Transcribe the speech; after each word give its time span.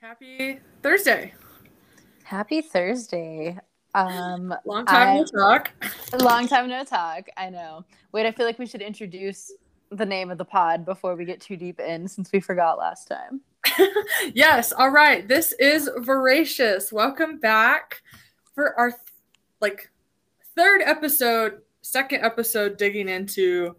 Happy 0.00 0.60
Thursday. 0.82 1.32
Happy 2.24 2.60
Thursday. 2.60 3.58
Um, 3.94 4.54
Long 4.64 4.84
time 4.84 5.08
I- 5.08 5.14
no 5.16 5.24
talk. 5.24 5.70
long 6.20 6.46
time 6.46 6.68
no 6.68 6.84
talk. 6.84 7.26
I 7.36 7.48
know. 7.50 7.84
Wait, 8.12 8.26
I 8.26 8.32
feel 8.32 8.44
like 8.46 8.58
we 8.58 8.66
should 8.66 8.82
introduce 8.82 9.52
the 9.90 10.04
name 10.04 10.30
of 10.30 10.38
the 10.38 10.44
pod 10.44 10.84
before 10.84 11.14
we 11.16 11.24
get 11.24 11.40
too 11.40 11.56
deep 11.56 11.80
in 11.80 12.06
since 12.08 12.30
we 12.32 12.40
forgot 12.40 12.78
last 12.78 13.08
time. 13.08 13.40
yes, 14.34 14.72
all 14.72 14.90
right. 14.90 15.26
This 15.26 15.52
is 15.52 15.88
Voracious. 15.98 16.92
Welcome 16.92 17.38
back 17.38 18.02
for 18.54 18.78
our 18.78 18.92
like 19.60 19.90
third 20.56 20.82
episode, 20.82 21.62
second 21.82 22.22
episode 22.22 22.76
digging 22.76 23.08
into 23.08 23.76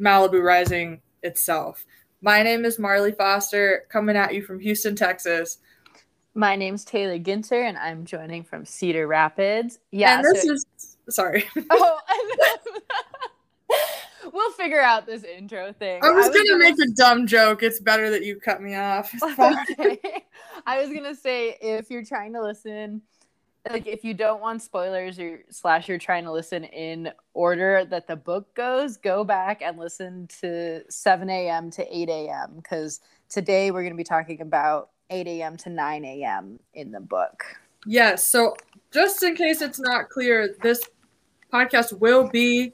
Malibu 0.00 0.42
Rising 0.42 1.00
itself. 1.22 1.86
My 2.24 2.42
name 2.42 2.64
is 2.64 2.78
Marley 2.78 3.12
Foster, 3.12 3.84
coming 3.90 4.16
at 4.16 4.32
you 4.32 4.42
from 4.42 4.58
Houston, 4.58 4.96
Texas. 4.96 5.58
My 6.34 6.56
name's 6.56 6.82
Taylor 6.82 7.18
Ginter, 7.18 7.68
and 7.68 7.76
I'm 7.76 8.06
joining 8.06 8.44
from 8.44 8.64
Cedar 8.64 9.06
Rapids. 9.06 9.78
Yeah, 9.90 10.16
and 10.16 10.24
this 10.24 10.42
so- 10.42 10.54
is 10.54 10.96
sorry. 11.10 11.44
oh, 11.70 11.98
we'll 14.32 14.52
figure 14.52 14.80
out 14.80 15.04
this 15.04 15.22
intro 15.22 15.74
thing. 15.74 16.02
I 16.02 16.12
was, 16.12 16.30
gonna, 16.30 16.56
make 16.56 16.76
a 16.80 16.90
dumb 16.96 17.26
joke. 17.26 17.62
It's 17.62 17.78
better 17.78 18.08
that 18.08 18.24
you 18.24 18.36
cut 18.36 18.62
me 18.62 18.74
off. 18.74 19.14
Okay. 19.22 20.24
I 20.66 20.80
was 20.80 20.88
gonna 20.94 21.14
say 21.14 21.58
if 21.60 21.90
you're 21.90 22.06
trying 22.06 22.32
to 22.32 22.42
listen, 22.42 23.02
like 23.70 23.86
if 23.86 24.04
you 24.04 24.14
don't 24.14 24.40
want 24.40 24.62
spoilers 24.62 25.18
or 25.18 25.40
slash 25.50 25.88
you're 25.88 25.98
trying 25.98 26.24
to 26.24 26.32
listen 26.32 26.64
in 26.64 27.10
order 27.32 27.84
that 27.86 28.06
the 28.06 28.16
book 28.16 28.54
goes, 28.54 28.96
go 28.96 29.24
back 29.24 29.62
and 29.62 29.78
listen 29.78 30.28
to 30.40 30.82
7 30.90 31.30
a.m. 31.30 31.70
to 31.70 31.96
8 31.96 32.08
a.m. 32.08 32.52
because 32.56 33.00
today 33.28 33.70
we're 33.70 33.82
gonna 33.82 33.94
be 33.94 34.04
talking 34.04 34.40
about 34.40 34.90
8 35.10 35.26
a.m. 35.26 35.56
to 35.58 35.70
9 35.70 36.04
a.m. 36.04 36.58
in 36.74 36.90
the 36.90 37.00
book. 37.00 37.44
Yes. 37.86 38.24
So, 38.24 38.54
just 38.92 39.22
in 39.22 39.34
case 39.34 39.60
it's 39.60 39.80
not 39.80 40.08
clear, 40.08 40.56
this 40.62 40.82
podcast 41.52 41.98
will 41.98 42.28
be 42.28 42.72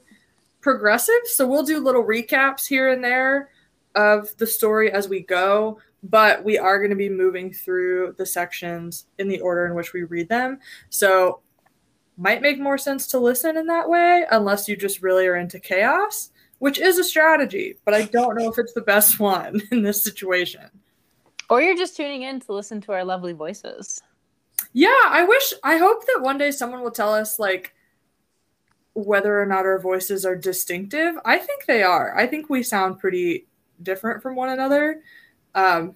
progressive. 0.61 1.21
So, 1.25 1.47
we'll 1.47 1.63
do 1.63 1.79
little 1.79 2.03
recaps 2.03 2.67
here 2.67 2.89
and 2.89 3.03
there 3.03 3.49
of 3.95 4.35
the 4.37 4.47
story 4.47 4.91
as 4.91 5.09
we 5.09 5.21
go, 5.21 5.79
but 6.03 6.43
we 6.43 6.57
are 6.57 6.79
going 6.79 6.89
to 6.89 6.95
be 6.95 7.09
moving 7.09 7.53
through 7.53 8.15
the 8.17 8.25
sections 8.25 9.05
in 9.19 9.27
the 9.27 9.39
order 9.39 9.65
in 9.65 9.75
which 9.75 9.93
we 9.93 10.03
read 10.03 10.29
them. 10.29 10.59
So, 10.89 11.41
might 12.17 12.41
make 12.41 12.59
more 12.59 12.77
sense 12.77 13.07
to 13.07 13.19
listen 13.19 13.57
in 13.57 13.65
that 13.67 13.89
way 13.89 14.25
unless 14.31 14.67
you 14.67 14.75
just 14.75 15.01
really 15.01 15.25
are 15.25 15.37
into 15.37 15.59
chaos, 15.59 16.31
which 16.59 16.79
is 16.79 16.99
a 16.99 17.03
strategy, 17.03 17.77
but 17.85 17.93
I 17.93 18.03
don't 18.03 18.37
know 18.37 18.49
if 18.49 18.59
it's 18.59 18.73
the 18.73 18.81
best 18.81 19.19
one 19.19 19.61
in 19.71 19.81
this 19.81 20.03
situation. 20.03 20.69
Or 21.49 21.61
you're 21.61 21.75
just 21.75 21.97
tuning 21.97 22.23
in 22.23 22.39
to 22.41 22.53
listen 22.53 22.79
to 22.81 22.93
our 22.93 23.03
lovely 23.03 23.33
voices. 23.33 24.01
Yeah, 24.73 24.89
I 25.07 25.23
wish 25.23 25.53
I 25.63 25.77
hope 25.77 26.05
that 26.05 26.21
one 26.21 26.37
day 26.37 26.51
someone 26.51 26.81
will 26.81 26.91
tell 26.91 27.13
us 27.13 27.39
like 27.39 27.73
whether 28.93 29.41
or 29.41 29.45
not 29.45 29.65
our 29.65 29.79
voices 29.79 30.25
are 30.25 30.35
distinctive. 30.35 31.15
I 31.25 31.37
think 31.37 31.65
they 31.65 31.83
are. 31.83 32.17
I 32.17 32.27
think 32.27 32.49
we 32.49 32.63
sound 32.63 32.99
pretty 32.99 33.47
different 33.83 34.21
from 34.21 34.35
one 34.35 34.49
another. 34.49 35.01
Um 35.55 35.95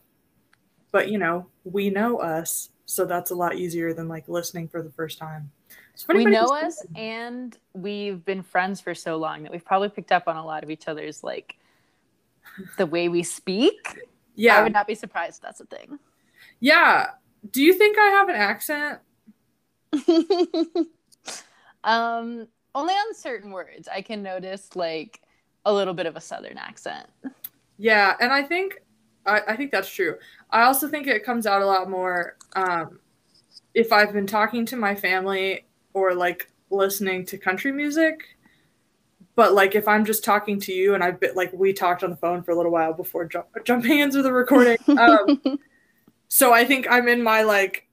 but 0.91 1.09
you 1.09 1.17
know, 1.17 1.47
we 1.63 1.89
know 1.89 2.17
us, 2.17 2.69
so 2.85 3.05
that's 3.05 3.31
a 3.31 3.35
lot 3.35 3.55
easier 3.55 3.93
than 3.93 4.07
like 4.07 4.27
listening 4.29 4.67
for 4.67 4.81
the 4.81 4.91
first 4.91 5.17
time. 5.17 5.51
So 5.95 6.13
We 6.13 6.25
know 6.25 6.45
us 6.47 6.85
and 6.95 7.57
we've 7.73 8.23
been 8.23 8.43
friends 8.43 8.81
for 8.81 8.93
so 8.93 9.17
long 9.17 9.43
that 9.43 9.51
we've 9.51 9.63
probably 9.63 9.89
picked 9.89 10.11
up 10.11 10.27
on 10.27 10.35
a 10.35 10.45
lot 10.45 10.63
of 10.63 10.69
each 10.69 10.87
other's 10.87 11.23
like 11.23 11.55
the 12.77 12.85
way 12.85 13.09
we 13.09 13.23
speak. 13.23 13.99
Yeah, 14.35 14.57
I 14.57 14.63
would 14.63 14.73
not 14.73 14.87
be 14.87 14.95
surprised 14.95 15.37
if 15.37 15.41
that's 15.41 15.61
a 15.61 15.65
thing. 15.65 15.99
Yeah. 16.59 17.11
Do 17.51 17.61
you 17.61 17.73
think 17.73 17.97
I 17.97 18.09
have 18.09 18.29
an 18.29 18.35
accent? 18.35 18.99
um, 21.83 22.47
only 22.73 22.93
on 22.93 23.13
certain 23.13 23.51
words. 23.51 23.87
I 23.87 24.01
can 24.01 24.21
notice 24.21 24.75
like 24.75 25.21
a 25.65 25.73
little 25.73 25.93
bit 25.93 26.05
of 26.05 26.15
a 26.15 26.21
southern 26.21 26.57
accent. 26.57 27.07
Yeah, 27.77 28.15
and 28.19 28.31
I 28.31 28.43
think 28.43 28.81
I, 29.25 29.41
I 29.47 29.55
think 29.55 29.71
that's 29.71 29.89
true. 29.89 30.15
I 30.51 30.63
also 30.63 30.87
think 30.87 31.07
it 31.07 31.23
comes 31.23 31.45
out 31.45 31.61
a 31.61 31.65
lot 31.65 31.89
more 31.89 32.37
um, 32.55 32.99
if 33.73 33.91
I've 33.91 34.13
been 34.13 34.27
talking 34.27 34.65
to 34.67 34.75
my 34.75 34.95
family 34.95 35.65
or 35.93 36.13
like 36.13 36.51
listening 36.69 37.25
to 37.27 37.37
country 37.37 37.71
music. 37.71 38.37
But 39.35 39.53
like 39.53 39.75
if 39.75 39.87
I'm 39.87 40.05
just 40.05 40.23
talking 40.23 40.59
to 40.61 40.73
you 40.73 40.93
and 40.93 41.03
I've 41.03 41.19
been 41.19 41.35
like 41.35 41.51
we 41.51 41.73
talked 41.73 42.03
on 42.03 42.09
the 42.09 42.15
phone 42.15 42.41
for 42.41 42.51
a 42.51 42.55
little 42.55 42.71
while 42.71 42.93
before 42.93 43.25
ju- 43.25 43.43
jumping 43.65 43.99
into 43.99 44.21
the 44.21 44.31
recording. 44.31 44.77
Um, 44.87 45.59
so 46.29 46.53
I 46.53 46.63
think 46.63 46.87
I'm 46.89 47.07
in 47.07 47.21
my 47.21 47.43
like 47.43 47.87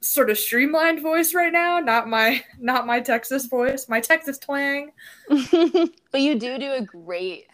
sort 0.00 0.30
of 0.30 0.38
streamlined 0.38 1.00
voice 1.00 1.34
right 1.34 1.52
now, 1.52 1.80
not 1.80 2.08
my 2.08 2.44
not 2.60 2.86
my 2.86 3.00
Texas 3.00 3.46
voice, 3.46 3.88
my 3.88 4.00
Texas 4.00 4.38
twang. 4.38 4.92
but 5.28 6.20
you 6.20 6.38
do 6.38 6.58
do 6.58 6.72
a 6.72 6.82
great 6.82 7.46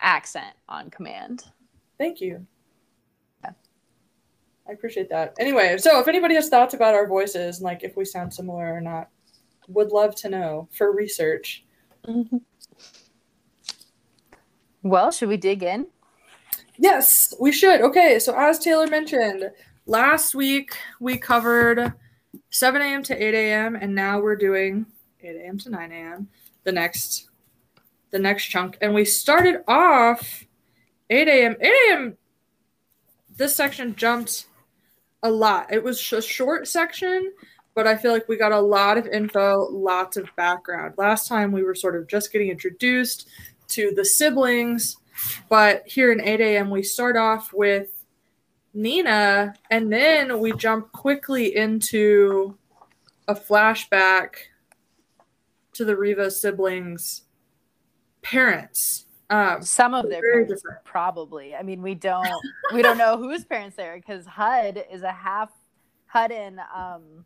accent 0.00 0.56
on 0.68 0.90
command. 0.90 1.44
Thank 1.98 2.20
you. 2.20 2.46
Yeah. 3.42 3.50
I 4.68 4.72
appreciate 4.72 5.10
that. 5.10 5.34
Anyway, 5.38 5.76
so 5.78 6.00
if 6.00 6.08
anybody 6.08 6.34
has 6.36 6.48
thoughts 6.48 6.74
about 6.74 6.94
our 6.94 7.06
voices 7.06 7.58
and 7.58 7.64
like 7.64 7.82
if 7.82 7.96
we 7.96 8.04
sound 8.04 8.32
similar 8.32 8.72
or 8.72 8.80
not, 8.80 9.08
would 9.68 9.90
love 9.90 10.14
to 10.16 10.30
know 10.30 10.68
for 10.72 10.92
research. 10.92 11.64
Mm-hmm. 12.06 12.38
Well, 14.82 15.10
should 15.10 15.28
we 15.28 15.36
dig 15.36 15.62
in? 15.62 15.86
Yes, 16.78 17.34
we 17.40 17.52
should. 17.52 17.80
Okay, 17.80 18.18
so 18.18 18.34
as 18.38 18.58
Taylor 18.58 18.86
mentioned, 18.86 19.50
last 19.86 20.34
week 20.34 20.76
we 21.00 21.18
covered 21.18 21.92
7 22.50 22.80
a.m. 22.80 23.02
to 23.02 23.22
8 23.22 23.34
a.m. 23.34 23.74
and 23.74 23.94
now 23.94 24.20
we're 24.20 24.36
doing 24.36 24.86
8 25.20 25.36
a.m. 25.36 25.58
to 25.58 25.70
9 25.70 25.92
a.m. 25.92 26.28
the 26.64 26.72
next 26.72 27.28
the 28.10 28.18
next 28.18 28.46
chunk. 28.46 28.78
And 28.80 28.94
we 28.94 29.04
started 29.04 29.62
off 29.68 30.44
8 31.10 31.28
a.m. 31.28 31.56
8 31.60 31.66
a.m. 31.66 32.16
This 33.36 33.54
section 33.54 33.94
jumped 33.94 34.46
a 35.22 35.30
lot. 35.30 35.72
It 35.72 35.82
was 35.82 36.12
a 36.12 36.22
short 36.22 36.68
section, 36.68 37.32
but 37.74 37.86
I 37.86 37.96
feel 37.96 38.12
like 38.12 38.28
we 38.28 38.36
got 38.36 38.52
a 38.52 38.60
lot 38.60 38.98
of 38.98 39.06
info, 39.06 39.68
lots 39.70 40.16
of 40.16 40.28
background. 40.36 40.94
Last 40.96 41.28
time 41.28 41.52
we 41.52 41.62
were 41.62 41.74
sort 41.74 41.96
of 41.96 42.08
just 42.08 42.32
getting 42.32 42.48
introduced 42.48 43.28
to 43.68 43.92
the 43.94 44.04
siblings, 44.04 44.96
but 45.48 45.86
here 45.86 46.12
in 46.12 46.20
8 46.20 46.40
a.m. 46.40 46.70
we 46.70 46.82
start 46.82 47.16
off 47.16 47.52
with 47.52 47.88
Nina, 48.74 49.54
and 49.70 49.92
then 49.92 50.38
we 50.40 50.52
jump 50.52 50.92
quickly 50.92 51.56
into 51.56 52.56
a 53.26 53.34
flashback 53.34 54.34
to 55.72 55.84
the 55.84 55.96
Riva 55.96 56.30
siblings' 56.30 57.22
parents. 58.22 59.06
Um, 59.30 59.62
Some 59.62 59.92
of 59.92 60.08
their 60.08 60.22
parents, 60.22 60.54
different. 60.54 60.84
probably. 60.84 61.54
I 61.54 61.62
mean, 61.62 61.82
we 61.82 61.94
don't 61.94 62.26
we 62.72 62.80
don't 62.82 62.96
know 62.98 63.16
whose 63.18 63.44
parents 63.52 63.76
they 63.76 63.86
are 63.86 63.96
because 63.96 64.24
HUD 64.26 64.84
is 64.90 65.02
a 65.02 65.12
half 65.12 65.50
HUD 66.06 66.32
and 66.32 66.60
um, 66.74 67.24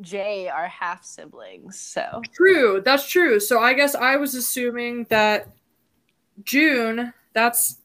Jay 0.00 0.48
are 0.48 0.66
half 0.68 1.04
siblings. 1.04 1.78
So 1.78 2.22
True, 2.34 2.80
that's 2.84 3.08
true. 3.08 3.38
So 3.40 3.60
I 3.60 3.74
guess 3.74 3.94
I 3.94 4.16
was 4.16 4.34
assuming 4.34 5.04
that 5.10 5.48
June, 6.44 7.12
that's 7.34 7.78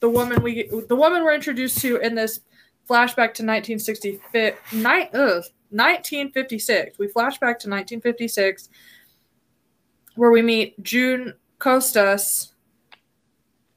the 0.00 0.10
woman 0.10 0.42
we 0.42 0.68
the 0.88 0.96
woman 0.96 1.24
we're 1.24 1.34
introduced 1.34 1.78
to 1.78 1.96
in 1.96 2.14
this 2.14 2.40
flashback 2.88 3.32
to 3.32 3.42
1965 3.42 4.54
ni- 4.74 5.08
ugh, 5.14 5.42
1956. 5.70 6.98
We 6.98 7.08
flash 7.08 7.38
back 7.38 7.58
to 7.60 7.68
1956 7.70 8.68
where 10.16 10.30
we 10.30 10.42
meet 10.42 10.80
June 10.82 11.32
Costas 11.58 12.52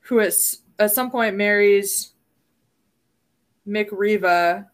who 0.08 0.20
is 0.20 0.62
at 0.80 0.92
some 0.92 1.12
point 1.12 1.36
marries 1.36 2.14
Mick 3.68 3.90
Riva 3.92 4.68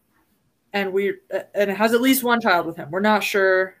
and 0.72 0.92
we 0.92 1.14
and 1.54 1.70
has 1.70 1.92
at 1.92 2.00
least 2.00 2.22
one 2.22 2.40
child 2.40 2.66
with 2.66 2.76
him. 2.76 2.90
We're 2.90 3.00
not 3.00 3.24
sure 3.24 3.76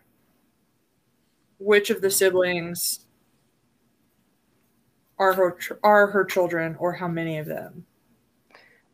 which 1.58 1.90
of 1.90 2.00
the 2.00 2.10
siblings 2.10 3.06
are 5.18 5.32
her 5.32 5.56
are 5.82 6.08
her 6.08 6.24
children 6.24 6.76
or 6.78 6.92
how 6.92 7.08
many 7.08 7.38
of 7.38 7.46
them. 7.46 7.86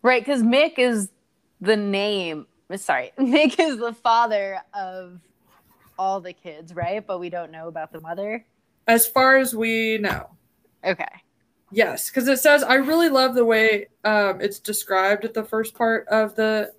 right, 0.02 0.22
because 0.22 0.42
Mick 0.42 0.78
is 0.78 1.10
the 1.60 1.76
name. 1.76 2.46
Sorry, 2.76 3.12
Mick 3.18 3.58
is 3.58 3.78
the 3.78 3.94
father 3.94 4.60
of 4.74 5.18
all 5.98 6.20
the 6.20 6.34
kids, 6.34 6.74
right? 6.74 7.06
But 7.06 7.18
we 7.18 7.30
don't 7.30 7.50
know 7.50 7.68
about 7.68 7.92
the 7.92 8.00
mother. 8.00 8.44
As 8.86 9.06
far 9.06 9.38
as 9.38 9.54
we 9.54 9.98
know. 9.98 10.28
Okay. 10.84 11.04
Yes, 11.72 12.10
because 12.10 12.26
it 12.28 12.40
says 12.40 12.62
I 12.62 12.74
really 12.74 13.08
love 13.08 13.34
the 13.34 13.44
way 13.44 13.88
um, 14.04 14.40
it's 14.40 14.58
described 14.58 15.24
at 15.24 15.34
the 15.34 15.44
first 15.44 15.74
part 15.74 16.06
of 16.08 16.34
the 16.34 16.72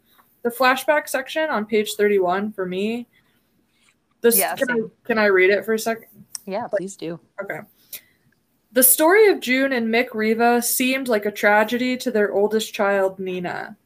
the 0.43 0.49
flashback 0.49 1.07
section 1.07 1.49
on 1.49 1.65
page 1.65 1.93
31 1.97 2.51
for 2.51 2.65
me. 2.65 3.07
This 4.21 4.37
Yeah, 4.37 4.55
can, 4.55 4.71
I, 4.71 4.77
can 5.03 5.17
I 5.17 5.25
read 5.25 5.49
it 5.49 5.65
for 5.65 5.73
a 5.73 5.79
second? 5.79 6.07
Yeah, 6.45 6.67
please 6.67 6.95
do. 6.95 7.19
Okay. 7.41 7.59
The 8.71 8.83
story 8.83 9.27
of 9.27 9.39
June 9.39 9.73
and 9.73 9.87
Mick 9.87 10.13
Riva 10.13 10.61
seemed 10.61 11.07
like 11.07 11.25
a 11.25 11.31
tragedy 11.31 11.97
to 11.97 12.11
their 12.11 12.33
oldest 12.33 12.73
child, 12.73 13.19
Nina. 13.19 13.77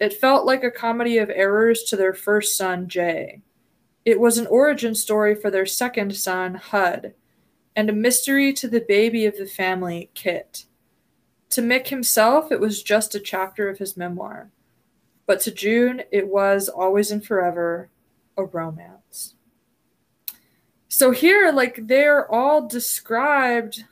It 0.00 0.20
felt 0.20 0.44
like 0.44 0.64
a 0.64 0.70
comedy 0.70 1.18
of 1.18 1.30
errors 1.30 1.84
to 1.84 1.96
their 1.96 2.12
first 2.12 2.56
son, 2.56 2.88
Jay. 2.88 3.42
It 4.04 4.20
was 4.20 4.36
an 4.36 4.46
origin 4.48 4.94
story 4.94 5.34
for 5.34 5.50
their 5.50 5.66
second 5.66 6.14
son, 6.16 6.54
Hud, 6.54 7.14
and 7.76 7.90
a 7.90 7.92
mystery 7.92 8.52
to 8.54 8.68
the 8.68 8.84
baby 8.86 9.26
of 9.26 9.36
the 9.36 9.46
family, 9.46 10.10
Kit. 10.14 10.64
To 11.50 11.60
Mick 11.62 11.88
himself, 11.88 12.50
it 12.52 12.60
was 12.60 12.82
just 12.82 13.14
a 13.14 13.20
chapter 13.20 13.68
of 13.68 13.78
his 13.78 13.96
memoir. 13.96 14.50
But 15.26 15.40
to 15.42 15.50
June, 15.50 16.02
it 16.12 16.28
was 16.28 16.68
always 16.68 17.10
and 17.10 17.24
forever 17.24 17.88
a 18.36 18.44
romance. 18.44 19.34
So 20.88 21.10
here, 21.10 21.50
like, 21.52 21.86
they're 21.86 22.30
all 22.30 22.66
described. 22.68 23.84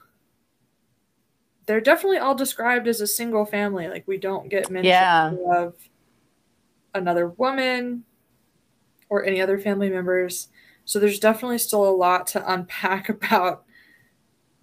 They're 1.67 1.81
definitely 1.81 2.19
all 2.19 2.35
described 2.35 2.87
as 2.87 3.01
a 3.01 3.07
single 3.07 3.45
family. 3.45 3.89
Like, 3.89 4.07
we 4.07 4.19
don't 4.19 4.49
get 4.49 4.71
mention 4.71 4.91
Yeah. 4.91 5.35
of 5.51 5.75
another 6.95 7.29
woman 7.29 8.05
or 9.09 9.25
any 9.25 9.41
other 9.41 9.59
family 9.59 9.89
members. 9.91 10.49
So 10.85 10.99
there's 10.99 11.19
definitely 11.21 11.59
still 11.59 11.89
a 11.89 11.91
lot 11.95 12.27
to 12.29 12.53
unpack 12.53 13.09
about 13.09 13.65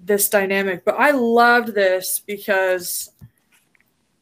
this 0.04 0.30
dynamic. 0.30 0.86
But 0.86 0.96
I 1.00 1.12
loved 1.12 1.74
this 1.75 2.22
because 2.25 3.12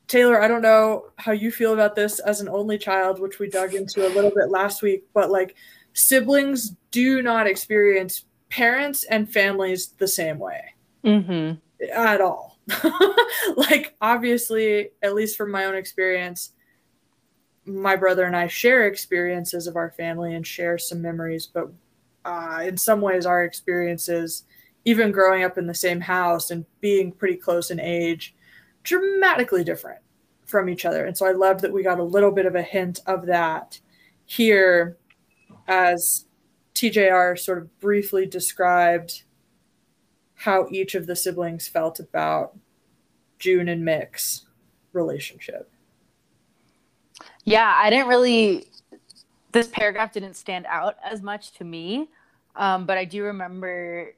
Taylor, 0.07 0.41
I 0.41 0.47
don't 0.47 0.62
know 0.62 1.07
how 1.18 1.33
you 1.33 1.51
feel 1.51 1.74
about 1.74 1.95
this 1.95 2.19
as 2.19 2.41
an 2.41 2.50
only 2.50 2.77
child, 2.77 3.19
which 3.19 3.39
we 3.39 3.50
dug 3.50 3.74
into 3.74 4.07
a 4.07 4.13
little 4.13 4.31
bit 4.31 4.50
last 4.50 4.81
week, 4.81 5.03
but 5.13 5.29
like 5.29 5.56
siblings 5.94 6.75
do 6.91 7.21
not 7.21 7.47
experience 7.47 8.25
parents 8.50 9.03
and 9.03 9.31
families 9.31 9.89
the 9.97 10.07
same 10.07 10.39
way 10.39 10.62
Mm-hmm. 11.03 11.57
at 11.94 12.21
all. 12.21 12.57
like, 13.56 13.95
obviously, 14.01 14.89
at 15.01 15.15
least 15.15 15.38
from 15.38 15.51
my 15.51 15.65
own 15.65 15.75
experience, 15.75 16.51
my 17.65 17.95
brother 17.95 18.23
and 18.23 18.35
I 18.35 18.47
share 18.47 18.88
experiences 18.88 19.68
of 19.68 19.75
our 19.75 19.91
family 19.91 20.35
and 20.35 20.45
share 20.45 20.77
some 20.77 21.01
memories, 21.01 21.45
but 21.45 21.69
uh, 22.25 22.63
in 22.65 22.77
some 22.77 23.00
ways, 23.00 23.25
our 23.25 23.44
experiences, 23.44 24.44
even 24.87 25.11
growing 25.11 25.43
up 25.43 25.57
in 25.57 25.67
the 25.67 25.75
same 25.75 25.99
house 25.99 26.49
and 26.49 26.65
being 26.79 27.11
pretty 27.11 27.35
close 27.35 27.71
in 27.71 27.77
age, 27.77 28.33
dramatically 28.83 29.61
different 29.61 29.99
from 30.45 30.69
each 30.69 30.85
other. 30.85 31.05
And 31.05 31.17
so 31.17 31.25
I 31.25 31.33
loved 31.33 31.59
that 31.59 31.73
we 31.73 31.83
got 31.83 31.99
a 31.99 32.03
little 32.03 32.31
bit 32.31 32.45
of 32.45 32.55
a 32.55 32.61
hint 32.61 33.01
of 33.05 33.25
that 33.25 33.81
here 34.25 34.95
as 35.67 36.23
TJR 36.73 37.37
sort 37.37 37.57
of 37.57 37.79
briefly 37.81 38.25
described 38.25 39.23
how 40.35 40.69
each 40.71 40.95
of 40.95 41.05
the 41.05 41.17
siblings 41.17 41.67
felt 41.67 41.99
about 41.99 42.55
June 43.39 43.67
and 43.67 43.83
Mick's 43.83 44.45
relationship. 44.93 45.69
Yeah, 47.43 47.73
I 47.75 47.89
didn't 47.89 48.07
really. 48.07 48.67
This 49.51 49.67
paragraph 49.67 50.13
didn't 50.13 50.35
stand 50.35 50.65
out 50.69 50.95
as 51.03 51.21
much 51.21 51.51
to 51.57 51.65
me, 51.65 52.07
um, 52.55 52.85
but 52.85 52.97
I 52.97 53.03
do 53.03 53.23
remember 53.23 54.13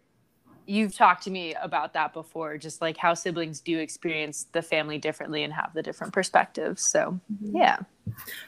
you've 0.70 0.96
talked 0.96 1.24
to 1.24 1.32
me 1.32 1.56
about 1.56 1.94
that 1.94 2.14
before, 2.14 2.58
just 2.58 2.80
like 2.80 2.96
how 2.96 3.16
siblings 3.16 3.60
do 3.60 3.80
experience 3.80 4.46
the 4.52 4.62
family 4.62 5.00
differently 5.00 5.44
and 5.44 5.52
have 5.52 5.74
the 5.74 5.82
different 5.82 6.14
perspectives. 6.14 6.88
So, 6.88 7.20
yeah. 7.42 7.80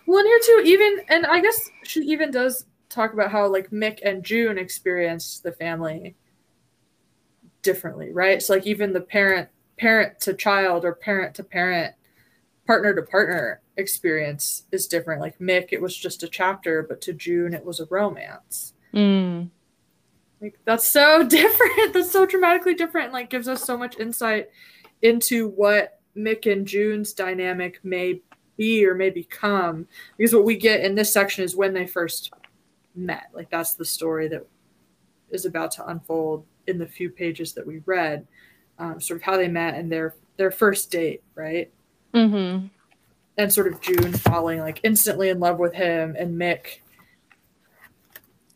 Well, 0.05 0.19
and 0.19 0.27
here 0.27 0.39
too, 0.45 0.63
even 0.65 1.01
and 1.09 1.25
I 1.25 1.41
guess 1.41 1.69
she 1.83 2.01
even 2.01 2.29
does 2.29 2.65
talk 2.89 3.13
about 3.13 3.31
how 3.31 3.47
like 3.47 3.71
Mick 3.71 3.99
and 4.03 4.23
June 4.23 4.57
experienced 4.57 5.41
the 5.43 5.51
family 5.51 6.15
differently, 7.63 8.11
right? 8.11 8.41
So 8.41 8.53
like 8.53 8.67
even 8.67 8.93
the 8.93 9.01
parent 9.01 9.49
parent 9.77 10.19
to 10.21 10.33
child 10.35 10.85
or 10.85 10.93
parent 10.93 11.33
to 11.35 11.43
parent, 11.43 11.95
partner 12.67 12.93
to 12.93 13.01
partner 13.01 13.61
experience 13.77 14.65
is 14.71 14.85
different. 14.85 15.21
Like 15.21 15.39
Mick, 15.39 15.69
it 15.71 15.81
was 15.81 15.97
just 15.97 16.21
a 16.21 16.27
chapter, 16.27 16.83
but 16.83 17.01
to 17.01 17.13
June 17.13 17.55
it 17.55 17.65
was 17.65 17.79
a 17.79 17.87
romance. 17.89 18.73
Mm. 18.93 19.49
Like 20.41 20.59
that's 20.65 20.87
so 20.87 21.23
different. 21.27 21.93
That's 21.93 22.11
so 22.11 22.25
dramatically 22.25 22.73
different. 22.73 23.05
and, 23.05 23.13
Like 23.13 23.29
gives 23.29 23.47
us 23.47 23.63
so 23.63 23.77
much 23.77 23.99
insight 23.99 24.49
into 25.01 25.49
what 25.49 25.99
Mick 26.17 26.51
and 26.51 26.65
June's 26.65 27.13
dynamic 27.13 27.79
may 27.83 28.21
be 28.57 28.85
or 28.85 28.95
may 28.95 29.09
become. 29.09 29.87
Because 30.17 30.33
what 30.33 30.45
we 30.45 30.57
get 30.57 30.81
in 30.81 30.95
this 30.95 31.13
section 31.13 31.43
is 31.43 31.55
when 31.55 31.73
they 31.73 31.87
first 31.87 32.33
met. 32.95 33.27
Like 33.33 33.49
that's 33.49 33.75
the 33.75 33.85
story 33.85 34.27
that 34.29 34.45
is 35.29 35.45
about 35.45 35.71
to 35.71 35.87
unfold 35.87 36.45
in 36.67 36.77
the 36.77 36.87
few 36.87 37.09
pages 37.09 37.53
that 37.53 37.65
we 37.65 37.81
read. 37.85 38.27
Um, 38.79 38.99
sort 38.99 39.17
of 39.19 39.23
how 39.23 39.37
they 39.37 39.47
met 39.47 39.75
and 39.75 39.91
their 39.91 40.15
their 40.37 40.51
first 40.51 40.89
date, 40.91 41.21
right? 41.35 41.71
Mm-hmm. 42.13 42.67
and 43.37 43.53
sort 43.53 43.71
of 43.71 43.79
June 43.79 44.11
falling 44.11 44.59
like 44.59 44.81
instantly 44.83 45.29
in 45.29 45.39
love 45.39 45.59
with 45.59 45.73
him 45.73 46.13
and 46.19 46.37
Mick 46.37 46.79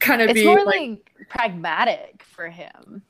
kind 0.05 0.21
of 0.21 0.29
It's 0.29 0.35
being 0.35 0.47
more 0.47 0.63
like, 0.65 0.75
like 0.75 1.29
pragmatic 1.29 2.23
for 2.23 2.49
him. 2.49 3.01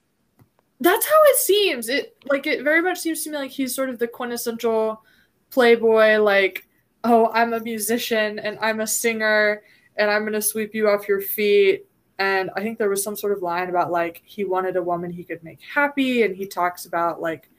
that's 0.80 1.06
how 1.06 1.21
it 1.25 1.38
seems. 1.38 1.89
It 1.89 2.15
like 2.25 2.47
it 2.47 2.63
very 2.63 2.81
much 2.81 3.00
seems 3.00 3.24
to 3.24 3.31
me 3.31 3.38
like 3.38 3.51
he's 3.51 3.75
sort 3.75 3.89
of 3.89 4.00
the 4.00 4.07
quintessential 4.07 5.01
playboy 5.50 6.18
like 6.18 6.68
oh, 7.03 7.30
I'm 7.33 7.53
a 7.53 7.59
musician 7.59 8.39
and 8.39 8.57
I'm 8.62 8.80
a 8.80 8.88
singer 8.88 9.62
and 9.95 10.09
I'm 10.09 10.24
going 10.24 10.33
to 10.33 10.42
sweep 10.42 10.74
you 10.74 10.89
off 10.89 11.07
your 11.07 11.21
feet 11.21 11.86
and 12.18 12.50
I 12.56 12.62
think 12.62 12.80
there 12.80 12.89
was 12.89 13.03
some 13.03 13.15
sort 13.15 13.31
of 13.38 13.44
line 13.44 13.69
about 13.69 13.91
like 13.91 14.24
he 14.25 14.44
wanted 14.44 14.75
a 14.75 14.81
woman 14.81 15.12
he 15.12 15.24
could 15.24 15.44
make 15.44 15.59
happy 15.62 16.24
and 16.24 16.36
he 16.36 16.48
talks 16.48 16.86
about 16.88 17.21
like 17.21 17.50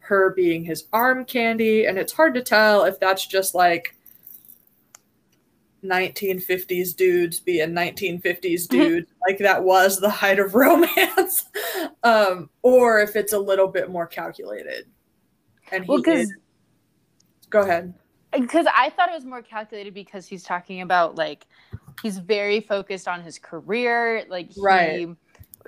her 0.00 0.32
being 0.34 0.64
his 0.64 0.88
arm 0.92 1.24
candy 1.24 1.86
and 1.86 1.96
it's 1.96 2.12
hard 2.12 2.34
to 2.34 2.42
tell 2.42 2.84
if 2.84 2.98
that's 2.98 3.24
just 3.26 3.54
like 3.54 3.94
1950s 5.84 6.96
dudes 6.96 7.38
being 7.38 7.70
1950s 7.70 8.66
dudes 8.68 9.10
like 9.26 9.38
that 9.38 9.62
was 9.62 10.00
the 10.00 10.10
height 10.10 10.38
of 10.40 10.54
romance 10.56 11.44
um 12.02 12.50
or 12.62 13.00
if 13.00 13.14
it's 13.14 13.32
a 13.32 13.38
little 13.38 13.68
bit 13.68 13.88
more 13.90 14.06
calculated 14.06 14.86
and 15.70 15.84
he 15.84 15.88
Well, 15.90 16.02
is- 16.08 16.32
go 17.50 17.60
ahead 17.60 17.94
because 18.32 18.66
I 18.74 18.90
thought 18.90 19.08
it 19.08 19.14
was 19.14 19.24
more 19.24 19.40
calculated 19.42 19.94
because 19.94 20.26
he's 20.26 20.42
talking 20.42 20.82
about 20.82 21.14
like 21.16 21.46
he's 22.02 22.18
very 22.18 22.60
focused 22.60 23.08
on 23.08 23.22
his 23.22 23.38
career. 23.38 24.24
Like 24.28 24.52
he, 24.52 24.60
Right. 24.60 25.08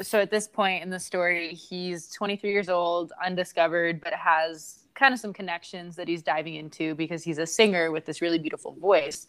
So 0.03 0.21
at 0.21 0.31
this 0.31 0.47
point 0.47 0.83
in 0.83 0.91
the 0.91 0.99
story, 1.01 1.55
he's 1.55 2.09
23 2.11 2.51
years 2.51 2.69
old, 2.69 3.13
undiscovered, 3.25 4.01
but 4.03 4.13
has 4.13 4.81
kind 4.95 5.13
of 5.15 5.21
some 5.21 5.33
connections 5.33 5.97
that 5.97 6.07
he's 6.07 6.23
diving 6.23 6.55
into 6.57 6.95
because 6.95 7.23
he's 7.25 7.39
a 7.39 7.47
singer 7.47 7.91
with 7.91 8.05
this 8.07 8.21
really 8.21 8.39
beautiful 8.39 8.73
voice. 8.75 9.27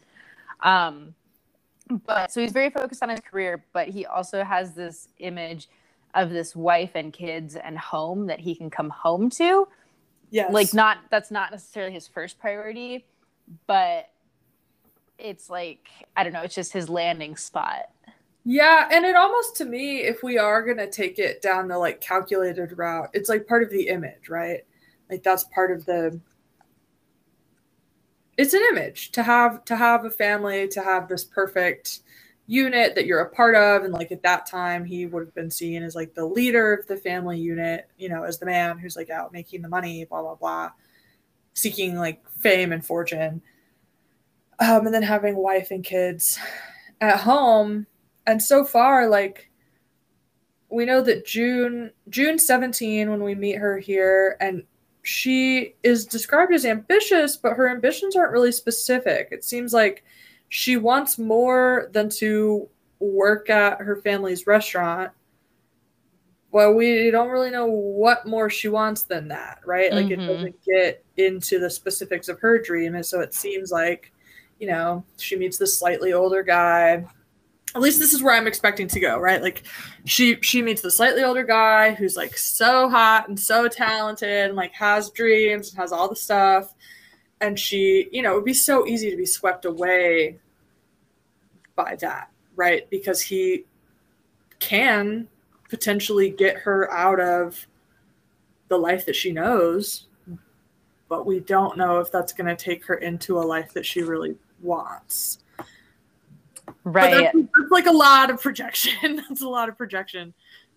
Um, 0.61 1.15
but 2.05 2.31
so 2.31 2.41
he's 2.41 2.51
very 2.51 2.69
focused 2.69 3.03
on 3.03 3.09
his 3.09 3.19
career, 3.19 3.65
but 3.73 3.89
he 3.89 4.05
also 4.05 4.43
has 4.43 4.73
this 4.73 5.09
image 5.19 5.69
of 6.13 6.29
this 6.29 6.55
wife 6.55 6.91
and 6.95 7.11
kids 7.11 7.55
and 7.55 7.77
home 7.77 8.27
that 8.27 8.39
he 8.39 8.55
can 8.55 8.69
come 8.69 8.89
home 8.89 9.29
to. 9.31 9.67
Yes. 10.29 10.51
Like 10.53 10.73
not 10.73 10.99
that's 11.09 11.31
not 11.31 11.51
necessarily 11.51 11.93
his 11.93 12.07
first 12.07 12.39
priority 12.39 13.05
but 13.67 14.09
it's 15.17 15.49
like 15.49 15.87
i 16.15 16.23
don't 16.23 16.33
know 16.33 16.41
it's 16.41 16.55
just 16.55 16.73
his 16.73 16.89
landing 16.89 17.35
spot. 17.35 17.89
Yeah, 18.43 18.89
and 18.91 19.05
it 19.05 19.15
almost 19.15 19.55
to 19.57 19.65
me, 19.65 19.97
if 19.97 20.23
we 20.23 20.39
are 20.39 20.65
gonna 20.65 20.89
take 20.89 21.19
it 21.19 21.43
down 21.43 21.67
the 21.67 21.77
like 21.77 22.01
calculated 22.01 22.75
route, 22.75 23.11
it's 23.13 23.29
like 23.29 23.45
part 23.45 23.61
of 23.61 23.69
the 23.69 23.87
image, 23.87 24.29
right? 24.29 24.65
Like 25.11 25.21
that's 25.21 25.43
part 25.53 25.71
of 25.71 25.85
the 25.85 26.19
it's 28.37 28.53
an 28.53 28.61
image 28.71 29.11
to 29.11 29.23
have 29.23 29.65
to 29.65 29.75
have 29.75 30.05
a 30.05 30.09
family, 30.09 30.67
to 30.69 30.81
have 30.81 31.07
this 31.07 31.23
perfect 31.23 32.01
unit 32.47 32.95
that 32.95 33.05
you're 33.05 33.21
a 33.21 33.29
part 33.29 33.55
of. 33.55 33.83
And 33.83 33.93
like 33.93 34.11
at 34.11 34.23
that 34.23 34.45
time 34.45 34.83
he 34.83 35.05
would 35.05 35.25
have 35.25 35.35
been 35.35 35.51
seen 35.51 35.83
as 35.83 35.95
like 35.95 36.13
the 36.13 36.25
leader 36.25 36.73
of 36.73 36.87
the 36.87 36.97
family 36.97 37.39
unit, 37.39 37.89
you 37.97 38.09
know, 38.09 38.23
as 38.23 38.39
the 38.39 38.45
man 38.45 38.77
who's 38.77 38.95
like 38.95 39.09
out 39.09 39.33
making 39.33 39.61
the 39.61 39.69
money, 39.69 40.05
blah 40.05 40.21
blah 40.21 40.35
blah, 40.35 40.71
seeking 41.53 41.97
like 41.97 42.27
fame 42.29 42.71
and 42.71 42.85
fortune. 42.85 43.41
Um, 44.59 44.85
and 44.85 44.93
then 44.93 45.03
having 45.03 45.35
wife 45.35 45.71
and 45.71 45.83
kids 45.83 46.37
at 47.01 47.21
home 47.21 47.87
and 48.27 48.41
so 48.41 48.63
far 48.63 49.07
like 49.07 49.49
we 50.69 50.85
know 50.85 51.01
that 51.01 51.25
june 51.25 51.91
june 52.09 52.37
17 52.37 53.09
when 53.09 53.23
we 53.23 53.35
meet 53.35 53.57
her 53.57 53.79
here 53.79 54.37
and 54.39 54.63
she 55.03 55.75
is 55.83 56.05
described 56.05 56.53
as 56.53 56.65
ambitious 56.65 57.35
but 57.37 57.53
her 57.53 57.67
ambitions 57.69 58.15
aren't 58.15 58.31
really 58.31 58.51
specific. 58.51 59.29
It 59.31 59.43
seems 59.43 59.73
like 59.73 60.03
she 60.49 60.77
wants 60.77 61.17
more 61.17 61.89
than 61.91 62.09
to 62.09 62.67
work 62.99 63.49
at 63.49 63.79
her 63.79 63.95
family's 63.97 64.45
restaurant. 64.45 65.11
Well 66.51 66.73
we 66.73 67.09
don't 67.11 67.29
really 67.29 67.49
know 67.49 67.65
what 67.65 68.27
more 68.27 68.49
she 68.49 68.67
wants 68.67 69.03
than 69.03 69.27
that 69.29 69.59
right? 69.65 69.91
Like 69.91 70.11
it 70.11 70.19
Mhm. 70.19 70.27
doesn't 70.27 70.65
get 70.65 71.03
into 71.17 71.59
the 71.59 71.69
specifics 71.69 72.27
of 72.27 72.39
her 72.39 72.59
dream. 72.59 72.95
And 72.95 73.05
so 73.05 73.21
it 73.21 73.33
seems 73.33 73.71
like 73.71 74.11
you 74.59 74.67
know 74.67 75.03
she 75.17 75.35
meets 75.35 75.57
this 75.57 75.77
slightly 75.77 76.13
older 76.13 76.43
guy 76.43 77.05
at 77.73 77.81
least 77.81 77.99
this 77.99 78.13
is 78.13 78.21
where 78.21 78.35
I'm 78.35 78.47
expecting 78.47 78.87
to 78.89 78.99
go, 78.99 79.17
right? 79.17 79.41
Like 79.41 79.63
she 80.05 80.37
she 80.41 80.61
meets 80.61 80.81
the 80.81 80.91
slightly 80.91 81.23
older 81.23 81.43
guy 81.43 81.93
who's 81.93 82.17
like 82.17 82.37
so 82.37 82.89
hot 82.89 83.29
and 83.29 83.39
so 83.39 83.67
talented 83.67 84.47
and 84.49 84.55
like 84.55 84.73
has 84.73 85.09
dreams 85.11 85.69
and 85.69 85.77
has 85.79 85.91
all 85.91 86.09
the 86.09 86.15
stuff. 86.15 86.73
and 87.41 87.59
she, 87.59 88.07
you 88.11 88.21
know, 88.21 88.33
it 88.33 88.35
would 88.35 88.45
be 88.45 88.53
so 88.53 88.87
easy 88.87 89.09
to 89.09 89.17
be 89.17 89.25
swept 89.25 89.65
away 89.65 90.39
by 91.75 91.95
that, 91.95 92.29
right? 92.55 92.89
Because 92.89 93.21
he 93.21 93.65
can 94.59 95.27
potentially 95.69 96.29
get 96.29 96.55
her 96.57 96.91
out 96.93 97.19
of 97.19 97.67
the 98.67 98.77
life 98.77 99.05
that 99.07 99.15
she 99.15 99.31
knows, 99.31 100.05
but 101.09 101.25
we 101.25 101.39
don't 101.39 101.77
know 101.77 101.99
if 101.99 102.11
that's 102.11 102.31
going 102.31 102.47
to 102.47 102.55
take 102.55 102.85
her 102.85 102.95
into 102.95 103.39
a 103.39 103.41
life 103.41 103.73
that 103.73 103.85
she 103.85 104.03
really 104.03 104.35
wants. 104.61 105.39
Right. 106.83 107.11
That's, 107.11 107.35
that's, 107.35 107.71
like 107.71 107.85
a 107.85 107.91
lot 107.91 108.29
of 108.29 108.41
projection. 108.41 109.15
that's 109.29 109.41
a 109.41 109.49
lot 109.49 109.69
of 109.69 109.77
projection, 109.77 110.33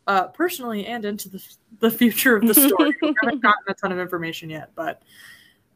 uh, 0.07 0.29
personally 0.29 0.87
and 0.87 1.05
into 1.05 1.29
the, 1.29 1.43
the 1.81 1.91
future 1.91 2.37
of 2.37 2.47
the 2.47 2.55
story. 2.55 2.95
we 3.01 3.15
haven't 3.23 3.43
gotten 3.43 3.65
a 3.69 3.75
ton 3.75 3.93
of 3.93 3.99
information 3.99 4.51
yet, 4.51 4.71
but 4.75 5.03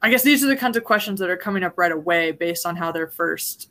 I 0.02 0.10
guess 0.10 0.22
these 0.22 0.44
are 0.44 0.48
the 0.48 0.56
kinds 0.56 0.76
of 0.76 0.84
questions 0.84 1.18
that 1.20 1.30
are 1.30 1.36
coming 1.36 1.64
up 1.64 1.76
right 1.76 1.92
away 1.92 2.32
based 2.32 2.66
on 2.66 2.76
how 2.76 2.92
their 2.92 3.08
first 3.08 3.70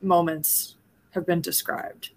moments 0.00 0.76
have 1.10 1.26
been 1.26 1.40
described. 1.40 2.10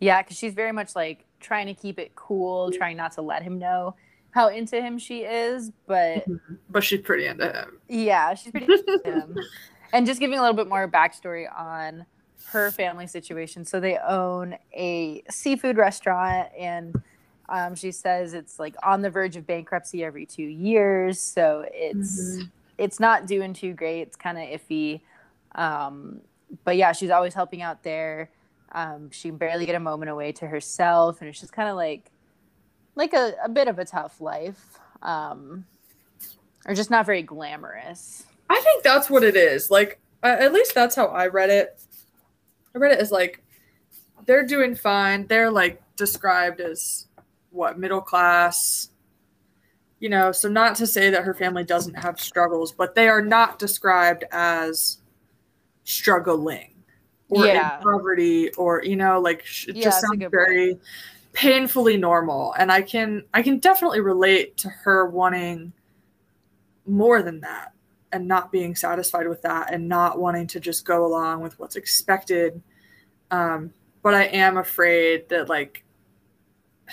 Yeah, 0.00 0.22
because 0.22 0.36
she's 0.36 0.54
very 0.54 0.72
much 0.72 0.96
like 0.96 1.24
trying 1.40 1.66
to 1.66 1.74
keep 1.74 1.98
it 1.98 2.14
cool, 2.14 2.70
trying 2.72 2.96
not 2.96 3.12
to 3.12 3.22
let 3.22 3.42
him 3.42 3.58
know 3.58 3.94
how 4.30 4.48
into 4.48 4.80
him 4.80 4.98
she 4.98 5.20
is, 5.22 5.72
but 5.86 6.24
but 6.70 6.84
she's 6.84 7.00
pretty 7.00 7.26
into 7.26 7.50
him. 7.50 7.78
Yeah, 7.88 8.34
she's 8.34 8.52
pretty 8.52 8.72
into 8.72 9.00
him. 9.04 9.38
And 9.92 10.06
just 10.06 10.20
giving 10.20 10.38
a 10.38 10.40
little 10.40 10.54
bit 10.54 10.68
more 10.68 10.86
backstory 10.86 11.52
on 11.52 12.06
her 12.48 12.70
family 12.70 13.06
situation. 13.06 13.64
So 13.64 13.80
they 13.80 13.98
own 13.98 14.56
a 14.72 15.22
seafood 15.30 15.76
restaurant 15.76 16.48
and 16.58 17.02
um, 17.48 17.74
she 17.74 17.90
says 17.90 18.32
it's 18.32 18.58
like 18.58 18.76
on 18.84 19.02
the 19.02 19.10
verge 19.10 19.36
of 19.36 19.46
bankruptcy 19.46 20.04
every 20.04 20.24
two 20.24 20.44
years. 20.44 21.20
So 21.20 21.64
it's 21.72 22.20
mm-hmm. 22.20 22.42
it's 22.78 23.00
not 23.00 23.26
doing 23.26 23.52
too 23.52 23.74
great. 23.74 24.02
It's 24.02 24.16
kind 24.16 24.38
of 24.38 24.60
iffy. 24.60 25.00
Um, 25.56 26.20
but 26.64 26.76
yeah, 26.76 26.92
she's 26.92 27.10
always 27.10 27.34
helping 27.34 27.60
out 27.60 27.82
there. 27.82 28.30
Um, 28.72 29.10
she 29.10 29.30
barely 29.30 29.66
get 29.66 29.74
a 29.74 29.80
moment 29.80 30.10
away 30.10 30.30
to 30.32 30.46
herself, 30.46 31.20
and 31.20 31.28
it's 31.28 31.40
just 31.40 31.52
kind 31.52 31.68
of 31.68 31.74
like 31.74 32.10
like 32.94 33.12
a, 33.14 33.34
a 33.44 33.48
bit 33.48 33.66
of 33.66 33.80
a 33.80 33.84
tough 33.84 34.20
life, 34.20 34.78
um, 35.02 35.64
or 36.66 36.74
just 36.74 36.90
not 36.90 37.04
very 37.04 37.22
glamorous. 37.22 38.26
I 38.48 38.60
think 38.60 38.84
that's 38.84 39.10
what 39.10 39.24
it 39.24 39.36
is. 39.36 39.72
Like 39.72 39.98
at 40.22 40.52
least 40.52 40.74
that's 40.74 40.94
how 40.94 41.06
I 41.06 41.26
read 41.26 41.50
it. 41.50 41.80
I 42.74 42.78
read 42.78 42.92
it 42.92 42.98
as 43.00 43.10
like 43.10 43.42
they're 44.26 44.46
doing 44.46 44.74
fine. 44.74 45.26
They're 45.26 45.50
like 45.50 45.82
described 45.96 46.60
as 46.60 47.06
what 47.50 47.78
middle 47.78 48.00
class 48.00 48.90
you 50.00 50.08
know 50.08 50.32
so 50.32 50.48
not 50.48 50.74
to 50.74 50.86
say 50.86 51.10
that 51.10 51.22
her 51.22 51.34
family 51.34 51.62
doesn't 51.62 51.94
have 51.94 52.18
struggles 52.18 52.72
but 52.72 52.94
they 52.94 53.08
are 53.08 53.22
not 53.22 53.58
described 53.58 54.24
as 54.32 54.98
struggling 55.84 56.74
or 57.28 57.46
yeah. 57.46 57.76
in 57.76 57.82
poverty 57.82 58.50
or 58.54 58.82
you 58.82 58.96
know 58.96 59.20
like 59.20 59.44
it 59.68 59.76
yeah, 59.76 59.84
just 59.84 60.00
sounds 60.00 60.24
very 60.30 60.74
point. 60.74 60.84
painfully 61.32 61.96
normal 61.96 62.54
and 62.58 62.72
i 62.72 62.80
can 62.80 63.22
i 63.34 63.42
can 63.42 63.58
definitely 63.58 64.00
relate 64.00 64.56
to 64.56 64.68
her 64.68 65.06
wanting 65.06 65.72
more 66.86 67.22
than 67.22 67.40
that 67.40 67.72
and 68.12 68.26
not 68.26 68.50
being 68.50 68.74
satisfied 68.74 69.28
with 69.28 69.42
that 69.42 69.72
and 69.72 69.88
not 69.88 70.18
wanting 70.18 70.46
to 70.46 70.60
just 70.60 70.84
go 70.84 71.06
along 71.06 71.40
with 71.40 71.58
what's 71.58 71.76
expected 71.76 72.60
um, 73.30 73.72
but 74.02 74.14
i 74.14 74.24
am 74.24 74.56
afraid 74.56 75.28
that 75.28 75.48
like 75.48 75.84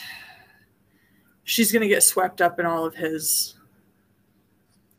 she's 1.43 1.71
to 1.81 1.88
get 1.88 2.03
swept 2.03 2.41
up 2.41 2.59
in 2.59 2.65
all 2.65 2.86
of 2.86 2.95
his 2.95 3.55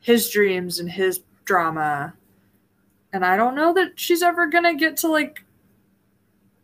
his 0.00 0.30
dreams 0.30 0.78
and 0.78 0.90
his 0.90 1.20
drama 1.44 2.14
and 3.12 3.24
i 3.24 3.36
don't 3.36 3.54
know 3.54 3.72
that 3.72 3.98
she's 3.98 4.22
ever 4.22 4.48
to 4.64 4.74
get 4.74 4.96
to 4.96 5.08
like 5.08 5.44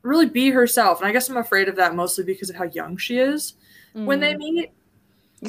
really 0.02 0.26
be 0.26 0.50
herself 0.50 1.00
and 1.00 1.08
i 1.08 1.12
guess 1.12 1.28
i'm 1.28 1.36
afraid 1.36 1.68
of 1.68 1.76
that 1.76 1.94
mostly 1.94 2.24
because 2.24 2.50
of 2.50 2.56
how 2.56 2.64
young 2.64 2.96
she 2.96 3.18
is 3.18 3.54
mm. 3.94 4.04
when 4.04 4.20
they 4.20 4.34
mm. 4.34 4.38
meet 4.38 4.72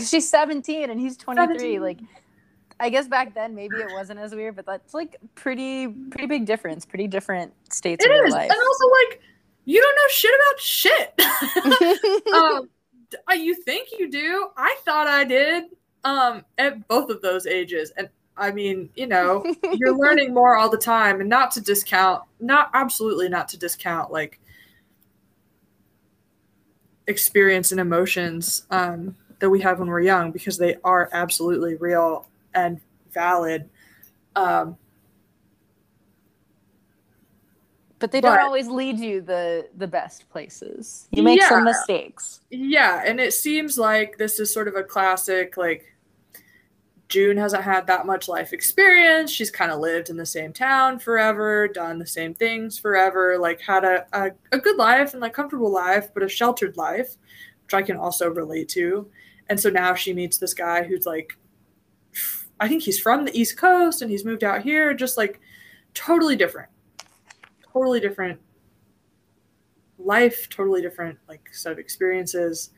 she's 0.03 0.29
17 0.29 0.89
and 0.89 0.99
he's 0.99 1.17
23 1.17 1.57
17. 1.57 1.81
like 1.81 1.99
i 2.79 2.89
guess 2.89 3.07
back 3.07 3.33
then 3.33 3.55
maybe 3.55 3.75
it 3.77 3.91
wasn't 3.93 4.19
as 4.19 4.33
weird 4.33 4.55
but 4.55 4.65
that's 4.65 4.93
like 4.93 5.17
pretty 5.35 5.87
pretty 5.87 6.27
big 6.27 6.45
difference 6.45 6.85
pretty 6.85 7.07
different 7.07 7.53
states 7.71 8.03
it 8.03 8.11
of 8.11 8.17
their 8.17 8.27
is. 8.27 8.33
and 8.33 8.51
also 8.51 8.85
like 9.03 9.21
you 9.65 9.81
don't 9.81 9.95
know 9.95 10.07
shit 10.09 10.31
about 10.35 10.59
shit 10.59 12.23
um, 12.33 12.69
uh, 13.29 13.33
you 13.33 13.55
think 13.55 13.89
you 13.97 14.09
do. 14.09 14.49
I 14.57 14.75
thought 14.83 15.07
I 15.07 15.23
did 15.23 15.65
um, 16.03 16.43
at 16.57 16.87
both 16.87 17.09
of 17.09 17.21
those 17.21 17.45
ages. 17.45 17.91
And 17.97 18.09
I 18.37 18.51
mean, 18.51 18.89
you 18.95 19.07
know, 19.07 19.43
you're 19.73 19.97
learning 19.97 20.33
more 20.33 20.57
all 20.57 20.69
the 20.69 20.77
time 20.77 21.19
and 21.19 21.29
not 21.29 21.51
to 21.51 21.61
discount, 21.61 22.23
not 22.39 22.69
absolutely 22.73 23.29
not 23.29 23.47
to 23.49 23.57
discount 23.57 24.11
like 24.11 24.39
experience 27.07 27.71
and 27.71 27.79
emotions 27.79 28.65
um, 28.71 29.15
that 29.39 29.49
we 29.49 29.61
have 29.61 29.79
when 29.79 29.87
we're 29.87 30.01
young 30.01 30.31
because 30.31 30.57
they 30.57 30.75
are 30.83 31.09
absolutely 31.13 31.75
real 31.75 32.27
and 32.55 32.79
valid. 33.11 33.69
Um, 34.35 34.77
but 37.99 38.11
they 38.11 38.21
don't 38.21 38.35
but, 38.35 38.41
always 38.41 38.67
lead 38.67 38.99
you 38.99 39.21
the 39.21 39.67
the 39.77 39.87
best 39.87 40.29
places. 40.29 41.07
You 41.11 41.23
make 41.23 41.39
yeah, 41.39 41.49
some 41.49 41.63
mistakes. 41.63 42.41
Yeah 42.49 43.03
and 43.05 43.19
it 43.19 43.33
seems 43.33 43.77
like 43.77 44.17
this 44.17 44.39
is 44.39 44.53
sort 44.53 44.67
of 44.67 44.75
a 44.75 44.83
classic 44.83 45.57
like 45.57 45.95
june 47.07 47.37
hasn't 47.37 47.63
had 47.63 47.87
that 47.87 48.05
much 48.05 48.27
life 48.27 48.51
experience. 48.51 49.31
She's 49.31 49.49
kind 49.49 49.71
of 49.71 49.79
lived 49.79 50.09
in 50.09 50.17
the 50.17 50.25
same 50.25 50.51
town 50.51 50.99
forever 50.99 51.67
done 51.67 51.97
the 51.97 52.05
same 52.05 52.33
things 52.33 52.77
forever 52.77 53.37
like 53.39 53.61
had 53.61 53.85
a, 53.85 54.05
a, 54.11 54.31
a 54.51 54.59
good 54.59 54.77
life 54.77 55.13
and 55.13 55.21
like 55.21 55.33
comfortable 55.33 55.71
life 55.71 56.13
but 56.13 56.21
a 56.21 56.29
sheltered 56.29 56.75
life 56.77 57.15
which 57.63 57.73
i 57.73 57.81
can 57.81 57.97
also 57.97 58.29
relate 58.29 58.69
to. 58.69 59.07
And 59.47 59.59
so 59.59 59.69
now 59.69 59.93
she 59.93 60.13
meets 60.13 60.37
this 60.37 60.53
guy 60.53 60.83
who's 60.83 61.05
like 61.05 61.37
i 62.59 62.67
think 62.67 62.83
he's 62.83 62.99
from 62.99 63.25
the 63.25 63.39
east 63.39 63.57
coast 63.57 64.01
and 64.01 64.09
he's 64.09 64.25
moved 64.25 64.43
out 64.43 64.61
here 64.61 64.93
just 64.93 65.17
like 65.17 65.39
totally 65.93 66.35
different 66.35 66.69
totally 67.73 67.99
different 67.99 68.39
life, 69.97 70.47
totally 70.49 70.81
different 70.81 71.17
like 71.27 71.49
set 71.51 71.71
of 71.71 71.79
experiences. 71.79 72.69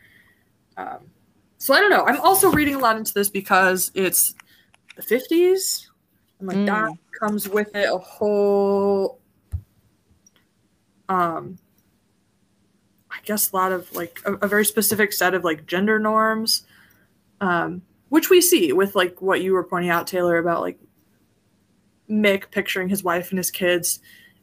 Um, 0.75 1.09
so 1.57 1.73
I 1.73 1.79
don't 1.79 1.89
know. 1.89 2.05
I'm 2.05 2.19
also 2.21 2.51
reading 2.51 2.75
a 2.75 2.79
lot 2.79 2.97
into 2.97 3.13
this 3.13 3.29
because 3.29 3.91
it's 3.93 4.35
the 4.95 5.01
50s, 5.03 5.87
and 6.39 6.47
like 6.47 6.57
mm. 6.57 6.65
that 6.67 6.91
comes 7.19 7.49
with 7.49 7.75
it 7.75 7.89
a 7.91 7.97
whole, 7.97 9.19
um, 11.09 11.57
I 13.11 13.17
guess 13.25 13.51
a 13.51 13.55
lot 13.55 13.71
of 13.71 13.93
like 13.95 14.19
a, 14.25 14.33
a 14.33 14.47
very 14.47 14.65
specific 14.65 15.13
set 15.13 15.33
of 15.33 15.43
like 15.43 15.65
gender 15.65 15.99
norms, 15.99 16.63
um, 17.41 17.81
which 18.09 18.29
we 18.29 18.41
see 18.41 18.71
with 18.73 18.95
like 18.95 19.21
what 19.21 19.41
you 19.41 19.53
were 19.53 19.63
pointing 19.63 19.91
out, 19.91 20.07
Taylor, 20.07 20.37
about 20.37 20.61
like 20.61 20.79
Mick 22.09 22.51
picturing 22.51 22.89
his 22.89 23.03
wife 23.03 23.29
and 23.29 23.37
his 23.37 23.51
kids 23.51 23.99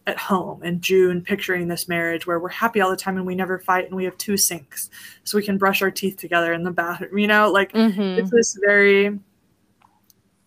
at 0.06 0.18
home 0.18 0.62
and 0.62 0.82
June 0.82 1.22
picturing 1.22 1.66
this 1.66 1.88
marriage 1.88 2.26
where 2.26 2.38
we're 2.38 2.48
happy 2.48 2.80
all 2.80 2.90
the 2.90 2.96
time 2.96 3.16
and 3.16 3.26
we 3.26 3.34
never 3.34 3.58
fight 3.58 3.86
and 3.86 3.96
we 3.96 4.04
have 4.04 4.18
two 4.18 4.36
sinks 4.36 4.90
so 5.24 5.38
we 5.38 5.42
can 5.42 5.56
brush 5.56 5.80
our 5.80 5.90
teeth 5.90 6.18
together 6.18 6.52
in 6.52 6.62
the 6.62 6.70
bathroom. 6.70 7.18
You 7.18 7.26
know, 7.26 7.50
like 7.50 7.72
mm-hmm. 7.72 8.00
it's 8.00 8.30
this 8.30 8.58
very 8.62 9.18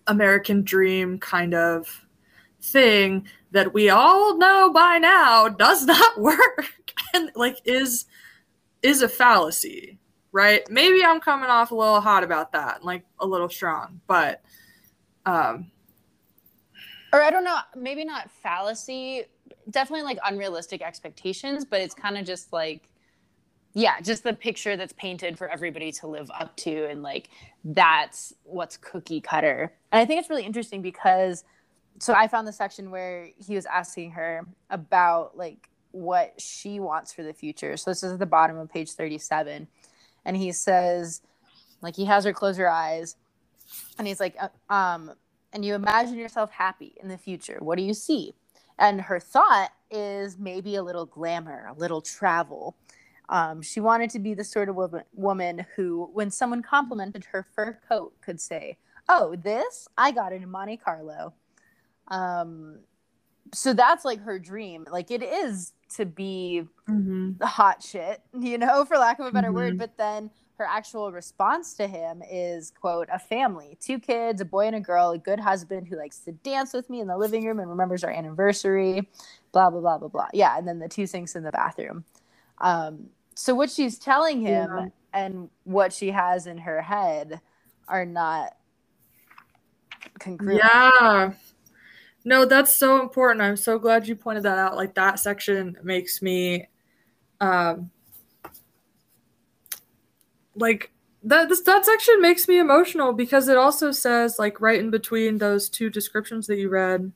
American 0.05 0.63
dream 0.63 1.17
kind 1.19 1.53
of 1.53 2.05
thing 2.61 3.27
that 3.51 3.73
we 3.73 3.89
all 3.89 4.37
know 4.37 4.71
by 4.71 4.99
now 4.99 5.47
does 5.47 5.85
not 5.85 6.17
work 6.19 6.93
and 7.13 7.31
like 7.35 7.59
is 7.65 8.05
is 8.83 9.01
a 9.01 9.09
fallacy, 9.09 9.97
right? 10.31 10.69
Maybe 10.69 11.03
I'm 11.03 11.19
coming 11.19 11.49
off 11.49 11.71
a 11.71 11.75
little 11.75 12.01
hot 12.01 12.23
about 12.23 12.51
that, 12.53 12.83
like 12.83 13.03
a 13.19 13.25
little 13.25 13.49
strong, 13.49 14.01
but 14.07 14.41
um 15.25 15.71
or 17.13 17.21
I 17.21 17.29
don't 17.29 17.43
know, 17.43 17.57
maybe 17.75 18.03
not 18.03 18.29
fallacy, 18.29 19.23
definitely 19.69 20.03
like 20.03 20.19
unrealistic 20.25 20.81
expectations, 20.81 21.65
but 21.65 21.81
it's 21.81 21.93
kind 21.93 22.17
of 22.17 22.25
just 22.25 22.51
like, 22.51 22.89
yeah, 23.73 24.01
just 24.01 24.23
the 24.23 24.33
picture 24.33 24.75
that's 24.75 24.93
painted 24.93 25.37
for 25.37 25.47
everybody 25.49 25.91
to 25.93 26.07
live 26.07 26.29
up 26.37 26.55
to. 26.57 26.89
And 26.89 27.03
like, 27.03 27.29
that's 27.63 28.33
what's 28.43 28.77
cookie 28.77 29.21
cutter. 29.21 29.73
And 29.91 30.01
I 30.01 30.05
think 30.05 30.19
it's 30.19 30.29
really 30.29 30.45
interesting 30.45 30.81
because, 30.81 31.43
so 31.99 32.13
I 32.13 32.27
found 32.27 32.47
the 32.47 32.53
section 32.53 32.91
where 32.91 33.29
he 33.37 33.55
was 33.55 33.65
asking 33.65 34.11
her 34.11 34.45
about 34.69 35.37
like 35.37 35.69
what 35.91 36.33
she 36.39 36.79
wants 36.79 37.13
for 37.13 37.23
the 37.23 37.33
future. 37.33 37.77
So 37.77 37.91
this 37.91 38.03
is 38.03 38.13
at 38.13 38.19
the 38.19 38.25
bottom 38.25 38.57
of 38.57 38.69
page 38.69 38.91
37. 38.91 39.67
And 40.27 40.35
he 40.37 40.51
says, 40.51 41.21
like, 41.81 41.95
he 41.95 42.05
has 42.05 42.25
her 42.25 42.33
close 42.33 42.57
her 42.57 42.69
eyes. 42.69 43.15
And 43.97 44.05
he's 44.05 44.19
like, 44.19 44.35
uh, 44.39 44.49
um, 44.71 45.13
and 45.53 45.63
you 45.63 45.73
imagine 45.73 46.17
yourself 46.17 46.51
happy 46.51 46.93
in 47.01 47.07
the 47.07 47.17
future. 47.17 47.57
What 47.61 47.77
do 47.77 47.83
you 47.83 47.93
see? 47.93 48.33
And 48.77 49.01
her 49.01 49.21
thought 49.21 49.71
is 49.89 50.37
maybe 50.37 50.75
a 50.75 50.83
little 50.83 51.05
glamour, 51.05 51.65
a 51.69 51.79
little 51.79 52.01
travel. 52.01 52.75
Um, 53.29 53.61
she 53.61 53.79
wanted 53.79 54.09
to 54.11 54.19
be 54.19 54.33
the 54.33 54.43
sort 54.43 54.67
of 54.67 54.75
woman, 54.75 55.03
woman 55.13 55.65
who, 55.75 56.09
when 56.13 56.29
someone 56.29 56.61
complimented 56.61 57.23
her 57.31 57.45
fur 57.55 57.79
coat, 57.87 58.13
could 58.21 58.41
say, 58.41 58.77
oh, 59.07 59.37
this 59.37 59.87
I 59.97 60.11
got 60.11 60.33
it 60.33 60.43
in 60.43 60.51
Monte 60.51 60.77
Carlo. 60.77 61.33
Um, 62.09 62.79
so 63.53 63.73
that's 63.73 64.03
like 64.03 64.21
her 64.21 64.39
dream. 64.39 64.85
Like 64.91 65.09
it 65.09 65.23
is 65.23 65.71
to 65.95 66.05
be 66.05 66.63
Mm-hmm. 66.89 67.31
the 67.37 67.45
hot 67.45 67.83
shit, 67.83 68.21
you 68.39 68.57
know, 68.57 68.85
for 68.85 68.97
lack 68.97 69.19
of 69.19 69.25
a 69.25 69.31
better 69.31 69.49
Mhm. 69.49 69.53
word. 69.55 69.77
But 69.77 69.97
then 69.97 70.29
her 70.57 70.65
actual 70.65 71.11
response 71.11 71.73
to 71.75 71.85
him 71.85 72.23
is, 72.31 72.71
quote, 72.71 73.09
a 73.11 73.19
family, 73.19 73.77
two 73.81 73.99
kids, 73.99 74.39
a 74.41 74.45
boy 74.45 74.67
and 74.67 74.75
a 74.75 74.79
girl, 74.79 75.11
a 75.11 75.17
good 75.17 75.39
husband 75.39 75.87
who 75.87 75.97
likes 75.97 76.19
to 76.21 76.31
dance 76.31 76.73
with 76.73 76.89
me 76.89 77.01
in 77.01 77.07
the 77.07 77.17
living 77.17 77.45
room 77.45 77.59
and 77.59 77.69
remembers 77.69 78.03
our 78.05 78.09
anniversary, 78.09 79.07
blah, 79.51 79.69
blah, 79.69 79.81
blah, 79.81 79.97
blah, 79.97 80.07
blah. 80.07 80.27
Yeah. 80.33 80.57
And 80.57 80.67
then 80.67 80.79
the 80.79 80.87
two 80.87 81.05
sinks 81.07 81.35
in 81.35 81.43
the 81.43 81.51
bathroom. 81.51 82.05
Um, 82.59 83.09
so 83.35 83.53
what 83.53 83.69
she's 83.69 83.99
telling 83.99 84.39
him 84.41 84.69
Yeah. 84.71 84.85
and 85.13 85.49
what 85.65 85.91
she 85.93 86.11
has 86.11 86.47
in 86.47 86.57
her 86.59 86.81
head 86.81 87.41
are 87.87 88.05
not 88.05 88.55
congruent. 90.19 90.63
Yeah. 90.63 91.33
No, 92.27 92.43
that's 92.43 92.75
so 92.75 93.01
important. 93.01 93.41
I'm 93.41 93.55
so 93.55 93.79
glad 93.79 94.05
you 94.05 94.13
pointed 94.13 94.43
that 94.43 94.57
out. 94.57 94.75
Like 94.75 94.95
that 94.95 95.17
section 95.17 95.77
makes 95.81 96.21
me 96.21 96.67
um 97.39 97.89
like 100.53 100.91
that 101.23 101.47
this 101.47 101.61
that 101.61 101.85
section 101.85 102.19
makes 102.21 102.49
me 102.49 102.59
emotional 102.59 103.13
because 103.13 103.47
it 103.47 103.55
also 103.55 103.91
says 103.93 104.37
like 104.37 104.59
right 104.59 104.77
in 104.77 104.91
between 104.91 105.37
those 105.37 105.69
two 105.69 105.89
descriptions 105.89 106.47
that 106.47 106.57
you 106.57 106.67
read 106.67 107.13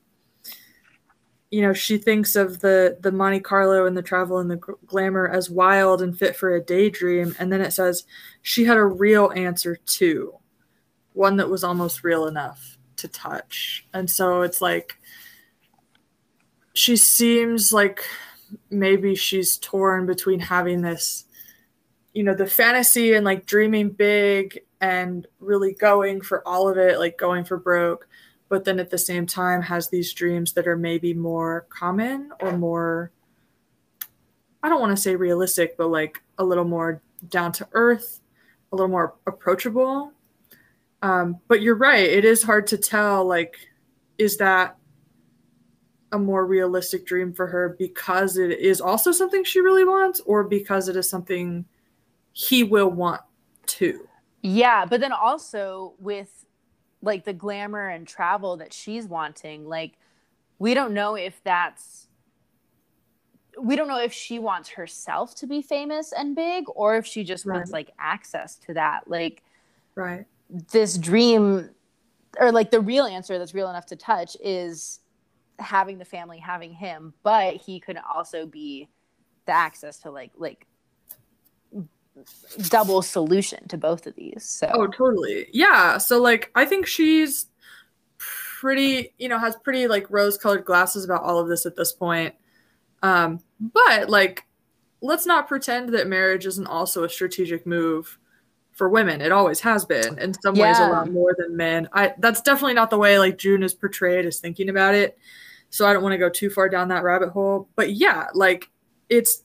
you 1.50 1.62
know 1.62 1.74
she 1.74 1.98
thinks 1.98 2.38
of 2.38 2.62
the 2.62 2.98
the 3.02 3.12
Monte 3.12 3.42
Carlo 3.42 3.86
and 3.86 3.98
the 3.98 4.02
travel 4.02 4.38
and 4.38 4.50
the 4.50 4.62
glamour 4.86 5.28
as 5.28 5.50
wild 5.50 6.02
and 6.02 6.18
fit 6.18 6.38
for 6.38 6.56
a 6.56 6.64
daydream 6.64 7.36
and 7.38 7.52
then 7.52 7.60
it 7.60 7.74
says 7.74 8.06
she 8.44 8.64
had 8.64 8.78
a 8.78 8.86
real 8.86 9.32
answer 9.36 9.76
too 9.88 10.34
one 11.14 11.36
that 11.36 11.50
was 11.50 11.64
almost 11.64 12.04
real 12.04 12.28
enough 12.28 12.71
to 13.02 13.08
touch. 13.08 13.86
And 13.94 14.10
so 14.10 14.42
it's 14.42 14.62
like 14.62 14.98
she 16.74 16.96
seems 16.96 17.74
like 17.74 18.04
maybe 18.70 19.16
she's 19.16 19.58
torn 19.58 20.06
between 20.06 20.40
having 20.40 20.82
this 20.82 21.26
you 22.14 22.24
know 22.24 22.34
the 22.34 22.46
fantasy 22.46 23.14
and 23.14 23.26
like 23.26 23.46
dreaming 23.46 23.90
big 23.90 24.60
and 24.82 25.28
really 25.40 25.74
going 25.74 26.22
for 26.22 26.46
all 26.48 26.68
of 26.68 26.78
it 26.78 27.00
like 27.00 27.18
going 27.18 27.44
for 27.44 27.58
broke 27.58 28.08
but 28.50 28.66
then 28.66 28.80
at 28.80 28.90
the 28.90 28.98
same 28.98 29.26
time 29.26 29.62
has 29.62 29.90
these 29.90 30.14
dreams 30.14 30.52
that 30.54 30.68
are 30.68 30.78
maybe 30.78 31.14
more 31.14 31.66
common 31.70 32.32
or 32.42 32.58
more 32.58 33.12
i 34.64 34.68
don't 34.68 34.82
want 34.82 34.96
to 34.96 35.02
say 35.02 35.16
realistic 35.16 35.78
but 35.78 35.88
like 35.88 36.22
a 36.38 36.44
little 36.44 36.66
more 36.66 37.02
down 37.30 37.52
to 37.52 37.66
earth 37.72 38.20
a 38.72 38.76
little 38.76 38.90
more 38.90 39.16
approachable 39.28 40.12
um, 41.02 41.40
but 41.48 41.62
you're 41.62 41.76
right 41.76 42.04
it 42.10 42.26
is 42.26 42.44
hard 42.44 42.68
to 42.68 42.78
tell 42.78 43.26
like 43.26 43.56
is 44.18 44.38
that 44.38 44.78
a 46.14 46.20
more 46.20 46.46
realistic 46.46 47.06
dream 47.06 47.34
for 47.34 47.48
her 47.48 47.76
because 47.80 48.38
it 48.38 48.60
is 48.60 48.82
also 48.82 49.12
something 49.12 49.44
she 49.44 49.62
really 49.62 49.86
wants 49.86 50.20
or 50.26 50.44
because 50.44 50.90
it 50.90 50.96
is 50.96 51.10
something 51.10 51.66
he 52.34 52.64
will 52.64 52.90
want 52.90 53.22
too 53.66 54.08
Yeah, 54.42 54.86
but 54.86 55.02
then 55.02 55.12
also 55.12 55.94
with 56.00 56.46
like 57.02 57.26
the 57.26 57.34
glamour 57.34 57.88
and 57.90 58.08
travel 58.08 58.58
that 58.58 58.74
she's 58.74 59.06
wanting, 59.06 59.68
like 59.68 59.98
we 60.60 60.74
don't 60.74 60.94
know 60.94 61.16
if 61.16 61.42
that's 61.44 62.08
we 63.60 63.76
don't 63.76 63.88
know 63.88 64.02
if 64.02 64.14
she 64.14 64.40
wants 64.40 64.70
herself 64.70 65.36
to 65.36 65.46
be 65.46 65.62
famous 65.62 66.14
and 66.14 66.36
big 66.36 66.64
or 66.74 66.96
if 66.96 67.06
she 67.06 67.24
just 67.24 67.46
wants 67.46 67.72
like 67.72 67.92
access 68.00 68.56
to 68.56 68.74
that. 68.74 69.08
Like 69.08 69.44
right 69.96 70.26
this 70.72 70.98
dream 70.98 71.70
or 72.40 72.52
like 72.52 72.72
the 72.72 72.80
real 72.80 73.06
answer 73.06 73.38
that's 73.38 73.54
real 73.54 73.70
enough 73.70 73.86
to 73.88 73.96
touch 73.96 74.38
is 74.42 75.00
having 75.60 75.98
the 75.98 76.06
family, 76.06 76.40
having 76.40 76.74
him, 76.74 77.14
but 77.24 77.56
he 77.56 77.80
could 77.80 77.98
also 78.14 78.46
be 78.46 78.90
the 79.46 79.52
access 79.52 80.00
to 80.00 80.12
like 80.12 80.32
like 80.38 80.66
double 82.70 83.02
solution 83.02 83.68
to 83.68 83.78
both 83.78 84.06
of 84.06 84.16
these. 84.16 84.44
So 84.44 84.70
oh 84.74 84.88
totally 84.88 85.48
yeah 85.54 85.98
so 85.98 86.22
like 86.22 86.52
i 86.56 86.66
think 86.66 86.86
she's 86.86 87.48
pretty 88.18 89.14
you 89.18 89.30
know 89.30 89.40
has 89.40 89.56
pretty 89.64 89.88
like 89.88 90.06
rose 90.10 90.38
colored 90.38 90.66
glasses 90.66 91.06
about 91.06 91.24
all 91.24 91.40
of 91.40 91.48
this 91.48 91.66
at 91.66 91.76
this 91.76 91.92
point 91.94 92.36
um 93.02 93.40
but 93.60 94.10
like 94.10 94.46
let's 95.02 95.26
not 95.26 95.48
pretend 95.48 95.90
that 95.90 96.08
marriage 96.08 96.46
isn't 96.46 96.68
also 96.68 97.04
a 97.04 97.10
strategic 97.10 97.66
move 97.66 98.20
for 98.82 98.90
women. 98.90 99.22
It 99.22 99.32
always 99.32 99.60
has 99.60 99.86
been 99.86 100.18
in 100.18 100.34
some 100.42 100.56
ways 100.56 100.80
a 100.80 100.90
lot 100.90 101.12
more 101.12 101.36
than 101.38 101.56
men. 101.56 101.88
I 101.94 102.16
that's 102.18 102.42
definitely 102.42 102.74
not 102.74 102.90
the 102.90 102.98
way 102.98 103.20
like 103.20 103.38
june 103.38 103.62
is 103.62 103.76
portrayed 103.76 104.26
as 104.26 104.40
thinking 104.40 104.70
about 104.70 104.96
it. 104.96 105.20
So 105.70 105.86
i 105.86 105.94
don't 105.94 106.02
want 106.02 106.14
to 106.14 106.18
go 106.18 106.32
too 106.32 106.50
far 106.50 106.68
down 106.68 106.88
that 106.88 107.04
rabbit 107.04 107.30
hole. 107.30 107.70
But 107.76 107.94
yeah 107.94 108.26
like 108.34 108.72
it's 109.08 109.44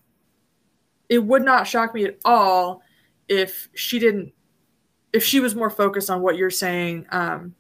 it 1.11 1.19
would 1.19 1.45
not 1.45 1.67
shock 1.67 1.93
me 1.93 2.07
at 2.07 2.17
all 2.25 2.81
if 3.29 3.69
she 3.75 3.99
didn't 3.99 4.33
if 5.13 5.23
she 5.23 5.41
was 5.41 5.55
more 5.55 5.69
focused 5.69 6.09
on 6.09 6.23
what 6.23 6.39
you're 6.39 6.49
saying 6.49 7.05
um 7.11 7.55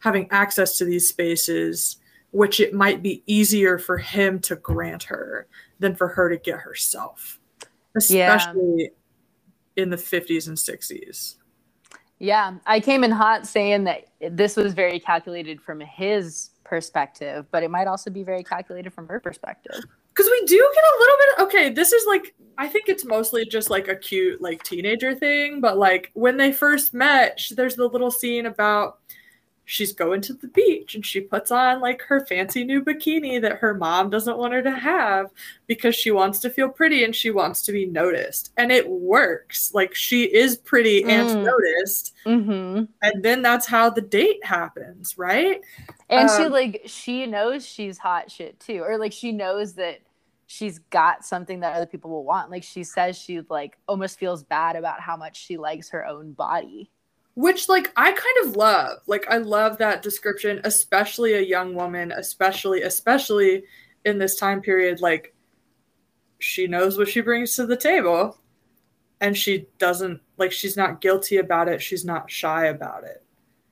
having 0.00 0.30
access 0.30 0.76
to 0.76 0.84
these 0.84 1.08
spaces 1.08 1.96
which 2.32 2.60
it 2.60 2.74
might 2.74 3.02
be 3.02 3.22
easier 3.24 3.78
for 3.78 3.96
him 3.96 4.40
to 4.40 4.56
grant 4.56 5.04
her 5.04 5.46
than 5.78 5.94
for 5.96 6.08
her 6.08 6.28
to 6.28 6.36
get 6.36 6.58
herself. 6.58 7.40
Yeah. 8.10 8.92
In 9.76 9.90
the 9.90 9.96
50s 9.96 10.48
and 10.48 10.56
60s 10.56 11.36
Yeah, 12.18 12.54
I 12.66 12.80
came 12.80 13.04
in 13.04 13.10
hot 13.10 13.46
saying 13.46 13.84
that 13.84 14.06
this 14.30 14.56
was 14.56 14.72
very 14.72 15.00
calculated 15.00 15.60
from 15.60 15.80
his 15.80 16.50
perspective, 16.64 17.46
but 17.50 17.62
it 17.62 17.70
might 17.70 17.86
also 17.86 18.10
be 18.10 18.22
very 18.22 18.42
calculated 18.42 18.92
from 18.92 19.06
her 19.08 19.20
perspective. 19.20 19.80
because 20.14 20.30
we 20.30 20.46
do 20.46 20.56
get 20.74 20.84
a 20.84 20.98
little 21.00 21.16
bit 21.18 21.44
okay 21.44 21.68
this 21.70 21.92
is 21.92 22.06
like 22.06 22.34
i 22.56 22.68
think 22.68 22.88
it's 22.88 23.04
mostly 23.04 23.44
just 23.44 23.68
like 23.68 23.88
a 23.88 23.96
cute 23.96 24.40
like 24.40 24.62
teenager 24.62 25.14
thing 25.14 25.60
but 25.60 25.76
like 25.76 26.10
when 26.14 26.36
they 26.36 26.52
first 26.52 26.94
met 26.94 27.40
there's 27.56 27.74
the 27.74 27.86
little 27.86 28.10
scene 28.10 28.46
about 28.46 28.98
she's 29.66 29.92
going 29.92 30.20
to 30.20 30.34
the 30.34 30.48
beach 30.48 30.94
and 30.94 31.06
she 31.06 31.20
puts 31.20 31.50
on 31.50 31.80
like 31.80 32.02
her 32.02 32.24
fancy 32.26 32.64
new 32.64 32.82
bikini 32.84 33.40
that 33.40 33.56
her 33.58 33.72
mom 33.74 34.10
doesn't 34.10 34.36
want 34.36 34.52
her 34.52 34.60
to 34.62 34.70
have 34.70 35.30
because 35.66 35.94
she 35.94 36.10
wants 36.10 36.38
to 36.38 36.50
feel 36.50 36.68
pretty 36.68 37.02
and 37.04 37.16
she 37.16 37.30
wants 37.30 37.62
to 37.62 37.72
be 37.72 37.86
noticed 37.86 38.52
and 38.58 38.70
it 38.70 38.86
works 38.88 39.72
like 39.72 39.94
she 39.94 40.24
is 40.24 40.56
pretty 40.56 41.02
and 41.04 41.28
Mm. 41.28 41.44
noticed 41.44 42.12
Mm-hmm. 42.26 42.84
and 43.02 43.22
then 43.22 43.40
that's 43.42 43.66
how 43.66 43.88
the 43.90 44.00
date 44.02 44.44
happens 44.44 45.16
right 45.16 45.60
And 46.10 46.28
she 46.30 46.44
Um, 46.44 46.52
like 46.52 46.82
she 46.84 47.24
knows 47.26 47.66
she's 47.66 47.96
hot 47.96 48.30
shit 48.30 48.60
too, 48.60 48.82
or 48.82 48.98
like 48.98 49.12
she 49.12 49.32
knows 49.32 49.74
that 49.74 50.00
she's 50.46 50.78
got 50.90 51.24
something 51.24 51.60
that 51.60 51.74
other 51.74 51.86
people 51.86 52.10
will 52.10 52.24
want. 52.24 52.50
Like 52.50 52.62
she 52.62 52.84
says 52.84 53.16
she 53.16 53.40
like 53.48 53.78
almost 53.88 54.18
feels 54.18 54.44
bad 54.44 54.76
about 54.76 55.00
how 55.00 55.16
much 55.16 55.38
she 55.42 55.56
likes 55.56 55.88
her 55.88 56.04
own 56.06 56.32
body. 56.32 56.90
Which 57.34 57.68
like 57.68 57.92
i 57.96 58.12
kind 58.12 58.48
of 58.48 58.56
love. 58.56 58.98
Like 59.06 59.26
i 59.28 59.38
love 59.38 59.78
that 59.78 60.02
description 60.02 60.60
especially 60.64 61.34
a 61.34 61.40
young 61.40 61.74
woman 61.74 62.12
especially 62.12 62.82
especially 62.82 63.64
in 64.04 64.18
this 64.18 64.36
time 64.36 64.60
period 64.60 65.00
like 65.00 65.34
she 66.38 66.66
knows 66.66 66.98
what 66.98 67.08
she 67.08 67.20
brings 67.20 67.56
to 67.56 67.66
the 67.66 67.76
table 67.76 68.38
and 69.20 69.36
she 69.36 69.66
doesn't 69.78 70.20
like 70.36 70.52
she's 70.52 70.76
not 70.76 71.00
guilty 71.00 71.38
about 71.38 71.68
it. 71.68 71.80
She's 71.80 72.04
not 72.04 72.30
shy 72.30 72.66
about 72.66 73.04
it. 73.04 73.22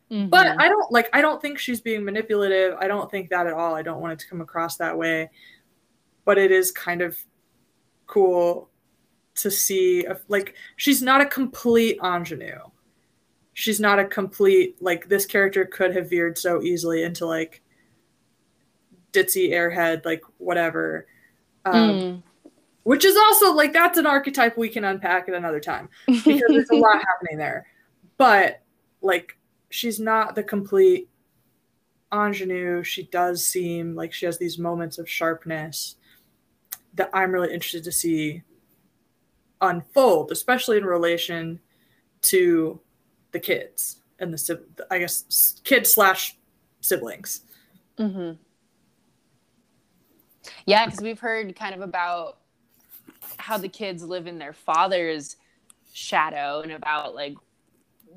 But 0.08 0.46
Mm-hmm. 0.46 0.60
i 0.60 0.68
don't 0.68 0.92
like 0.92 1.08
i 1.14 1.20
don't 1.22 1.40
think 1.40 1.58
she's 1.58 1.80
being 1.80 2.04
manipulative. 2.04 2.74
I 2.78 2.86
don't 2.86 3.10
think 3.10 3.30
that 3.30 3.46
at 3.46 3.52
all. 3.52 3.74
I 3.74 3.82
don't 3.82 4.00
want 4.00 4.14
it 4.14 4.18
to 4.20 4.28
come 4.28 4.40
across 4.40 4.76
that 4.76 4.96
way. 4.96 5.30
But 6.24 6.38
it 6.38 6.50
is 6.50 6.70
kind 6.70 7.02
of 7.02 7.18
cool 8.06 8.70
to 9.34 9.50
see 9.50 10.00
if, 10.06 10.20
like 10.28 10.54
she's 10.76 11.02
not 11.02 11.20
a 11.20 11.26
complete 11.26 11.98
ingenue 12.02 12.60
she's 13.54 13.80
not 13.80 13.98
a 13.98 14.04
complete 14.04 14.76
like 14.80 15.08
this 15.08 15.26
character 15.26 15.64
could 15.64 15.94
have 15.94 16.08
veered 16.08 16.38
so 16.38 16.62
easily 16.62 17.02
into 17.02 17.26
like 17.26 17.62
ditzy 19.12 19.50
airhead 19.50 20.04
like 20.04 20.22
whatever 20.38 21.06
um, 21.64 21.74
Mm. 21.74 22.22
which 22.84 23.04
is 23.04 23.16
also 23.16 23.52
like 23.52 23.72
that's 23.72 23.98
an 23.98 24.06
archetype 24.06 24.56
we 24.56 24.68
can 24.68 24.84
unpack 24.84 25.28
at 25.28 25.34
another 25.34 25.60
time 25.60 25.88
because 26.06 26.42
there's 26.48 26.70
a 26.70 26.76
lot 26.76 26.96
happening 27.08 27.36
there. 27.38 27.66
But 28.16 28.62
like 29.02 29.36
she's 29.70 30.00
not 30.00 30.34
the 30.34 30.42
complete 30.42 31.08
ingenue. 32.12 32.82
She 32.82 33.04
does 33.04 33.46
seem 33.46 33.94
like 33.94 34.12
she 34.12 34.26
has 34.26 34.38
these 34.38 34.58
moments 34.58 34.98
of 34.98 35.08
sharpness 35.08 35.96
that 36.94 37.10
I'm 37.12 37.30
really 37.32 37.52
interested 37.54 37.84
to 37.84 37.92
see 37.92 38.42
unfold, 39.60 40.32
especially 40.32 40.78
in 40.78 40.84
relation 40.84 41.60
to 42.22 42.80
the 43.32 43.40
kids 43.40 43.96
and 44.18 44.32
the 44.32 44.62
I 44.90 44.98
guess 44.98 45.60
kids 45.64 45.92
slash 45.92 46.36
siblings. 46.80 47.42
Mm-hmm. 47.98 48.32
Yeah, 50.66 50.86
because 50.86 51.00
we've 51.00 51.20
heard 51.20 51.54
kind 51.56 51.74
of 51.74 51.80
about 51.80 52.38
how 53.36 53.58
the 53.58 53.68
kids 53.68 54.02
live 54.02 54.26
in 54.26 54.38
their 54.38 54.52
father's 54.52 55.36
shadow 55.92 56.60
and 56.60 56.72
about 56.72 57.14
like 57.14 57.36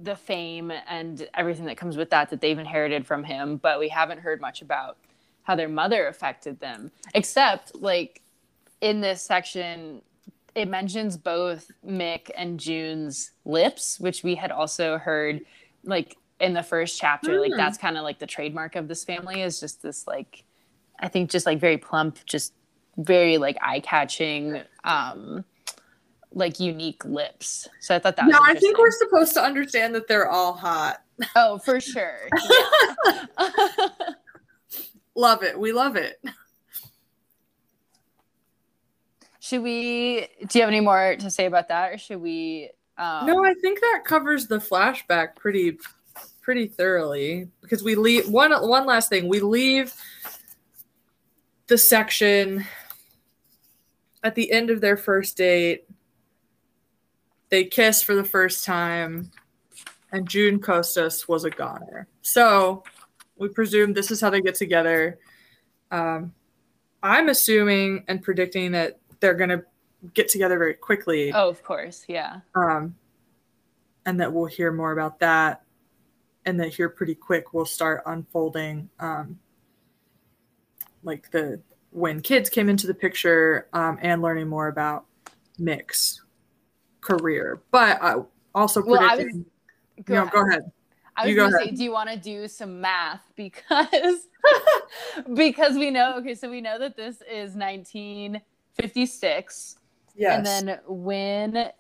the 0.02 0.16
fame 0.16 0.72
and 0.88 1.28
everything 1.34 1.66
that 1.66 1.78
comes 1.78 1.98
with 1.98 2.10
that 2.10 2.30
that 2.30 2.42
they've 2.42 2.60
inherited 2.60 3.06
from 3.06 3.24
him, 3.24 3.58
but 3.58 3.80
we 3.80 3.90
haven't 3.90 4.20
heard 4.20 4.42
much 4.42 4.62
about 4.62 4.98
how 5.44 5.56
their 5.56 5.70
mother 5.70 6.08
affected 6.08 6.60
them. 6.60 6.92
Except 7.14 7.76
like 7.76 8.22
in 8.82 9.02
this 9.02 9.22
section 9.22 10.02
it 10.56 10.70
mentions 10.70 11.18
both 11.18 11.70
Mick 11.86 12.32
and 12.36 12.60
June's 12.60 13.32
lips, 13.44 14.00
which 14.00 14.24
we 14.24 14.36
had 14.36 14.52
also 14.52 14.98
heard 14.98 15.42
like 15.84 16.18
in 16.40 16.54
the 16.54 16.64
first 16.64 17.00
chapter. 17.00 17.32
Mm. 17.32 17.42
Like 17.42 17.52
hmm. 17.52 17.58
that's 17.58 17.78
kind 17.78 17.98
of 17.98 18.04
like 18.04 18.20
the 18.20 18.28
trademark 18.28 18.76
of 18.76 18.88
this 18.88 19.04
family 19.04 19.42
is 19.42 19.60
just 19.60 19.84
this 19.84 20.08
like 20.08 20.44
I 21.00 21.10
think 21.10 21.30
just 21.30 21.46
like 21.46 21.60
very 21.60 21.78
plump, 21.78 22.20
just 22.26 22.54
very 22.98 23.38
like 23.38 23.58
eye 23.62 23.82
catching, 23.82 24.62
um, 24.86 25.44
like 26.32 26.60
unique 26.60 27.04
lips. 27.04 27.68
So 27.82 27.96
I 27.96 28.00
thought 28.00 28.16
that. 28.16 28.28
No, 28.28 28.40
I 28.42 28.54
think 28.56 28.78
we're 28.78 28.92
supposed 28.92 29.34
to 29.34 29.42
understand 29.42 29.94
that 29.96 30.08
they're 30.08 30.30
all 30.30 30.54
hot. 30.54 31.02
Oh, 31.36 31.58
for 31.58 31.80
sure. 31.80 32.30
love 35.16 35.44
it. 35.44 35.58
We 35.58 35.72
love 35.72 35.96
it. 35.96 36.22
Should 39.46 39.62
we? 39.62 40.28
Do 40.48 40.58
you 40.58 40.62
have 40.64 40.70
any 40.70 40.80
more 40.80 41.16
to 41.18 41.30
say 41.30 41.46
about 41.46 41.68
that, 41.68 41.92
or 41.92 41.98
should 42.00 42.20
we? 42.20 42.72
Um... 42.98 43.28
No, 43.28 43.46
I 43.46 43.54
think 43.62 43.80
that 43.80 44.02
covers 44.04 44.48
the 44.48 44.58
flashback 44.58 45.36
pretty, 45.36 45.78
pretty 46.42 46.66
thoroughly 46.66 47.48
because 47.62 47.84
we 47.84 47.94
leave 47.94 48.28
one. 48.28 48.54
One 48.54 48.88
last 48.88 49.08
thing, 49.08 49.30
we 49.30 49.40
leave 49.40 49.94
the 51.68 51.78
section 51.78 52.66
at 54.24 54.34
the 54.34 54.52
end 54.52 54.72
of 54.72 54.82
their 54.82 54.98
first 54.98 55.38
date. 55.38 55.88
They 57.50 57.66
kiss 57.66 58.02
for 58.02 58.16
the 58.16 58.24
first 58.24 58.66
time, 58.66 59.30
and 60.12 60.28
June 60.28 60.60
Costas 60.60 61.28
was 61.28 61.44
a 61.44 61.52
goner. 61.52 62.08
So 62.24 62.84
we 63.38 63.50
presume 63.50 63.94
this 63.94 64.10
is 64.10 64.20
how 64.20 64.32
they 64.32 64.42
get 64.42 64.56
together. 64.56 65.20
Um, 65.92 66.34
I'm 67.04 67.30
assuming 67.30 68.06
and 68.08 68.24
predicting 68.24 68.72
that 68.72 68.98
they're 69.26 69.34
going 69.34 69.50
to 69.50 69.66
get 70.14 70.30
together 70.30 70.60
very 70.60 70.76
quickly. 70.76 71.34
Oh, 71.34 71.50
of 71.50 71.64
course, 71.64 72.06
yeah. 72.08 72.42
Um, 72.54 72.96
and 74.06 74.20
that 74.20 74.32
we'll 74.32 74.46
hear 74.46 74.72
more 74.72 74.92
about 74.92 75.20
that, 75.20 75.64
and 76.46 76.60
that 76.60 76.72
here 76.74 76.90
pretty 76.90 77.16
quick 77.16 77.54
we'll 77.54 77.66
start 77.66 78.04
unfolding, 78.06 78.88
um, 79.00 79.40
like 81.02 81.32
the 81.32 81.60
when 81.90 82.22
kids 82.22 82.50
came 82.50 82.70
into 82.70 82.86
the 82.86 82.94
picture, 82.94 83.68
um, 83.74 83.98
and 84.00 84.22
learning 84.22 84.48
more 84.48 84.68
about 84.68 85.06
Mick's 85.58 86.22
career. 87.02 87.64
But 87.72 88.00
I 88.04 88.16
also 88.54 88.84
predicting. 88.84 89.00
Well, 89.02 89.10
I 89.10 89.16
was, 89.16 89.34
go 90.06 90.14
you 90.14 90.20
know, 90.20 90.22
ahead. 90.22 90.34
go 90.34 90.48
ahead. 90.48 90.72
I 91.18 91.22
was 91.24 91.30
you 91.32 91.36
gonna 91.38 91.58
say, 91.58 91.72
do 91.72 91.84
you 91.84 91.92
want 91.92 92.12
to 92.12 92.18
do 92.18 92.48
some 92.48 92.80
math 92.80 93.24
because 93.36 94.28
because 95.34 95.78
we 95.78 95.90
know 95.90 96.18
okay, 96.18 96.36
so 96.36 96.48
we 96.48 96.62
know 96.62 96.78
that 96.78 96.96
this 96.96 97.24
is 97.28 97.56
19- 97.56 98.42
56. 98.76 99.78
Yes. 100.16 100.38
And 100.38 100.46
then 100.46 100.80
when 100.88 101.72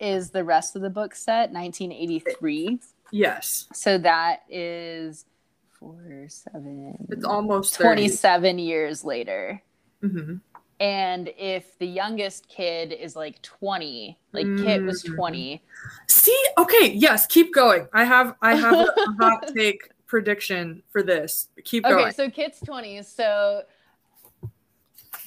is 0.00 0.30
the 0.30 0.44
rest 0.44 0.76
of 0.76 0.82
the 0.82 0.90
book 0.90 1.14
set? 1.14 1.50
1983. 1.50 2.80
Yes. 3.10 3.66
So 3.72 3.98
that 3.98 4.42
is 4.48 5.24
four, 5.70 6.26
seven. 6.28 7.06
It's 7.10 7.24
almost 7.24 7.74
27 7.74 8.58
years 8.58 9.04
later. 9.04 9.62
Mm-hmm. 10.02 10.36
And 10.80 11.30
if 11.36 11.76
the 11.78 11.86
youngest 11.86 12.48
kid 12.48 12.92
is 12.92 13.16
like 13.16 13.42
20, 13.42 14.16
like 14.32 14.46
mm-hmm. 14.46 14.64
Kit 14.64 14.82
was 14.82 15.02
mm-hmm. 15.02 15.16
20. 15.16 15.62
See, 16.06 16.44
okay, 16.56 16.92
yes, 16.92 17.26
keep 17.26 17.52
going. 17.52 17.88
I 17.92 18.04
have 18.04 18.36
I 18.42 18.54
have 18.54 18.74
a 18.74 19.12
hot 19.20 19.50
take 19.56 19.90
prediction 20.06 20.82
for 20.90 21.02
this. 21.02 21.48
Keep 21.64 21.84
going. 21.84 22.06
Okay, 22.06 22.10
so 22.12 22.30
Kit's 22.30 22.60
20. 22.60 23.02
So 23.02 23.62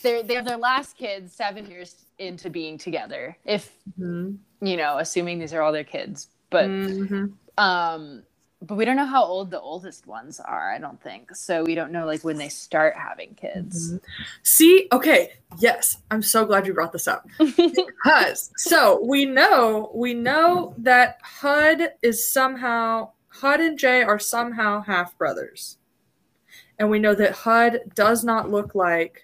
they 0.01 0.21
they 0.21 0.35
have 0.35 0.45
their 0.45 0.57
last 0.57 0.97
kids 0.97 1.33
seven 1.33 1.69
years 1.69 2.05
into 2.19 2.49
being 2.49 2.77
together. 2.77 3.37
If 3.45 3.71
mm-hmm. 3.99 4.35
you 4.65 4.77
know, 4.77 4.97
assuming 4.97 5.39
these 5.39 5.53
are 5.53 5.61
all 5.61 5.71
their 5.71 5.83
kids, 5.83 6.27
but 6.49 6.65
mm-hmm. 6.65 7.25
um, 7.63 8.23
but 8.61 8.75
we 8.75 8.85
don't 8.85 8.95
know 8.95 9.05
how 9.05 9.23
old 9.23 9.49
the 9.49 9.59
oldest 9.59 10.05
ones 10.05 10.39
are. 10.39 10.71
I 10.71 10.77
don't 10.77 11.01
think 11.01 11.35
so. 11.35 11.63
We 11.63 11.73
don't 11.73 11.91
know 11.91 12.05
like 12.05 12.23
when 12.23 12.37
they 12.37 12.49
start 12.49 12.95
having 12.95 13.33
kids. 13.33 13.93
Mm-hmm. 13.93 14.05
See, 14.43 14.87
okay, 14.91 15.31
yes, 15.59 15.97
I'm 16.11 16.21
so 16.21 16.45
glad 16.45 16.67
you 16.67 16.73
brought 16.73 16.91
this 16.91 17.07
up 17.07 17.27
because 17.39 18.51
so 18.57 19.03
we 19.03 19.25
know 19.25 19.91
we 19.95 20.13
know 20.13 20.75
that 20.77 21.17
Hud 21.23 21.93
is 22.03 22.31
somehow 22.31 23.11
Hud 23.29 23.59
and 23.59 23.79
Jay 23.79 24.03
are 24.03 24.19
somehow 24.19 24.81
half 24.81 25.17
brothers. 25.17 25.77
And 26.77 26.89
we 26.89 26.99
know 26.99 27.15
that 27.15 27.33
Hud 27.33 27.79
does 27.95 28.23
not 28.23 28.49
look 28.49 28.73
like 28.75 29.23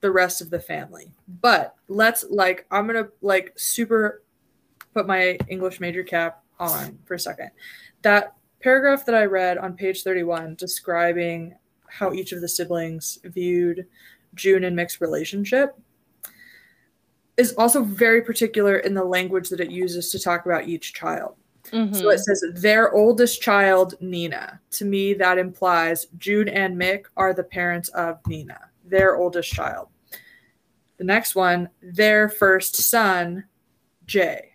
the 0.00 0.10
rest 0.10 0.40
of 0.40 0.50
the 0.50 0.60
family. 0.60 1.12
But 1.40 1.74
let's 1.88 2.24
like 2.30 2.66
I'm 2.70 2.86
gonna 2.86 3.08
like 3.20 3.52
super 3.56 4.22
put 4.94 5.06
my 5.06 5.38
English 5.48 5.80
major 5.80 6.02
cap 6.02 6.42
on 6.58 6.98
for 7.04 7.14
a 7.14 7.20
second. 7.20 7.50
That 8.02 8.34
paragraph 8.60 9.06
that 9.06 9.14
I 9.14 9.24
read 9.24 9.58
on 9.58 9.74
page 9.74 10.02
31 10.02 10.56
describing 10.56 11.54
how 11.88 12.12
each 12.12 12.32
of 12.32 12.40
the 12.40 12.48
siblings 12.48 13.18
viewed 13.24 13.86
June 14.34 14.64
and 14.64 14.76
Mick's 14.76 15.00
relationship 15.00 15.78
is 17.36 17.54
also 17.54 17.84
very 17.84 18.20
particular 18.20 18.78
in 18.78 18.94
the 18.94 19.04
language 19.04 19.48
that 19.48 19.60
it 19.60 19.70
uses 19.70 20.10
to 20.10 20.18
talk 20.18 20.44
about 20.44 20.68
each 20.68 20.92
child. 20.92 21.36
Mm-hmm. 21.70 21.94
So 21.94 22.10
it 22.10 22.18
says 22.18 22.42
their 22.54 22.92
oldest 22.92 23.40
child, 23.40 23.94
Nina. 24.00 24.60
To 24.72 24.84
me, 24.84 25.14
that 25.14 25.38
implies 25.38 26.06
June 26.18 26.48
and 26.48 26.76
Mick 26.76 27.04
are 27.16 27.32
the 27.32 27.44
parents 27.44 27.90
of 27.90 28.18
Nina 28.26 28.67
their 28.88 29.16
oldest 29.16 29.52
child. 29.52 29.88
The 30.98 31.04
next 31.04 31.34
one, 31.34 31.68
their 31.80 32.28
first 32.28 32.76
son, 32.76 33.44
Jay. 34.06 34.50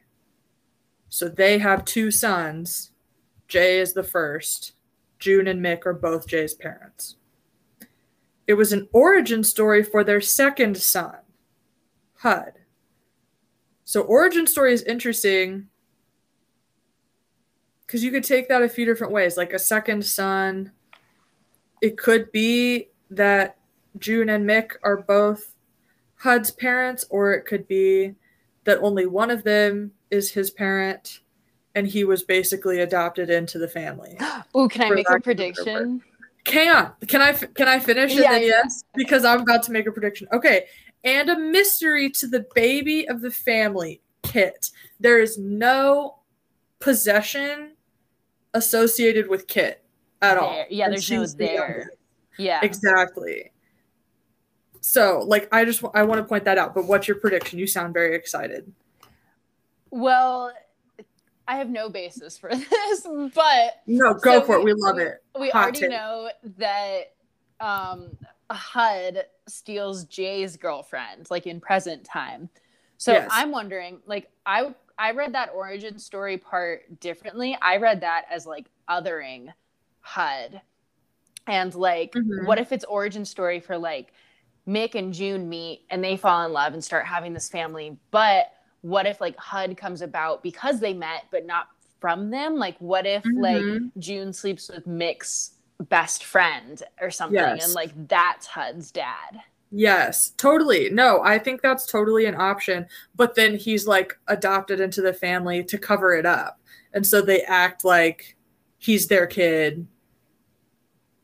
So 1.09 1.29
they 1.29 1.57
have 1.59 1.85
two 1.85 2.11
sons. 2.11 2.91
Jay 3.47 3.79
is 3.79 3.93
the 3.93 4.03
first. 4.03 4.73
June 5.19 5.47
and 5.47 5.63
Mick 5.63 5.85
are 5.85 5.93
both 5.93 6.27
Jay's 6.27 6.53
parents. 6.53 7.15
It 8.45 8.55
was 8.55 8.73
an 8.73 8.89
origin 8.91 9.43
story 9.43 9.83
for 9.83 10.03
their 10.03 10.19
second 10.19 10.75
son, 10.75 11.15
Hud. 12.15 12.53
So 13.85 14.01
origin 14.01 14.47
story 14.47 14.73
is 14.73 14.83
interesting 14.83 15.67
because 17.85 18.03
you 18.03 18.11
could 18.11 18.23
take 18.23 18.49
that 18.49 18.63
a 18.63 18.69
few 18.69 18.85
different 18.85 19.13
ways. 19.13 19.37
Like 19.37 19.53
a 19.53 19.59
second 19.59 20.03
son, 20.03 20.71
it 21.81 21.97
could 21.97 22.31
be 22.31 22.89
that 23.11 23.57
June 23.99 24.29
and 24.29 24.47
Mick 24.47 24.71
are 24.83 24.97
both 24.97 25.53
Hud's 26.15 26.51
parents, 26.51 27.05
or 27.09 27.33
it 27.33 27.45
could 27.45 27.67
be 27.67 28.15
that 28.63 28.79
only 28.79 29.05
one 29.05 29.29
of 29.29 29.43
them 29.43 29.91
is 30.09 30.31
his 30.31 30.49
parent 30.51 31.19
and 31.75 31.87
he 31.87 32.03
was 32.03 32.23
basically 32.23 32.79
adopted 32.81 33.29
into 33.29 33.57
the 33.57 33.67
family. 33.67 34.17
Oh, 34.55 34.67
can 34.67 34.83
I 34.83 34.95
make 34.95 35.09
a 35.09 35.19
prediction? 35.19 36.01
Can 36.43 36.91
can 37.07 37.21
I 37.21 37.33
can 37.33 37.67
I 37.67 37.79
finish? 37.79 38.13
Yes. 38.13 38.43
yes, 38.43 38.83
because 38.93 39.25
I'm 39.25 39.41
about 39.41 39.63
to 39.63 39.71
make 39.71 39.87
a 39.87 39.91
prediction. 39.91 40.27
Okay, 40.31 40.65
and 41.03 41.29
a 41.29 41.39
mystery 41.39 42.11
to 42.11 42.27
the 42.27 42.45
baby 42.53 43.07
of 43.07 43.21
the 43.21 43.31
family, 43.31 44.01
Kit. 44.21 44.69
There 44.99 45.19
is 45.19 45.39
no 45.39 46.19
possession 46.79 47.75
associated 48.53 49.27
with 49.27 49.47
Kit 49.47 49.83
at 50.21 50.35
there. 50.35 50.43
all. 50.43 50.65
Yeah, 50.69 50.89
there's 50.89 51.09
no 51.09 51.25
there. 51.25 51.89
Yeah, 52.37 52.59
exactly. 52.61 53.52
So, 54.85 55.23
like, 55.25 55.47
I 55.53 55.63
just 55.63 55.81
I 55.93 56.03
want 56.03 56.19
to 56.19 56.25
point 56.25 56.43
that 56.43 56.57
out. 56.57 56.75
But 56.75 56.85
what's 56.87 57.07
your 57.07 57.15
prediction? 57.15 57.57
You 57.57 57.65
sound 57.65 57.93
very 57.93 58.15
excited. 58.15 58.69
Well, 59.91 60.51
I 61.47 61.55
have 61.55 61.69
no 61.69 61.87
basis 61.87 62.37
for 62.37 62.49
this, 62.53 63.07
but 63.33 63.81
no, 63.87 64.13
go 64.13 64.39
so 64.39 64.41
for 64.41 64.61
we, 64.61 64.71
it. 64.71 64.75
We 64.75 64.81
love 64.81 64.97
it. 64.97 65.23
We 65.39 65.49
Hot 65.51 65.63
already 65.63 65.79
take. 65.79 65.89
know 65.89 66.29
that 66.57 67.13
um, 67.61 68.17
HUD 68.51 69.23
steals 69.47 70.03
Jay's 70.03 70.57
girlfriend, 70.57 71.31
like 71.31 71.47
in 71.47 71.61
present 71.61 72.03
time. 72.03 72.49
So 72.97 73.13
yes. 73.13 73.29
I'm 73.31 73.51
wondering, 73.51 73.99
like, 74.05 74.31
I 74.45 74.75
I 74.99 75.11
read 75.11 75.33
that 75.33 75.51
origin 75.55 75.97
story 75.97 76.37
part 76.37 76.99
differently. 76.99 77.57
I 77.61 77.77
read 77.77 78.01
that 78.01 78.25
as 78.29 78.45
like 78.45 78.65
othering 78.89 79.47
HUD, 80.01 80.59
and 81.47 81.73
like, 81.73 82.11
mm-hmm. 82.11 82.45
what 82.45 82.57
if 82.57 82.73
it's 82.73 82.83
origin 82.83 83.23
story 83.23 83.61
for 83.61 83.77
like 83.77 84.11
Mick 84.67 84.95
and 84.95 85.13
June 85.13 85.49
meet 85.49 85.85
and 85.89 86.03
they 86.03 86.17
fall 86.17 86.45
in 86.45 86.53
love 86.53 86.73
and 86.73 86.83
start 86.83 87.05
having 87.05 87.33
this 87.33 87.49
family. 87.49 87.97
But 88.11 88.51
what 88.81 89.05
if 89.05 89.19
like 89.19 89.37
HUD 89.37 89.77
comes 89.77 90.01
about 90.01 90.43
because 90.43 90.79
they 90.79 90.93
met, 90.93 91.25
but 91.31 91.45
not 91.45 91.67
from 91.99 92.29
them? 92.29 92.55
Like, 92.55 92.77
what 92.79 93.05
if 93.05 93.23
mm-hmm. 93.23 93.41
like 93.41 93.81
June 93.97 94.33
sleeps 94.33 94.69
with 94.69 94.85
Mick's 94.87 95.51
best 95.89 96.23
friend 96.23 96.81
or 97.01 97.11
something 97.11 97.39
yes. 97.39 97.65
and 97.65 97.73
like 97.73 97.91
that's 98.07 98.47
HUD's 98.47 98.91
dad? 98.91 99.41
Yes, 99.71 100.31
totally. 100.37 100.89
No, 100.91 101.21
I 101.23 101.39
think 101.39 101.61
that's 101.61 101.85
totally 101.85 102.25
an 102.25 102.35
option. 102.35 102.85
But 103.15 103.35
then 103.35 103.57
he's 103.57 103.87
like 103.87 104.17
adopted 104.27 104.79
into 104.79 105.01
the 105.01 105.13
family 105.13 105.63
to 105.63 105.77
cover 105.77 106.13
it 106.13 106.25
up. 106.25 106.59
and 106.93 107.05
so 107.05 107.21
they 107.21 107.41
act 107.41 107.83
like 107.83 108.37
he's 108.77 109.07
their 109.07 109.25
kid, 109.25 109.87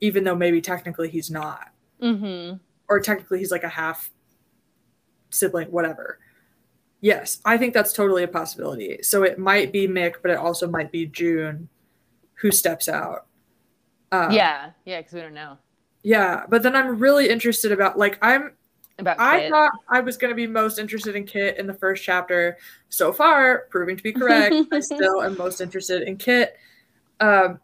even 0.02 0.24
though 0.24 0.36
maybe 0.36 0.62
technically 0.62 1.10
he's 1.10 1.30
not, 1.30 1.70
Mm-hmm. 2.02 2.58
Or 2.90 3.00
technically 3.00 3.40
he's 3.40 3.52
like 3.52 3.64
a 3.64 3.70
half 3.70 4.12
sibling, 5.30 5.70
whatever. 5.72 6.20
Yes, 7.02 7.40
I 7.46 7.58
think 7.58 7.74
that's 7.74 7.94
totally 7.94 8.24
a 8.24 8.28
possibility. 8.28 9.02
So 9.04 9.24
it 9.24 9.40
might 9.40 9.72
be 9.72 9.88
Mick, 9.88 10.16
but 10.22 10.32
it 10.32 10.38
also 10.38 10.68
might 10.68 10.92
be 10.92 11.06
June 11.06 11.70
who 12.34 12.52
steps 12.52 12.90
out. 12.90 13.28
Um, 14.12 14.32
yeah, 14.32 14.72
yeah, 14.86 15.00
because 15.00 15.14
we 15.14 15.22
don't 15.22 15.34
know 15.34 15.58
yeah. 16.04 16.44
But 16.48 16.64
then 16.64 16.76
I'm 16.76 16.98
really 16.98 17.30
interested 17.30 17.72
about 17.72 17.98
like 17.98 18.18
I'm 18.22 18.54
about. 18.98 19.20
I 19.20 19.42
Kit. 19.42 19.52
thought 19.52 19.72
I 19.90 20.00
was 20.02 20.18
going 20.18 20.30
to 20.30 20.36
be 20.36 20.48
most 20.48 20.80
interested 20.80 21.16
in 21.16 21.26
Kit 21.26 21.58
in 21.58 21.68
the 21.68 21.74
first 21.74 22.04
chapter. 22.04 22.58
So 22.90 23.12
far, 23.12 23.66
proving 23.70 23.98
to 23.98 24.04
be 24.04 24.14
correct, 24.14 24.56
I 24.72 24.80
still 24.80 25.22
am 25.22 25.38
most 25.38 25.62
interested 25.62 26.04
in 26.04 26.18
Kit 26.18 26.58
um, 27.20 27.60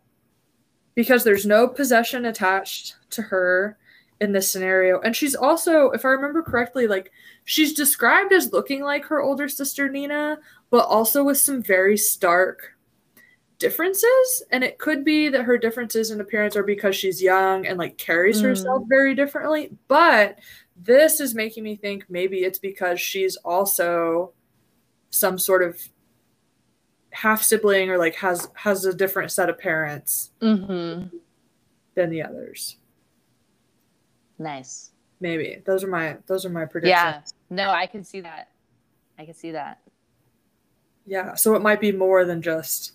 because 0.96 1.24
there's 1.24 1.46
no 1.46 1.68
possession 1.68 2.26
attached 2.26 2.96
to 3.12 3.22
her 3.22 3.78
in 4.21 4.32
this 4.32 4.49
scenario. 4.49 4.99
And 5.01 5.15
she's 5.15 5.36
also, 5.36 5.91
if 5.91 6.06
I 6.06 6.10
remember 6.10 6.41
correctly, 6.41 6.88
like 6.88 7.12
she's 7.43 7.73
described 7.73 8.32
as 8.32 8.54
looking 8.54 8.82
like 8.84 9.06
her 9.06 9.21
older 9.21 9.47
sister 9.49 9.89
Nina, 9.89 10.38
but 10.69 10.86
also 10.86 11.23
with 11.23 11.38
some 11.38 11.62
very 11.62 11.97
stark 11.97 12.71
differences. 13.60 14.43
And 14.51 14.63
it 14.63 14.78
could 14.80 15.04
be 15.06 15.30
that 15.30 15.43
her 15.43 15.58
differences 15.58 16.12
in 16.12 16.21
appearance 16.21 16.56
are 16.56 16.63
because 16.63 16.95
she's 16.95 17.21
young 17.21 17.65
and 17.65 17.78
like 17.78 17.97
carries 17.97 18.39
Mm. 18.41 18.45
herself 18.45 18.84
very 18.88 19.15
differently. 19.15 19.78
But 19.88 20.39
this 20.75 21.19
is 21.19 21.34
making 21.36 21.63
me 21.63 21.75
think 21.75 22.06
maybe 22.10 22.39
it's 22.39 22.60
because 22.60 22.99
she's 22.99 23.38
also 23.38 24.34
some 25.10 25.38
sort 25.39 25.63
of 25.63 25.82
half 27.12 27.41
sibling 27.41 27.89
or 27.89 27.97
like 27.97 28.15
has 28.15 28.49
has 28.56 28.84
a 28.84 28.93
different 28.93 29.32
set 29.32 29.49
of 29.49 29.58
parents 29.58 30.32
Mm-hmm. 30.41 31.15
than 31.95 32.10
the 32.10 32.21
others. 32.21 32.78
Nice. 34.38 34.91
Maybe 35.19 35.62
those 35.65 35.84
are 35.84 35.88
my 35.88 36.17
those 36.28 36.45
are 36.45 36.50
my 36.50 36.65
predictions. 36.65 36.93
Yeah. 36.95 37.21
No, 37.50 37.69
I 37.69 37.88
can 37.88 38.04
see 38.04 38.21
that. 38.21 38.50
I 39.17 39.26
can 39.26 39.34
see 39.34 39.52
that. 39.52 39.80
Yeah, 41.06 41.36
so 41.36 41.56
it 41.56 41.62
might 41.62 41.80
be 41.80 41.91
more 41.91 42.26
than 42.26 42.41
just 42.41 42.93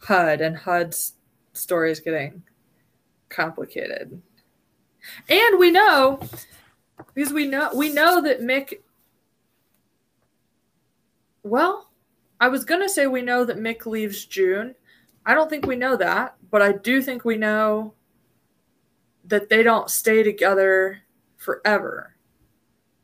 HUD, 0.00 0.40
and 0.40 0.56
HUD's 0.56 1.14
story 1.52 1.90
is 1.90 2.00
getting 2.00 2.42
complicated. 3.28 4.20
And 5.28 5.58
we 5.58 5.70
know 5.70 6.20
because 7.14 7.32
we 7.32 7.46
know 7.46 7.70
we 7.74 7.92
know 7.92 8.20
that 8.22 8.40
Mick. 8.40 8.80
Well, 11.42 11.90
I 12.40 12.48
was 12.48 12.64
gonna 12.64 12.88
say 12.88 13.06
we 13.06 13.22
know 13.22 13.44
that 13.44 13.56
Mick 13.56 13.86
leaves 13.86 14.24
June. 14.24 14.74
I 15.24 15.34
don't 15.34 15.48
think 15.48 15.66
we 15.66 15.76
know 15.76 15.96
that, 15.96 16.36
but 16.50 16.60
I 16.60 16.72
do 16.72 17.00
think 17.00 17.24
we 17.24 17.36
know 17.36 17.94
that 19.26 19.48
they 19.48 19.62
don't 19.62 19.90
stay 19.90 20.22
together 20.22 21.02
forever. 21.36 22.14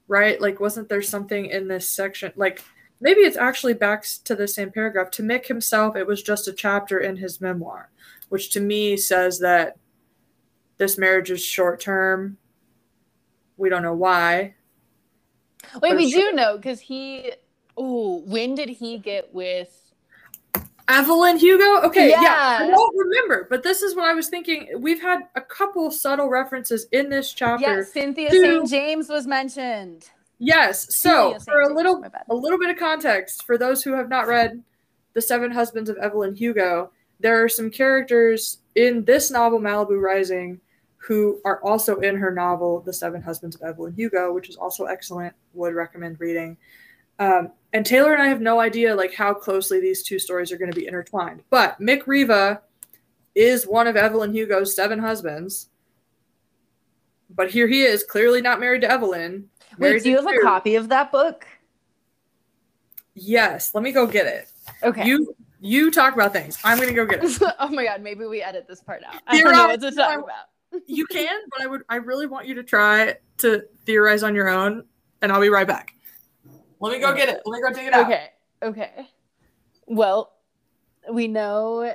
Right? 0.08 0.40
Like, 0.40 0.60
wasn't 0.60 0.88
there 0.88 1.02
something 1.02 1.46
in 1.46 1.68
this 1.68 1.88
section? 1.88 2.32
Like, 2.36 2.62
maybe 3.00 3.20
it's 3.20 3.36
actually 3.36 3.74
back 3.74 4.04
to 4.24 4.34
the 4.34 4.48
same 4.48 4.70
paragraph. 4.70 5.10
To 5.12 5.22
Mick 5.22 5.46
himself, 5.46 5.96
it 5.96 6.06
was 6.06 6.22
just 6.22 6.48
a 6.48 6.52
chapter 6.52 6.98
in 6.98 7.16
his 7.16 7.40
memoir, 7.40 7.90
which 8.28 8.50
to 8.50 8.60
me 8.60 8.96
says 8.96 9.38
that 9.40 9.76
this 10.78 10.98
marriage 10.98 11.30
is 11.30 11.42
short 11.42 11.80
term. 11.80 12.36
We 13.56 13.68
don't 13.68 13.82
know 13.82 13.94
why. 13.94 14.54
Wait, 15.80 15.96
we 15.96 16.10
sure. 16.10 16.30
do 16.30 16.36
know 16.36 16.56
because 16.56 16.80
he. 16.80 17.32
Oh, 17.76 18.22
when 18.26 18.54
did 18.54 18.68
he 18.68 18.98
get 18.98 19.32
with? 19.32 19.81
Evelyn 20.88 21.38
Hugo? 21.38 21.82
Okay, 21.82 22.10
yeah. 22.10 22.20
Yeah. 22.20 22.58
I 22.62 22.70
don't 22.70 22.96
remember, 22.96 23.46
but 23.50 23.62
this 23.62 23.82
is 23.82 23.94
what 23.94 24.04
I 24.04 24.14
was 24.14 24.28
thinking. 24.28 24.68
We've 24.78 25.00
had 25.00 25.20
a 25.36 25.40
couple 25.40 25.90
subtle 25.90 26.28
references 26.28 26.86
in 26.92 27.08
this 27.08 27.32
chapter. 27.32 27.78
Yeah, 27.78 27.82
Celia 27.84 28.30
Two. 28.30 28.66
St. 28.66 28.70
James 28.70 29.08
was 29.08 29.26
mentioned. 29.26 30.10
Yes. 30.38 30.94
So 30.94 31.38
Celia 31.38 31.40
for 31.40 31.60
a 31.60 31.74
little 31.74 32.04
a 32.28 32.34
little 32.34 32.58
bit 32.58 32.70
of 32.70 32.76
context 32.76 33.44
for 33.44 33.56
those 33.56 33.82
who 33.82 33.92
have 33.92 34.08
not 34.08 34.26
read 34.26 34.62
The 35.14 35.22
Seven 35.22 35.50
Husbands 35.50 35.88
of 35.88 35.96
Evelyn 35.98 36.34
Hugo, 36.34 36.90
there 37.20 37.42
are 37.42 37.48
some 37.48 37.70
characters 37.70 38.58
in 38.74 39.04
this 39.04 39.30
novel, 39.30 39.60
Malibu 39.60 40.00
Rising, 40.00 40.60
who 40.96 41.40
are 41.44 41.62
also 41.62 41.96
in 42.00 42.16
her 42.16 42.32
novel, 42.32 42.80
The 42.80 42.92
Seven 42.92 43.22
Husbands 43.22 43.54
of 43.56 43.62
Evelyn 43.62 43.94
Hugo, 43.94 44.32
which 44.32 44.48
is 44.48 44.56
also 44.56 44.86
excellent. 44.86 45.34
Would 45.54 45.74
recommend 45.74 46.18
reading. 46.18 46.56
Um, 47.18 47.52
and 47.72 47.86
Taylor 47.86 48.12
and 48.12 48.22
I 48.22 48.28
have 48.28 48.40
no 48.40 48.60
idea 48.60 48.94
like 48.94 49.14
how 49.14 49.32
closely 49.32 49.80
these 49.80 50.02
two 50.02 50.18
stories 50.18 50.52
are 50.52 50.58
going 50.58 50.70
to 50.70 50.78
be 50.78 50.86
intertwined. 50.86 51.42
But 51.50 51.80
Mick 51.80 52.06
Riva 52.06 52.62
is 53.34 53.66
one 53.66 53.86
of 53.86 53.96
Evelyn 53.96 54.32
Hugo's 54.32 54.74
seven 54.74 54.98
husbands. 54.98 55.68
But 57.30 57.50
here 57.50 57.66
he 57.66 57.82
is, 57.82 58.04
clearly 58.04 58.42
not 58.42 58.60
married 58.60 58.82
to 58.82 58.90
Evelyn. 58.90 59.48
Wait, 59.78 60.02
do 60.02 60.10
you 60.10 60.16
have 60.16 60.26
a 60.26 60.40
copy 60.42 60.74
of 60.74 60.90
that 60.90 61.10
book? 61.10 61.46
Yes, 63.14 63.74
let 63.74 63.82
me 63.82 63.92
go 63.92 64.06
get 64.06 64.26
it. 64.26 64.50
Okay. 64.82 65.06
You 65.06 65.34
you 65.60 65.90
talk 65.90 66.14
about 66.14 66.32
things. 66.32 66.58
I'm 66.64 66.78
gonna 66.78 66.92
go 66.92 67.06
get 67.06 67.24
it. 67.24 67.42
oh 67.60 67.68
my 67.68 67.84
god, 67.84 68.02
maybe 68.02 68.26
we 68.26 68.42
edit 68.42 68.66
this 68.68 68.80
part 68.80 69.02
out. 69.04 69.14
I 69.26 69.40
don't 69.40 69.52
know 69.52 69.66
what 69.68 69.80
to 69.80 69.92
talk 69.92 70.24
about. 70.24 70.82
You 70.86 71.06
can, 71.06 71.40
but 71.50 71.62
I 71.62 71.66
would 71.66 71.82
I 71.88 71.96
really 71.96 72.26
want 72.26 72.46
you 72.46 72.54
to 72.54 72.62
try 72.62 73.16
to 73.38 73.64
theorize 73.86 74.22
on 74.22 74.34
your 74.34 74.48
own, 74.48 74.84
and 75.20 75.32
I'll 75.32 75.40
be 75.40 75.50
right 75.50 75.66
back. 75.66 75.94
Let 76.82 76.92
me 76.92 76.98
go 76.98 77.14
get 77.14 77.28
it. 77.28 77.42
Let 77.46 77.56
me 77.56 77.62
go 77.62 77.72
dig 77.72 77.86
it 77.86 77.94
out. 77.94 78.06
Okay. 78.06 78.30
Okay. 78.60 79.08
Well, 79.86 80.32
we 81.10 81.28
know. 81.28 81.94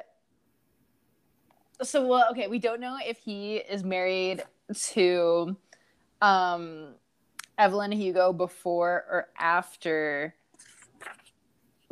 So 1.81 2.07
well, 2.07 2.27
okay, 2.31 2.47
we 2.47 2.57
don't 2.57 2.79
know 2.79 2.97
if 3.05 3.17
he 3.19 3.57
is 3.57 3.83
married 3.83 4.43
to 4.91 5.57
um 6.21 6.95
Evelyn 7.57 7.91
Hugo 7.91 8.31
before 8.31 9.05
or 9.11 9.27
after 9.37 10.33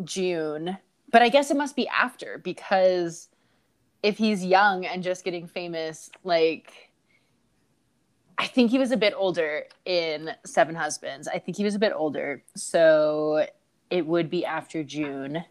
June. 0.03 0.77
But 1.11 1.21
I 1.21 1.29
guess 1.29 1.51
it 1.51 1.57
must 1.57 1.75
be 1.75 1.87
after 1.89 2.39
because 2.43 3.27
if 4.03 4.17
he's 4.17 4.43
young 4.43 4.85
and 4.85 5.03
just 5.03 5.25
getting 5.25 5.47
famous, 5.47 6.09
like 6.23 6.84
I 8.37 8.47
think 8.47 8.71
he 8.71 8.77
was 8.77 8.91
a 8.91 8.97
bit 8.97 9.13
older 9.15 9.63
in 9.85 10.31
Seven 10.45 10.75
Husbands. 10.75 11.27
I 11.27 11.39
think 11.39 11.57
he 11.57 11.63
was 11.63 11.75
a 11.75 11.79
bit 11.79 11.93
older. 11.95 12.43
So 12.55 13.45
it 13.89 14.05
would 14.05 14.29
be 14.29 14.45
after 14.45 14.83
June. 14.83 15.45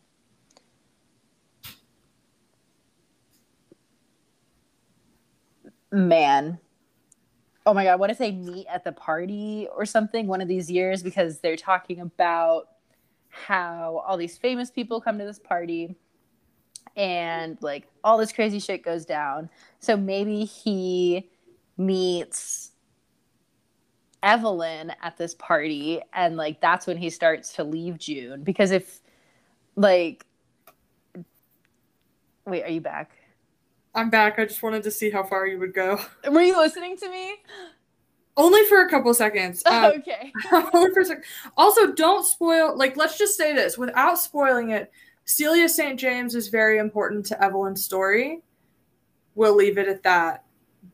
Man. 5.91 6.59
Oh 7.67 7.73
my 7.73 7.85
god, 7.85 7.99
what 7.99 8.11
if 8.11 8.19
they 8.19 8.33
meet 8.33 8.67
at 8.67 8.85
the 8.85 8.93
party 8.93 9.69
or 9.75 9.87
something 9.87 10.27
one 10.27 10.43
of 10.43 10.49
these 10.49 10.71
years 10.71 11.03
because 11.03 11.39
they're 11.39 11.57
talking 11.57 12.01
about 12.01 12.69
how 13.31 14.05
all 14.07 14.17
these 14.19 14.37
famous 14.37 14.71
people 14.71 15.01
come 15.01 15.19
to 15.19 15.25
this 15.25 15.39
party 15.39 15.97
and 16.97 17.57
like 17.63 17.87
all 18.03 18.19
this 18.19 18.33
crazy 18.33 18.61
shit 18.61 18.83
goes 18.83 19.05
down. 19.05 19.49
So 19.81 19.97
maybe 19.97 20.45
he 20.45 21.31
meets 21.79 22.73
Evelyn 24.25 24.93
at 25.03 25.17
this 25.17 25.35
party 25.35 26.01
and 26.15 26.37
like 26.37 26.61
that's 26.61 26.87
when 26.87 26.97
he 26.97 27.11
starts 27.11 27.53
to 27.53 27.65
leave 27.65 27.99
June 27.99 28.43
because 28.43 28.73
if 28.73 29.01
like 29.77 30.25
Wait, 32.47 32.63
are 32.63 32.71
you 32.71 32.81
back? 32.81 33.11
I'm 33.95 34.11
back. 34.11 34.39
I 34.39 34.45
just 34.45 34.63
wanted 34.63 34.83
to 34.83 34.91
see 34.91 35.11
how 35.11 35.23
far 35.23 35.47
you 35.47 35.59
would 35.59 35.73
go. 35.73 36.01
Were 36.31 36.43
you 36.43 36.57
listening 36.59 36.97
to 36.99 37.09
me? 37.09 37.37
Only 38.37 38.65
for 38.65 38.83
a 38.83 38.91
couple 38.91 39.15
seconds. 39.15 39.63
Um, 39.75 39.93
okay. 39.97 40.33
only 40.53 40.93
for 40.93 41.01
a. 41.01 41.17
Also, 41.57 41.93
don't 41.93 42.27
spoil. 42.27 42.77
Like, 42.77 42.97
let's 42.97 43.17
just 43.17 43.37
say 43.37 43.55
this 43.55 43.79
without 43.79 44.19
spoiling 44.19 44.71
it. 44.71 44.91
Celia 45.25 45.69
St. 45.69 45.99
James 45.99 46.35
is 46.35 46.49
very 46.49 46.79
important 46.79 47.25
to 47.27 47.43
Evelyn's 47.43 47.83
story. 47.83 48.43
We'll 49.35 49.57
leave 49.57 49.79
it 49.79 49.89
at 49.89 50.03
that. 50.03 50.45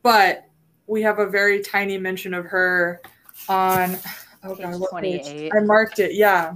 But 0.03 0.45
we 0.87 1.01
have 1.01 1.19
a 1.19 1.27
very 1.27 1.61
tiny 1.61 1.97
mention 1.97 2.33
of 2.33 2.45
her 2.45 3.01
on. 3.49 3.97
Oh 4.43 4.55
god, 4.55 4.79
what 4.79 5.01
page? 5.01 5.51
I 5.53 5.59
marked 5.59 5.99
it. 5.99 6.15
Yeah, 6.15 6.55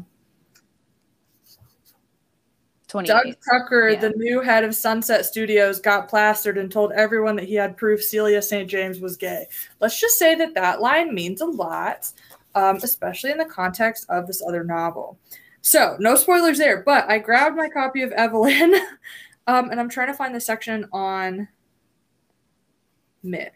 28. 2.88 3.08
Doug 3.08 3.36
Tucker, 3.52 3.90
Yeah. 3.90 4.00
the 4.00 4.10
new 4.12 4.40
head 4.40 4.64
of 4.64 4.74
Sunset 4.74 5.26
Studios, 5.26 5.80
got 5.80 6.08
plastered 6.08 6.58
and 6.58 6.72
told 6.72 6.94
everyone 6.94 7.36
that 7.36 7.46
he 7.46 7.56
had 7.56 7.76
proof 7.76 8.02
Celia 8.02 8.42
St. 8.42 8.70
James 8.70 9.02
was 9.02 9.18
gay. 9.18 9.48
Let's 9.82 10.00
just 10.00 10.18
say 10.18 10.34
that 10.36 10.54
that 10.54 10.82
line 10.82 11.14
means 11.14 11.42
a 11.42 11.46
lot, 11.46 12.12
um, 12.54 12.78
especially 12.78 13.32
in 13.32 13.38
the 13.38 13.46
context 13.46 14.06
of 14.10 14.28
this 14.28 14.42
other 14.42 14.64
novel. 14.64 15.18
So, 15.62 15.98
no 16.00 16.16
spoilers 16.16 16.58
there, 16.58 16.84
but 16.84 17.10
I 17.10 17.18
grabbed 17.18 17.58
my 17.58 17.68
copy 17.68 18.02
of 18.02 18.12
Evelyn, 18.14 18.76
um, 19.48 19.72
and 19.72 19.80
I'm 19.80 19.90
trying 19.90 20.08
to 20.08 20.14
find 20.14 20.34
the 20.34 20.40
section 20.40 20.88
on 20.94 21.48
Mick. 23.26 23.52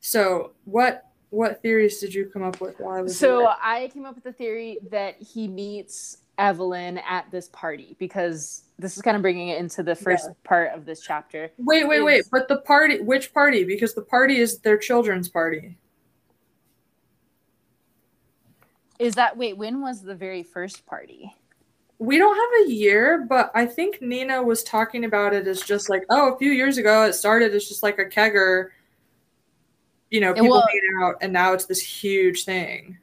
So, 0.00 0.52
what 0.64 1.05
what 1.36 1.60
theories 1.60 2.00
did 2.00 2.14
you 2.14 2.26
come 2.32 2.42
up 2.42 2.60
with 2.62 2.80
while 2.80 2.96
I 2.96 3.02
was 3.02 3.18
So 3.18 3.40
there? 3.40 3.54
I 3.62 3.88
came 3.88 4.06
up 4.06 4.14
with 4.14 4.24
the 4.24 4.32
theory 4.32 4.78
that 4.90 5.20
he 5.20 5.46
meets 5.46 6.18
Evelyn 6.38 6.98
at 6.98 7.30
this 7.30 7.48
party 7.50 7.94
because 7.98 8.62
this 8.78 8.96
is 8.96 9.02
kind 9.02 9.16
of 9.16 9.22
bringing 9.22 9.48
it 9.48 9.58
into 9.58 9.82
the 9.82 9.94
first 9.94 10.24
Yeah. 10.28 10.34
part 10.44 10.72
of 10.72 10.86
this 10.86 11.02
chapter. 11.02 11.50
Wait, 11.58 11.86
wait, 11.86 12.00
wait. 12.00 12.24
But 12.32 12.48
the 12.48 12.58
party, 12.62 13.00
which 13.02 13.34
party? 13.34 13.64
Because 13.64 13.94
the 13.94 14.02
party 14.02 14.40
is 14.40 14.58
their 14.60 14.78
children's 14.78 15.28
party. 15.28 15.76
Is 18.98 19.14
that 19.14 19.36
wait, 19.36 19.58
when 19.58 19.82
was 19.82 20.02
the 20.02 20.14
very 20.14 20.42
first 20.42 20.86
party? 20.86 21.34
We 21.98 22.18
don't 22.18 22.34
have 22.36 22.66
a 22.66 22.72
year, 22.72 23.26
but 23.28 23.50
I 23.54 23.66
think 23.66 24.00
Nina 24.00 24.42
was 24.42 24.62
talking 24.62 25.04
about 25.04 25.34
it 25.34 25.46
as 25.46 25.60
just 25.62 25.90
like, 25.90 26.04
oh, 26.08 26.32
a 26.34 26.38
few 26.38 26.52
years 26.52 26.78
ago 26.78 27.04
it 27.04 27.12
started 27.14 27.54
as 27.54 27.68
just 27.68 27.82
like 27.82 27.98
a 27.98 28.06
kegger. 28.06 28.68
You 30.10 30.20
know, 30.20 30.34
people 30.34 30.50
was- 30.50 30.64
hanging 30.68 31.02
out, 31.02 31.16
and 31.20 31.32
now 31.32 31.52
it's 31.52 31.66
this 31.66 31.80
huge 31.80 32.44
thing. 32.44 32.98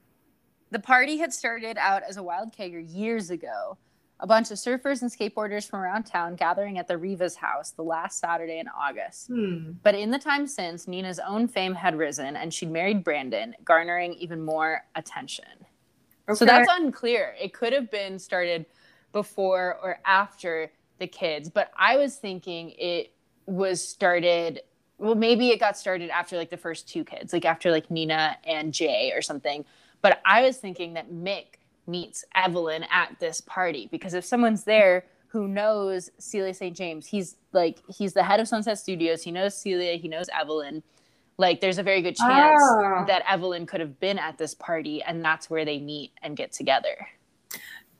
The 0.71 0.79
party 0.79 1.17
had 1.17 1.33
started 1.33 1.77
out 1.77 2.01
as 2.03 2.17
a 2.17 2.23
wild 2.23 2.55
kegger 2.55 2.83
years 2.83 3.29
ago. 3.29 3.77
A 4.19 4.27
bunch 4.27 4.51
of 4.51 4.57
surfers 4.57 5.01
and 5.01 5.11
skateboarders 5.11 5.67
from 5.69 5.81
around 5.81 6.03
town 6.03 6.35
gathering 6.35 6.79
at 6.79 6.87
the 6.87 6.97
Riva's 6.97 7.35
house 7.35 7.71
the 7.71 7.83
last 7.83 8.19
Saturday 8.19 8.59
in 8.59 8.67
August. 8.69 9.27
Hmm. 9.27 9.73
But 9.83 9.95
in 9.95 10.11
the 10.11 10.17
time 10.17 10.47
since, 10.47 10.87
Nina's 10.87 11.19
own 11.19 11.47
fame 11.47 11.73
had 11.73 11.95
risen 11.97 12.37
and 12.37 12.53
she'd 12.53 12.71
married 12.71 13.03
Brandon, 13.03 13.53
garnering 13.65 14.13
even 14.13 14.41
more 14.41 14.85
attention. 14.95 15.45
Okay. 16.29 16.37
So 16.37 16.45
that's 16.45 16.69
unclear. 16.71 17.35
It 17.39 17.53
could 17.53 17.73
have 17.73 17.91
been 17.91 18.17
started 18.17 18.65
before 19.11 19.77
or 19.83 19.99
after 20.05 20.71
the 20.99 21.07
kids, 21.07 21.49
but 21.49 21.69
I 21.77 21.97
was 21.97 22.15
thinking 22.15 22.71
it 22.77 23.13
was 23.45 23.85
started. 23.85 24.61
Well, 24.97 25.15
maybe 25.15 25.49
it 25.49 25.59
got 25.59 25.77
started 25.77 26.09
after 26.09 26.37
like 26.37 26.49
the 26.49 26.57
first 26.57 26.87
two 26.87 27.03
kids, 27.03 27.33
like 27.33 27.45
after 27.45 27.71
like 27.71 27.89
Nina 27.91 28.37
and 28.45 28.73
Jay 28.73 29.11
or 29.13 29.21
something. 29.21 29.65
But 30.01 30.21
I 30.25 30.43
was 30.43 30.57
thinking 30.57 30.93
that 30.93 31.11
Mick 31.11 31.55
meets 31.87 32.23
Evelyn 32.35 32.85
at 32.91 33.19
this 33.19 33.41
party 33.41 33.87
because 33.91 34.13
if 34.13 34.23
someone's 34.23 34.63
there 34.63 35.05
who 35.27 35.47
knows 35.47 36.09
Celia 36.19 36.53
St. 36.53 36.75
James, 36.77 37.07
he's 37.07 37.35
like 37.51 37.79
he's 37.89 38.13
the 38.13 38.23
head 38.23 38.39
of 38.39 38.47
Sunset 38.47 38.77
Studios. 38.79 39.23
He 39.23 39.31
knows 39.31 39.57
Celia. 39.57 39.95
He 39.97 40.07
knows 40.07 40.27
Evelyn. 40.37 40.83
Like 41.37 41.59
there's 41.59 41.79
a 41.79 41.83
very 41.83 42.01
good 42.03 42.15
chance 42.15 42.61
Ah. 42.63 43.03
that 43.05 43.23
Evelyn 43.27 43.65
could 43.65 43.79
have 43.79 43.99
been 43.99 44.19
at 44.19 44.37
this 44.37 44.53
party, 44.53 45.01
and 45.01 45.25
that's 45.25 45.49
where 45.49 45.65
they 45.65 45.79
meet 45.79 46.11
and 46.21 46.37
get 46.37 46.51
together. 46.51 47.07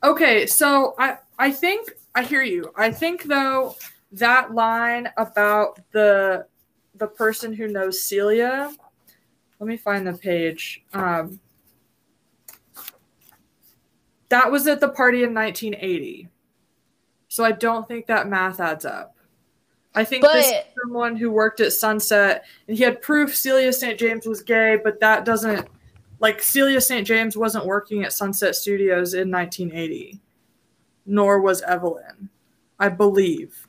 Okay, 0.04 0.46
so 0.46 0.94
I 0.98 1.18
I 1.38 1.50
think 1.50 1.90
I 2.14 2.22
hear 2.22 2.42
you. 2.42 2.72
I 2.76 2.92
think 2.92 3.24
though 3.24 3.74
that 4.12 4.54
line 4.54 5.08
about 5.16 5.80
the 5.90 6.46
the 7.04 7.08
person 7.08 7.52
who 7.52 7.68
knows 7.68 8.00
Celia. 8.00 8.72
Let 9.60 9.66
me 9.66 9.76
find 9.76 10.06
the 10.06 10.14
page. 10.14 10.82
Um, 10.94 11.38
that 14.30 14.50
was 14.50 14.66
at 14.66 14.80
the 14.80 14.88
party 14.88 15.22
in 15.22 15.34
1980. 15.34 16.30
So 17.28 17.44
I 17.44 17.52
don't 17.52 17.86
think 17.86 18.06
that 18.06 18.26
math 18.26 18.58
adds 18.58 18.86
up. 18.86 19.16
I 19.94 20.02
think 20.02 20.22
this 20.22 20.46
is 20.46 20.62
someone 20.82 21.14
who 21.14 21.30
worked 21.30 21.60
at 21.60 21.74
Sunset 21.74 22.46
and 22.66 22.76
he 22.76 22.82
had 22.82 23.02
proof 23.02 23.36
Celia 23.36 23.72
St. 23.72 23.98
James 23.98 24.26
was 24.26 24.42
gay, 24.42 24.78
but 24.82 24.98
that 25.00 25.26
doesn't 25.26 25.68
like 26.20 26.40
Celia 26.40 26.80
St. 26.80 27.06
James 27.06 27.36
wasn't 27.36 27.66
working 27.66 28.02
at 28.02 28.14
Sunset 28.14 28.56
Studios 28.56 29.12
in 29.12 29.30
1980, 29.30 30.20
nor 31.04 31.42
was 31.42 31.60
Evelyn, 31.62 32.30
I 32.78 32.88
believe. 32.88 33.68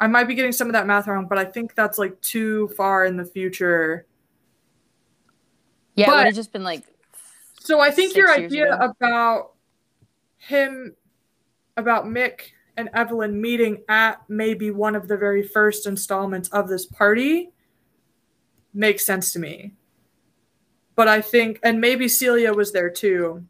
I 0.00 0.06
might 0.06 0.24
be 0.24 0.34
getting 0.34 0.52
some 0.52 0.66
of 0.66 0.72
that 0.72 0.86
math 0.86 1.06
wrong, 1.06 1.26
but 1.28 1.36
I 1.38 1.44
think 1.44 1.74
that's 1.74 1.98
like 1.98 2.18
too 2.22 2.68
far 2.68 3.04
in 3.04 3.16
the 3.16 3.24
future. 3.24 4.06
Yeah, 5.94 6.06
it 6.06 6.08
But- 6.08 6.16
would 6.16 6.26
have 6.26 6.34
just 6.34 6.52
been 6.52 6.64
like, 6.64 6.84
So 7.60 7.80
I 7.80 7.90
think 7.90 8.16
your 8.16 8.30
idea 8.30 8.74
ago. 8.74 8.94
about 8.98 9.52
him, 10.38 10.96
about 11.76 12.06
Mick 12.06 12.52
and 12.78 12.88
Evelyn 12.94 13.38
meeting 13.40 13.82
at 13.88 14.22
maybe 14.28 14.70
one 14.70 14.96
of 14.96 15.06
the 15.08 15.16
very 15.18 15.42
first 15.46 15.86
installments 15.86 16.48
of 16.48 16.68
this 16.68 16.86
party 16.86 17.52
makes 18.72 19.04
sense 19.04 19.32
to 19.34 19.38
me. 19.38 19.74
But 20.94 21.08
I 21.08 21.20
think, 21.20 21.58
and 21.62 21.80
maybe 21.80 22.08
Celia 22.08 22.54
was 22.54 22.72
there 22.72 22.88
too. 22.90 23.44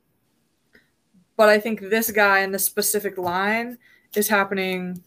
But 1.37 1.49
I 1.49 1.61
think 1.61 1.81
this 1.81 2.11
guy 2.11 2.41
in 2.41 2.51
this 2.51 2.65
specific 2.65 3.17
line 3.17 3.79
is 4.17 4.29
happening. 4.29 5.03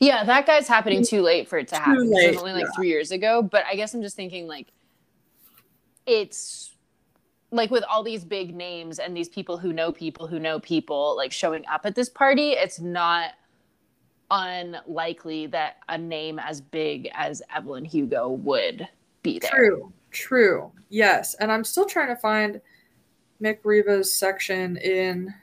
Yeah, 0.00 0.24
that 0.24 0.46
guy's 0.46 0.66
happening 0.66 1.04
too 1.04 1.20
late 1.22 1.48
for 1.48 1.58
it 1.58 1.68
to 1.68 1.76
Too 1.76 1.80
happen. 1.80 2.10
'cause 2.10 2.22
It 2.22 2.30
was 2.32 2.38
only 2.38 2.52
like 2.54 2.64
yeah. 2.64 2.70
three 2.74 2.88
years 2.88 3.10
ago. 3.12 3.42
But 3.42 3.64
I 3.66 3.76
guess 3.76 3.94
I'm 3.94 4.02
just 4.02 4.16
thinking 4.16 4.46
like, 4.48 4.68
it's 6.06 6.74
like 7.52 7.70
with 7.70 7.84
all 7.84 8.02
these 8.02 8.24
big 8.24 8.54
names 8.54 8.98
and 8.98 9.16
these 9.16 9.28
people 9.28 9.58
who 9.58 9.72
know 9.72 9.92
people 9.92 10.26
who 10.26 10.38
know 10.38 10.58
people 10.60 11.14
like 11.16 11.32
showing 11.32 11.64
up 11.66 11.82
at 11.84 11.94
this 11.94 12.08
party, 12.08 12.52
it's 12.52 12.80
not 12.80 13.32
unlikely 14.30 15.46
that 15.48 15.76
a 15.88 15.98
name 15.98 16.38
as 16.38 16.60
big 16.60 17.10
as 17.14 17.42
Evelyn 17.54 17.84
Hugo 17.84 18.30
would 18.30 18.86
be 19.22 19.38
there. 19.38 19.50
True, 19.50 19.92
true. 20.12 20.72
Yes. 20.88 21.34
And 21.34 21.50
I'm 21.52 21.64
still 21.64 21.84
trying 21.84 22.08
to 22.08 22.16
find 22.16 22.60
Mick 23.42 23.58
Riva's 23.64 24.12
section 24.12 24.76
in 24.76 25.34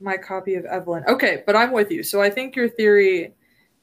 my 0.00 0.16
copy 0.16 0.54
of 0.54 0.64
Evelyn. 0.64 1.04
Okay, 1.06 1.42
but 1.46 1.56
I'm 1.56 1.72
with 1.72 1.90
you. 1.90 2.02
So 2.02 2.20
I 2.20 2.30
think 2.30 2.56
your 2.56 2.68
theory 2.68 3.34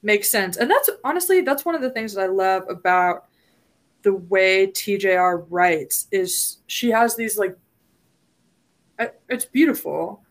makes 0.02 0.30
sense. 0.30 0.58
And 0.58 0.70
that's 0.70 0.90
honestly, 1.04 1.42
that's 1.42 1.66
one 1.66 1.76
of 1.76 1.82
the 1.82 1.90
things 1.92 2.14
that 2.14 2.22
I 2.22 2.28
love 2.28 2.64
about 2.70 3.26
the 4.04 4.14
way 4.14 4.68
TJR 4.68 5.46
writes 5.50 6.08
is 6.12 6.60
she 6.68 6.90
has 6.90 7.16
these 7.16 7.38
like 7.38 7.58
it's 9.30 9.46
beautiful, 9.46 10.24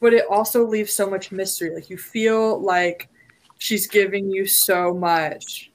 but 0.00 0.12
it 0.12 0.24
also 0.28 0.66
leaves 0.66 0.92
so 0.92 1.08
much 1.08 1.30
mystery. 1.30 1.74
Like 1.74 1.90
you 1.90 1.96
feel 1.96 2.60
like 2.60 3.08
she's 3.58 3.86
giving 3.86 4.28
you 4.28 4.46
so 4.46 4.92
much 4.92 5.72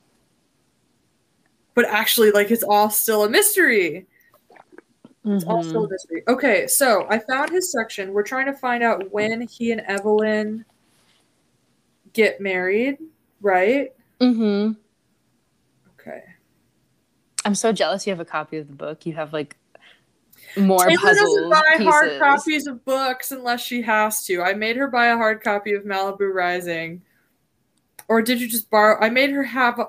but 1.77 1.85
actually 1.85 2.31
like 2.31 2.49
it's 2.49 2.63
all 2.63 2.89
still 2.89 3.23
a 3.23 3.29
mystery 3.29 4.07
it's 5.35 5.45
all 5.45 5.63
still 5.63 5.85
a 5.85 5.89
mystery 5.89 6.23
okay 6.27 6.65
so 6.67 7.05
i 7.09 7.17
found 7.19 7.49
his 7.49 7.71
section 7.71 8.13
we're 8.13 8.23
trying 8.23 8.45
to 8.45 8.53
find 8.53 8.83
out 8.83 9.11
when 9.11 9.41
he 9.41 9.71
and 9.71 9.81
evelyn 9.81 10.63
get 12.13 12.39
married 12.41 12.97
right 13.41 13.93
Mm-hmm. 14.19 14.71
okay 15.99 16.23
I'm 17.45 17.55
so 17.55 17.71
jealous 17.71 18.05
you 18.07 18.11
have 18.11 18.19
a 18.19 18.25
copy 18.25 18.57
of 18.57 18.67
the 18.67 18.73
book. 18.73 19.05
You 19.05 19.13
have 19.13 19.31
like 19.31 19.55
more 20.57 20.85
Taylor 20.85 21.13
doesn't 21.13 21.49
buy 21.49 21.61
pieces. 21.77 21.87
hard 21.87 22.19
copies 22.19 22.67
of 22.67 22.83
books 22.83 23.31
unless 23.31 23.61
she 23.61 23.81
has 23.83 24.25
to. 24.25 24.41
I 24.41 24.53
made 24.53 24.75
her 24.75 24.87
buy 24.87 25.07
a 25.07 25.15
hard 25.15 25.43
copy 25.43 25.73
of 25.73 25.83
Malibu 25.83 26.33
Rising. 26.33 27.01
Or 28.09 28.21
did 28.21 28.39
you 28.39 28.47
just 28.47 28.69
borrow? 28.69 28.97
I 29.01 29.09
made 29.09 29.31
her 29.31 29.43
have 29.43 29.81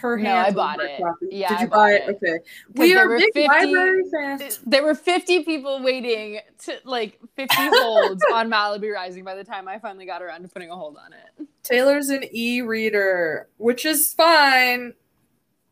her 0.00 0.16
No, 0.16 0.34
I 0.34 0.50
bought 0.50 0.80
it. 0.80 0.98
copy. 0.98 1.26
Yeah, 1.30 1.48
did 1.50 1.60
you 1.60 1.66
buy 1.68 1.92
it? 1.92 2.08
it. 2.08 2.16
Okay. 2.16 2.38
We 2.74 2.96
are 2.96 3.06
big 3.18 3.34
50 3.34 3.46
library 3.46 4.02
fans. 4.10 4.60
There 4.64 4.82
were 4.82 4.94
50 4.94 5.44
people 5.44 5.82
waiting 5.82 6.40
to 6.64 6.78
like 6.84 7.20
50 7.36 7.54
holds 7.58 8.24
on 8.32 8.48
Malibu 8.50 8.94
Rising 8.94 9.24
by 9.24 9.34
the 9.34 9.44
time 9.44 9.68
I 9.68 9.78
finally 9.78 10.06
got 10.06 10.22
around 10.22 10.42
to 10.42 10.48
putting 10.48 10.70
a 10.70 10.74
hold 10.74 10.96
on 10.96 11.12
it. 11.12 11.46
Taylor's 11.62 12.08
an 12.08 12.24
e-reader, 12.32 13.48
which 13.58 13.84
is 13.84 14.14
fine, 14.14 14.94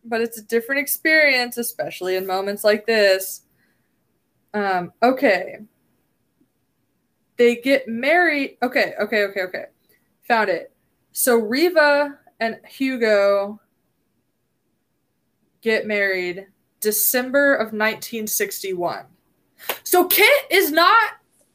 but 0.05 0.21
it's 0.21 0.39
a 0.39 0.43
different 0.43 0.83
experience, 0.83 1.57
especially 1.57 2.17
in 2.17 2.27
moments 2.27 2.65
like 2.65 2.85
this. 2.85 3.43
Um, 4.53 4.93
okay. 5.03 5.61
They 7.39 7.57
get 7.57 7.89
married. 7.89 8.59
Okay, 8.63 8.93
okay, 9.01 9.23
okay, 9.25 9.41
okay. 9.43 9.65
Found 10.29 10.51
it. 10.51 10.74
So 11.15 11.37
Riva 11.37 12.19
and 12.41 12.59
Hugo 12.67 13.61
get 15.63 15.87
married 15.87 16.49
December 16.81 17.55
of 17.55 17.67
1961. 17.69 19.07
So 19.85 20.07
Kit 20.07 20.29
is 20.51 20.73
not 20.73 21.13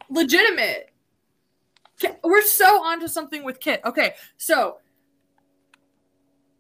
legitimate. 0.10 0.92
Kit- 2.00 2.20
We're 2.24 2.42
so 2.42 2.82
onto 2.82 3.10
something 3.10 3.44
with 3.44 3.60
Kit. 3.60 3.82
Okay, 3.84 4.14
so 4.38 4.78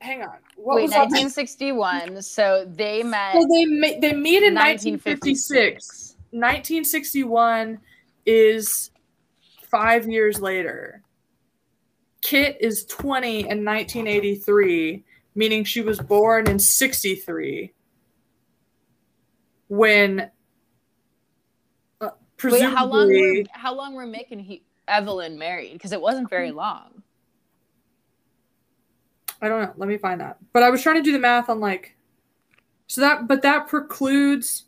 hang 0.01 0.21
on. 0.21 0.37
What 0.57 0.75
Wait, 0.75 0.81
was 0.83 0.91
that? 0.91 1.09
1961. 1.09 2.21
So 2.21 2.65
they 2.67 3.01
met 3.01 3.31
So 3.31 3.47
they 3.49 3.65
ma- 3.65 3.99
they 4.01 4.13
meet 4.13 4.43
in 4.43 4.53
1956. 4.53 6.15
1956. 6.17 6.17
1961 6.31 7.79
is 8.25 8.91
five 9.71 10.05
years 10.09 10.41
later. 10.41 11.01
Kit 12.21 12.57
is 12.59 12.85
20 12.85 13.39
in 13.39 13.65
1983, 13.65 15.03
meaning 15.35 15.63
she 15.63 15.81
was 15.81 15.99
born 15.99 16.49
in 16.49 16.59
63. 16.59 17.73
When 19.69 20.31
uh, 22.01 22.09
Wait, 22.43 22.61
how 22.63 22.85
long 22.87 23.07
were 23.07 23.43
how 23.51 23.73
long 23.73 23.93
were 23.93 24.07
Mick 24.07 24.31
and 24.31 24.41
he, 24.41 24.63
Evelyn 24.87 25.37
married? 25.37 25.73
Because 25.73 25.91
it 25.91 26.01
wasn't 26.01 26.29
very 26.29 26.51
long. 26.51 27.03
I 29.41 29.47
don't 29.47 29.61
know. 29.61 29.73
Let 29.77 29.87
me 29.87 29.97
find 29.97 30.19
that. 30.21 30.37
But 30.53 30.63
I 30.63 30.69
was 30.69 30.81
trying 30.81 30.97
to 30.97 31.01
do 31.01 31.11
the 31.11 31.19
math 31.19 31.49
on 31.49 31.59
like, 31.59 31.95
so 32.87 33.01
that, 33.01 33.27
but 33.27 33.41
that 33.43 33.67
precludes 33.67 34.65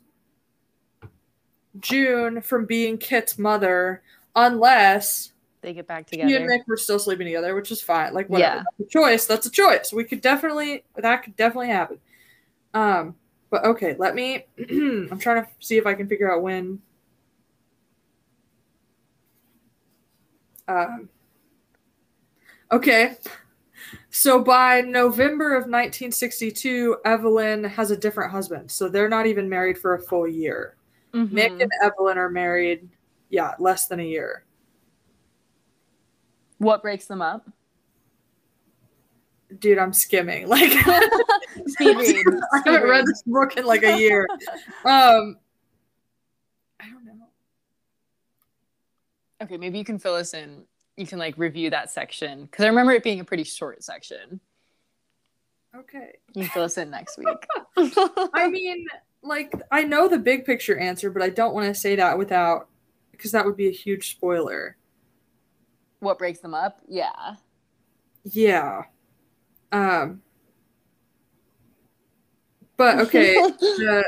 June 1.78 2.40
from 2.40 2.64
being 2.64 2.96
Kit's 2.96 3.38
mother 3.38 4.02
unless 4.34 5.31
They 5.62 5.72
get 5.72 5.86
back 5.86 6.10
he 6.10 6.20
and 6.20 6.28
together. 6.28 6.46
Mick 6.46 6.66
were 6.66 6.76
still 6.76 6.98
sleeping 6.98 7.26
together, 7.26 7.54
which 7.54 7.70
is 7.70 7.80
fine. 7.80 8.12
Like 8.12 8.28
whatever. 8.28 8.56
Yeah. 8.56 8.62
That's 8.78 8.88
a 8.88 8.90
choice. 8.90 9.26
That's 9.26 9.46
a 9.46 9.50
choice. 9.50 9.92
We 9.92 10.04
could 10.04 10.20
definitely 10.20 10.84
that 10.96 11.22
could 11.22 11.36
definitely 11.36 11.68
happen. 11.68 11.98
Um, 12.74 13.14
but 13.48 13.64
okay, 13.64 13.94
let 13.96 14.14
me 14.16 14.44
I'm 14.58 15.18
trying 15.18 15.44
to 15.44 15.48
see 15.60 15.76
if 15.76 15.86
I 15.86 15.94
can 15.94 16.08
figure 16.08 16.32
out 16.32 16.42
when 16.42 16.80
um 20.66 21.08
Okay. 22.72 23.16
So 24.10 24.42
by 24.42 24.80
November 24.80 25.54
of 25.54 25.62
1962, 25.62 26.96
Evelyn 27.04 27.64
has 27.64 27.90
a 27.90 27.96
different 27.96 28.32
husband. 28.32 28.70
So 28.70 28.88
they're 28.88 29.08
not 29.08 29.26
even 29.26 29.48
married 29.48 29.78
for 29.78 29.94
a 29.94 30.00
full 30.00 30.26
year. 30.26 30.76
Mhm. 31.14 31.30
Mick 31.30 31.62
and 31.62 31.70
Evelyn 31.82 32.18
are 32.18 32.30
married, 32.30 32.88
yeah, 33.28 33.54
less 33.58 33.86
than 33.86 34.00
a 34.00 34.04
year. 34.04 34.44
What 36.62 36.80
breaks 36.80 37.06
them 37.06 37.20
up? 37.20 37.50
Dude, 39.58 39.78
I'm 39.78 39.92
skimming. 39.92 40.46
Like 40.52 40.70
Speed 41.66 41.96
read. 41.98 42.26
I 42.52 42.62
haven't 42.64 42.88
read 42.88 43.04
this 43.04 43.22
book 43.26 43.56
in 43.56 43.66
like 43.66 43.82
a 43.82 43.98
year. 43.98 44.28
Um 44.84 45.36
I 46.80 46.88
don't 46.88 47.04
know. 47.04 47.26
Okay, 49.42 49.56
maybe 49.56 49.76
you 49.76 49.84
can 49.84 49.98
fill 49.98 50.14
us 50.14 50.34
in. 50.34 50.62
You 50.96 51.06
can 51.06 51.18
like 51.18 51.36
review 51.36 51.68
that 51.70 51.90
section 51.90 52.44
because 52.44 52.64
I 52.64 52.68
remember 52.68 52.92
it 52.92 53.02
being 53.02 53.18
a 53.18 53.24
pretty 53.24 53.44
short 53.44 53.82
section. 53.82 54.40
Okay. 55.76 56.12
You 56.34 56.44
can 56.44 56.50
fill 56.50 56.64
us 56.64 56.78
in 56.78 56.90
next 56.90 57.18
week. 57.18 57.44
I 58.34 58.48
mean, 58.48 58.86
like 59.22 59.52
I 59.72 59.82
know 59.82 60.06
the 60.06 60.18
big 60.18 60.44
picture 60.44 60.78
answer, 60.78 61.10
but 61.10 61.22
I 61.22 61.28
don't 61.28 61.54
want 61.54 61.66
to 61.66 61.74
say 61.74 61.96
that 61.96 62.16
without 62.16 62.68
because 63.10 63.32
that 63.32 63.44
would 63.44 63.56
be 63.56 63.66
a 63.66 63.72
huge 63.72 64.12
spoiler. 64.12 64.76
What 66.02 66.18
breaks 66.18 66.40
them 66.40 66.54
up? 66.54 66.80
Yeah. 66.88 67.36
Yeah. 68.24 68.82
Um 69.70 70.22
But 72.76 72.98
okay, 73.00 73.34
the 73.60 74.04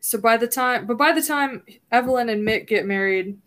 so 0.00 0.18
by 0.18 0.36
the 0.36 0.46
time 0.46 0.86
but 0.86 0.98
by 0.98 1.12
the 1.12 1.22
time 1.22 1.62
Evelyn 1.90 2.28
and 2.28 2.46
Mick 2.46 2.66
get 2.66 2.86
married, 2.86 3.38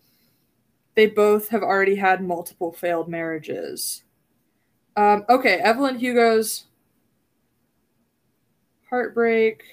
they 0.94 1.06
both 1.06 1.48
have 1.48 1.62
already 1.62 1.96
had 1.96 2.22
multiple 2.22 2.72
failed 2.72 3.08
marriages. 3.08 4.02
Um, 4.96 5.24
okay, 5.28 5.54
Evelyn 5.56 5.98
Hugo's 5.98 6.66
heartbreak. 8.88 9.64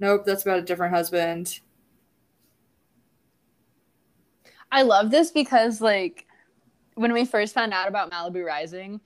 Nope, 0.00 0.24
that's 0.26 0.42
about 0.42 0.58
a 0.58 0.62
different 0.62 0.92
husband. 0.92 1.60
I 4.72 4.82
love 4.82 5.10
this 5.10 5.30
because 5.30 5.80
like 5.80 6.26
when 6.94 7.12
we 7.12 7.24
first 7.24 7.54
found 7.54 7.72
out 7.72 7.86
about 7.88 8.10
Malibu 8.10 8.44
Rising, 8.44 9.00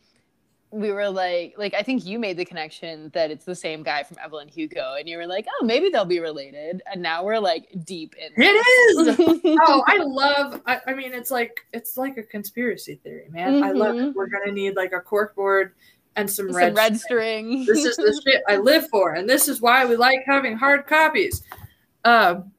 we 0.70 0.90
were 0.92 1.08
like 1.08 1.54
like 1.58 1.74
I 1.74 1.82
think 1.82 2.04
you 2.04 2.18
made 2.18 2.36
the 2.36 2.44
connection 2.44 3.10
that 3.14 3.30
it's 3.30 3.44
the 3.44 3.54
same 3.54 3.82
guy 3.82 4.02
from 4.02 4.16
Evelyn 4.22 4.48
Hugo 4.48 4.94
and 4.98 5.08
you 5.08 5.16
were 5.16 5.26
like, 5.26 5.46
"Oh, 5.60 5.64
maybe 5.64 5.88
they'll 5.90 6.04
be 6.04 6.20
related." 6.20 6.82
And 6.90 7.02
now 7.02 7.24
we're 7.24 7.38
like 7.38 7.68
deep 7.84 8.14
in 8.16 8.32
It 8.42 8.48
is. 8.48 9.16
this. 9.16 9.40
oh, 9.66 9.82
I 9.86 9.98
love. 9.98 10.60
I, 10.66 10.80
I 10.86 10.94
mean, 10.94 11.12
it's 11.12 11.30
like 11.30 11.60
it's 11.72 11.96
like 11.96 12.16
a 12.16 12.22
conspiracy 12.22 12.96
theory, 13.02 13.28
man. 13.30 13.62
I 13.62 13.72
love 13.72 13.96
it. 13.96 14.14
We're 14.14 14.28
gonna 14.28 14.52
need 14.52 14.76
like 14.76 14.92
a 14.92 15.00
cork 15.00 15.34
board 15.34 15.74
and 16.16 16.30
some, 16.30 16.48
Some 16.48 16.56
red. 16.56 16.74
red 16.76 16.98
string. 16.98 17.64
string. 17.64 17.66
This 17.66 17.84
is 17.84 17.96
the 17.96 18.20
shit 18.24 18.42
I 18.48 18.56
live 18.56 18.88
for, 18.88 19.14
and 19.14 19.28
this 19.28 19.48
is 19.48 19.60
why 19.60 19.84
we 19.84 19.96
like 19.96 20.20
having 20.26 20.56
hard 20.56 20.86
copies. 20.86 21.42
Um. 22.04 22.52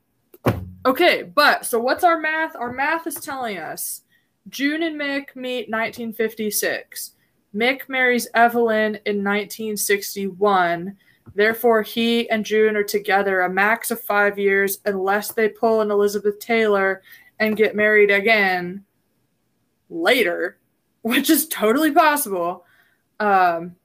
Okay, 0.87 1.23
but 1.23 1.65
so 1.65 1.81
what's 1.81 2.05
our 2.05 2.17
math? 2.17 2.55
Our 2.55 2.71
math 2.71 3.07
is 3.07 3.15
telling 3.15 3.57
us 3.57 4.03
June 4.47 4.83
and 4.83 4.95
Mick 4.95 5.35
meet 5.35 5.69
1956. 5.69 7.11
Mick 7.53 7.89
marries 7.89 8.29
Evelyn 8.33 8.95
in 9.05 9.21
1961. 9.21 10.95
Therefore, 11.35 11.81
he 11.81 12.29
and 12.29 12.45
June 12.45 12.77
are 12.77 12.85
together 12.85 13.41
a 13.41 13.49
max 13.49 13.91
of 13.91 13.99
five 13.99 14.39
years 14.39 14.79
unless 14.85 15.33
they 15.33 15.49
pull 15.49 15.81
an 15.81 15.91
Elizabeth 15.91 16.39
Taylor 16.39 17.01
and 17.37 17.57
get 17.57 17.75
married 17.75 18.09
again 18.09 18.85
later, 19.89 20.57
which 21.01 21.29
is 21.29 21.49
totally 21.49 21.91
possible. 21.91 22.63
Um, 23.19 23.75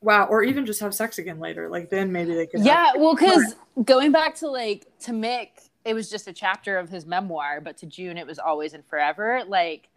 wow, 0.00 0.26
or 0.26 0.42
even 0.42 0.66
just 0.66 0.80
have 0.80 0.94
sex 0.94 1.18
again 1.18 1.38
later. 1.38 1.68
Like 1.68 1.90
then 1.90 2.12
maybe 2.12 2.34
they 2.34 2.46
could. 2.46 2.60
have- 2.60 2.66
yeah, 2.66 2.92
well, 2.96 3.14
because 3.14 3.54
going 3.84 4.12
back 4.12 4.34
to 4.36 4.48
like 4.48 4.86
to 5.00 5.12
Mick, 5.12 5.48
it 5.84 5.94
was 5.94 6.10
just 6.10 6.28
a 6.28 6.32
chapter 6.32 6.78
of 6.78 6.88
his 6.88 7.06
memoir, 7.06 7.60
but 7.60 7.76
to 7.78 7.86
June, 7.86 8.16
it 8.16 8.26
was 8.26 8.38
always 8.38 8.72
and 8.72 8.84
forever. 8.86 9.42
Like 9.46 9.88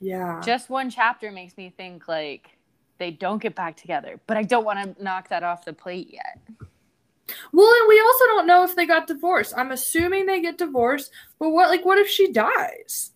yeah. 0.00 0.40
just 0.44 0.70
one 0.70 0.90
chapter 0.90 1.30
makes 1.30 1.56
me 1.56 1.72
think 1.76 2.08
like 2.08 2.56
they 2.98 3.10
don't 3.10 3.42
get 3.42 3.54
back 3.54 3.76
together, 3.76 4.20
but 4.26 4.36
I 4.36 4.42
don't 4.42 4.64
want 4.64 4.96
to 4.96 5.02
knock 5.02 5.28
that 5.28 5.42
off 5.42 5.64
the 5.64 5.72
plate 5.72 6.12
yet. 6.12 6.40
Well, 7.52 7.72
and 7.80 7.88
we 7.88 8.00
also 8.00 8.24
don't 8.26 8.46
know 8.46 8.64
if 8.64 8.76
they 8.76 8.86
got 8.86 9.06
divorced. 9.06 9.54
I'm 9.56 9.72
assuming 9.72 10.26
they 10.26 10.40
get 10.40 10.58
divorced, 10.58 11.10
but 11.38 11.50
what 11.50 11.70
like 11.70 11.84
what 11.84 11.98
if 11.98 12.08
she 12.08 12.32
dies? 12.32 13.12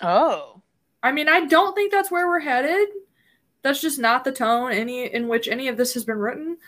Oh, 0.00 0.62
I 1.02 1.12
mean, 1.12 1.28
I 1.28 1.46
don't 1.46 1.74
think 1.74 1.92
that's 1.92 2.10
where 2.10 2.26
we're 2.26 2.40
headed. 2.40 2.88
That's 3.62 3.80
just 3.80 3.98
not 3.98 4.24
the 4.24 4.32
tone 4.32 4.72
any 4.72 5.12
in 5.12 5.28
which 5.28 5.48
any 5.48 5.68
of 5.68 5.76
this 5.76 5.94
has 5.94 6.04
been 6.04 6.18
written. 6.18 6.58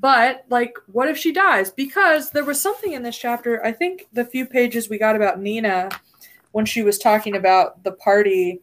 But 0.00 0.44
like, 0.48 0.76
what 0.86 1.08
if 1.08 1.18
she 1.18 1.32
dies? 1.32 1.70
Because 1.70 2.30
there 2.30 2.44
was 2.44 2.60
something 2.60 2.92
in 2.92 3.02
this 3.02 3.18
chapter. 3.18 3.64
I 3.64 3.72
think 3.72 4.06
the 4.12 4.24
few 4.24 4.46
pages 4.46 4.88
we 4.88 4.98
got 4.98 5.16
about 5.16 5.40
Nina 5.40 5.90
when 6.52 6.64
she 6.64 6.82
was 6.82 6.98
talking 6.98 7.36
about 7.36 7.82
the 7.82 7.92
party. 7.92 8.60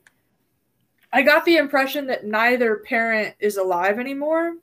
I 1.12 1.22
got 1.22 1.46
the 1.46 1.58
impression 1.58 2.08
that 2.08 2.26
neither 2.26 2.78
parent 2.78 3.36
is 3.40 3.58
alive 3.58 4.00
anymore. 4.00 4.56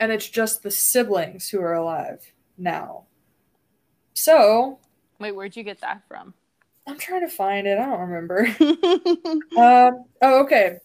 And 0.00 0.12
it's 0.12 0.28
just 0.28 0.62
the 0.62 0.70
siblings 0.70 1.48
who 1.48 1.60
are 1.60 1.74
alive 1.74 2.32
now. 2.56 3.04
So 4.14 4.78
wait, 5.18 5.32
where'd 5.32 5.56
you 5.56 5.62
get 5.62 5.80
that 5.80 6.02
from? 6.08 6.34
I'm 6.86 6.98
trying 6.98 7.20
to 7.20 7.28
find 7.28 7.66
it. 7.66 7.78
I 7.78 7.86
don't 7.86 8.00
remember. 8.00 8.48
Um, 9.58 10.04
oh, 10.22 10.42
okay. 10.42 10.78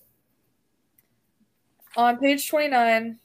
On 1.96 2.18
page 2.18 2.50
29, 2.50 3.20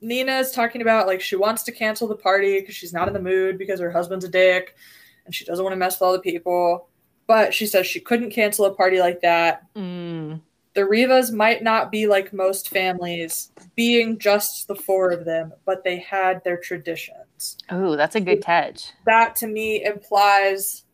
Nina 0.00 0.38
is 0.38 0.50
talking 0.50 0.82
about 0.82 1.06
like 1.06 1.20
she 1.20 1.36
wants 1.36 1.62
to 1.64 1.72
cancel 1.72 2.08
the 2.08 2.16
party 2.16 2.60
because 2.60 2.74
she's 2.74 2.92
not 2.92 3.08
in 3.08 3.14
the 3.14 3.20
mood 3.20 3.58
because 3.58 3.80
her 3.80 3.90
husband's 3.90 4.24
a 4.24 4.28
dick 4.28 4.76
and 5.24 5.34
she 5.34 5.44
doesn't 5.44 5.64
want 5.64 5.72
to 5.72 5.78
mess 5.78 5.96
with 5.96 6.02
all 6.02 6.12
the 6.12 6.18
people. 6.18 6.88
But 7.26 7.54
she 7.54 7.66
says 7.66 7.86
she 7.86 8.00
couldn't 8.00 8.30
cancel 8.30 8.64
a 8.64 8.74
party 8.74 9.00
like 9.00 9.20
that. 9.20 9.72
Mm. 9.74 10.40
The 10.74 10.86
Rivas 10.86 11.30
might 11.30 11.62
not 11.62 11.92
be 11.92 12.06
like 12.06 12.32
most 12.32 12.70
families, 12.70 13.52
being 13.76 14.18
just 14.18 14.68
the 14.68 14.74
four 14.74 15.10
of 15.10 15.24
them, 15.24 15.52
but 15.66 15.84
they 15.84 15.98
had 15.98 16.42
their 16.44 16.56
traditions. 16.56 17.58
Oh, 17.70 17.94
that's 17.94 18.16
a 18.16 18.20
good 18.20 18.42
catch. 18.42 18.90
That 19.04 19.36
to 19.36 19.46
me 19.46 19.84
implies 19.84 20.84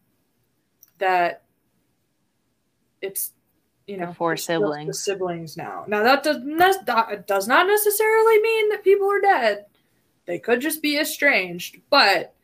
that 0.98 1.42
it's 3.00 3.32
you 3.88 3.96
know 3.96 4.06
The 4.06 4.14
four 4.14 4.36
siblings. 4.36 4.86
the 4.86 4.94
siblings 4.94 5.56
now. 5.56 5.84
Now 5.88 6.02
that 6.04 6.22
does 6.22 6.38
that 6.86 7.26
does 7.26 7.48
not 7.48 7.66
necessarily 7.66 8.40
mean 8.40 8.68
that 8.68 8.84
people 8.84 9.10
are 9.10 9.20
dead. 9.20 9.64
They 10.26 10.38
could 10.38 10.60
just 10.60 10.82
be 10.82 10.98
estranged, 10.98 11.78
but 11.90 12.34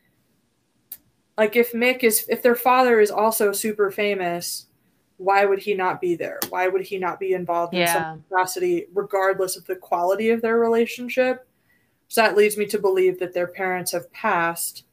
like 1.36 1.54
if 1.54 1.72
Mick 1.72 2.02
is 2.02 2.26
if 2.28 2.42
their 2.42 2.54
father 2.54 2.98
is 2.98 3.10
also 3.10 3.52
super 3.52 3.90
famous, 3.90 4.66
why 5.18 5.44
would 5.44 5.58
he 5.58 5.74
not 5.74 6.00
be 6.00 6.14
there? 6.16 6.40
Why 6.48 6.66
would 6.68 6.82
he 6.82 6.98
not 6.98 7.20
be 7.20 7.34
involved 7.34 7.74
in 7.74 7.80
Yeah. 7.80 7.92
some 7.92 8.24
capacity, 8.28 8.86
regardless 8.94 9.56
of 9.56 9.66
the 9.66 9.76
quality 9.76 10.30
of 10.30 10.40
their 10.40 10.58
relationship? 10.58 11.46
So 12.08 12.22
that 12.22 12.36
leads 12.36 12.56
me 12.56 12.66
to 12.66 12.78
believe 12.78 13.18
that 13.20 13.32
their 13.34 13.46
parents 13.46 13.92
have 13.92 14.10
passed, 14.12 14.84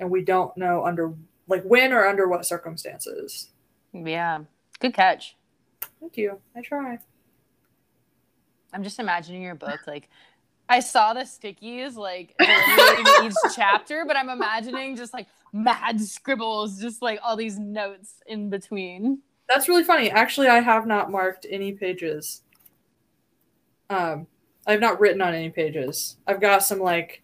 and 0.00 0.10
we 0.10 0.22
don't 0.24 0.56
know 0.56 0.84
under 0.84 1.12
like 1.46 1.62
when 1.64 1.92
or 1.92 2.06
under 2.06 2.26
what 2.28 2.46
circumstances. 2.46 3.50
Yeah, 3.92 4.40
good 4.80 4.94
catch. 4.94 5.36
Thank 6.02 6.16
you. 6.16 6.40
I 6.56 6.62
try. 6.62 6.98
I'm 8.72 8.82
just 8.82 8.98
imagining 8.98 9.42
your 9.42 9.54
book 9.54 9.86
like. 9.86 10.10
I 10.68 10.80
saw 10.80 11.12
the 11.14 11.20
stickies 11.20 11.94
like 11.94 12.34
delineating 12.40 13.06
each 13.26 13.54
chapter, 13.54 14.04
but 14.04 14.16
I'm 14.16 14.28
imagining 14.28 14.96
just 14.96 15.12
like 15.12 15.28
mad 15.52 16.00
scribbles, 16.00 16.80
just 16.80 17.02
like 17.02 17.20
all 17.22 17.36
these 17.36 17.58
notes 17.58 18.14
in 18.26 18.50
between. 18.50 19.18
That's 19.48 19.68
really 19.68 19.84
funny. 19.84 20.10
Actually, 20.10 20.48
I 20.48 20.60
have 20.60 20.86
not 20.86 21.10
marked 21.10 21.46
any 21.48 21.72
pages. 21.72 22.42
Um, 23.90 24.26
I've 24.66 24.80
not 24.80 24.98
written 24.98 25.20
on 25.20 25.34
any 25.34 25.50
pages. 25.50 26.16
I've 26.26 26.40
got 26.40 26.64
some 26.64 26.80
like 26.80 27.22